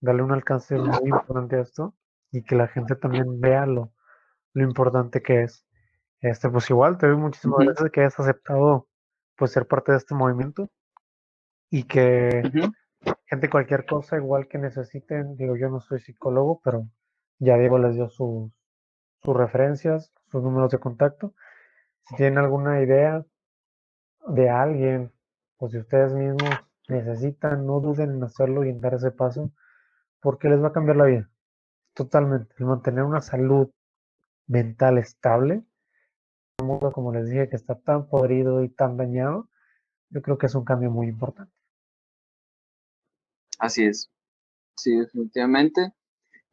[0.00, 1.94] darle un alcance muy importante a esto
[2.30, 3.92] y que la gente también vea lo,
[4.56, 5.66] lo importante que es.
[6.20, 8.88] Este, pues igual, te doy muchísimas gracias que hayas aceptado
[9.36, 10.70] pues ser parte de este movimiento
[11.70, 12.42] y que
[13.26, 16.88] gente cualquier cosa igual que necesiten, digo yo no soy psicólogo, pero
[17.38, 18.50] ya Diego les dio sus,
[19.22, 21.34] sus referencias, sus números de contacto.
[22.08, 23.26] Si tienen alguna idea
[24.28, 25.12] de alguien
[25.58, 26.48] o si ustedes mismos
[26.88, 29.52] necesitan, no duden en hacerlo y en dar ese paso,
[30.20, 31.30] porque les va a cambiar la vida.
[31.92, 32.54] Totalmente.
[32.58, 33.70] El mantener una salud
[34.46, 35.64] mental estable,
[36.56, 39.48] como les dije, que está tan podrido y tan dañado,
[40.10, 41.52] yo creo que es un cambio muy importante.
[43.58, 44.10] Así es.
[44.76, 45.92] Sí, definitivamente.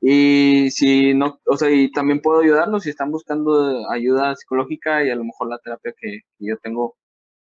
[0.01, 5.09] Y si no, o sea, y también puedo ayudarlos si están buscando ayuda psicológica y
[5.09, 6.97] a lo mejor la terapia que, yo tengo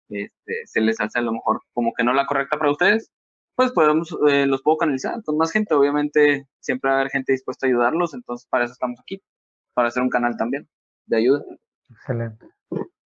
[0.08, 3.12] este, se les hace a lo mejor como que no la correcta para ustedes,
[3.54, 5.74] pues podemos, eh, los puedo canalizar con más gente.
[5.74, 9.22] Obviamente siempre va a haber gente dispuesta a ayudarlos, entonces para eso estamos aquí,
[9.78, 10.68] para hacer un canal también
[11.06, 11.44] de ayuda.
[11.88, 12.48] Excelente.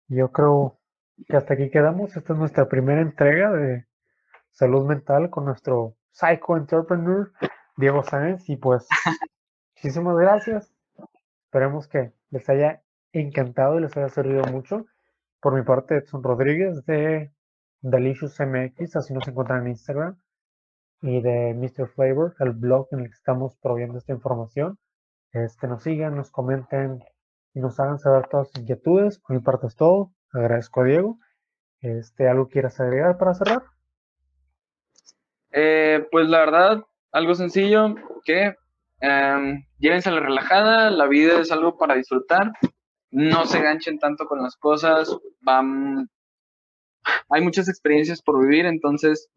[0.08, 0.78] Yo creo
[1.26, 2.14] que hasta aquí quedamos.
[2.14, 3.86] Esta es nuestra primera entrega de
[4.50, 7.32] salud mental con nuestro psycho entrepreneur
[7.78, 8.86] Diego Sáenz y pues
[9.74, 10.70] muchísimas gracias.
[11.46, 12.82] Esperemos que les haya
[13.14, 14.84] encantado y les haya servido mucho.
[15.40, 17.32] Por mi parte, Edson Rodríguez de
[17.80, 20.18] Delicious MX, así nos encuentran en Instagram
[21.00, 21.88] y de Mr.
[21.88, 24.78] Flavor, el blog en el que estamos proveyendo esta información.
[25.32, 27.04] Este, nos sigan, nos comenten
[27.54, 29.18] y nos hagan saber todas sus inquietudes.
[29.18, 30.12] Por mi parte es todo.
[30.32, 31.18] Agradezco a Diego.
[31.80, 33.62] Este, ¿Algo quieras agregar para cerrar?
[35.52, 37.94] Eh, pues la verdad, algo sencillo,
[38.24, 38.54] que
[39.00, 42.52] eh, llévense la relajada, la vida es algo para disfrutar,
[43.10, 46.08] no se ganchen tanto con las cosas, van,
[47.30, 49.28] hay muchas experiencias por vivir, entonces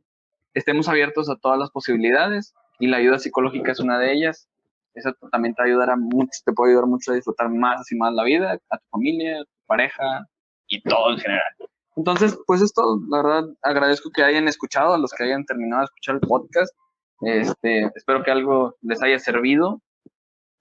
[0.54, 4.50] estemos abiertos a todas las posibilidades y la ayuda psicológica es una de ellas.
[4.94, 8.24] Eso también te ayudará mucho, te puede ayudar mucho a disfrutar más y más la
[8.24, 10.28] vida, a tu familia, a tu pareja
[10.68, 11.54] y todo en general.
[11.96, 13.00] Entonces, pues es todo.
[13.10, 16.76] La verdad, agradezco que hayan escuchado, a los que hayan terminado de escuchar el podcast.
[17.22, 19.82] Este, espero que algo les haya servido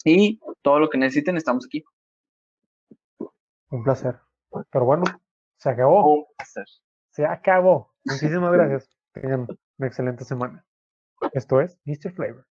[0.05, 1.85] y todo lo que necesiten, estamos aquí.
[3.71, 4.19] Un placer.
[4.71, 5.05] Pero bueno,
[5.57, 6.15] se acabó.
[6.15, 6.67] Un placer.
[7.11, 7.93] Se acabó.
[8.05, 8.91] Muchísimas gracias.
[9.13, 9.47] Tengan
[9.79, 10.65] una excelente semana.
[11.33, 12.13] Esto es Mr.
[12.13, 12.47] Flavor.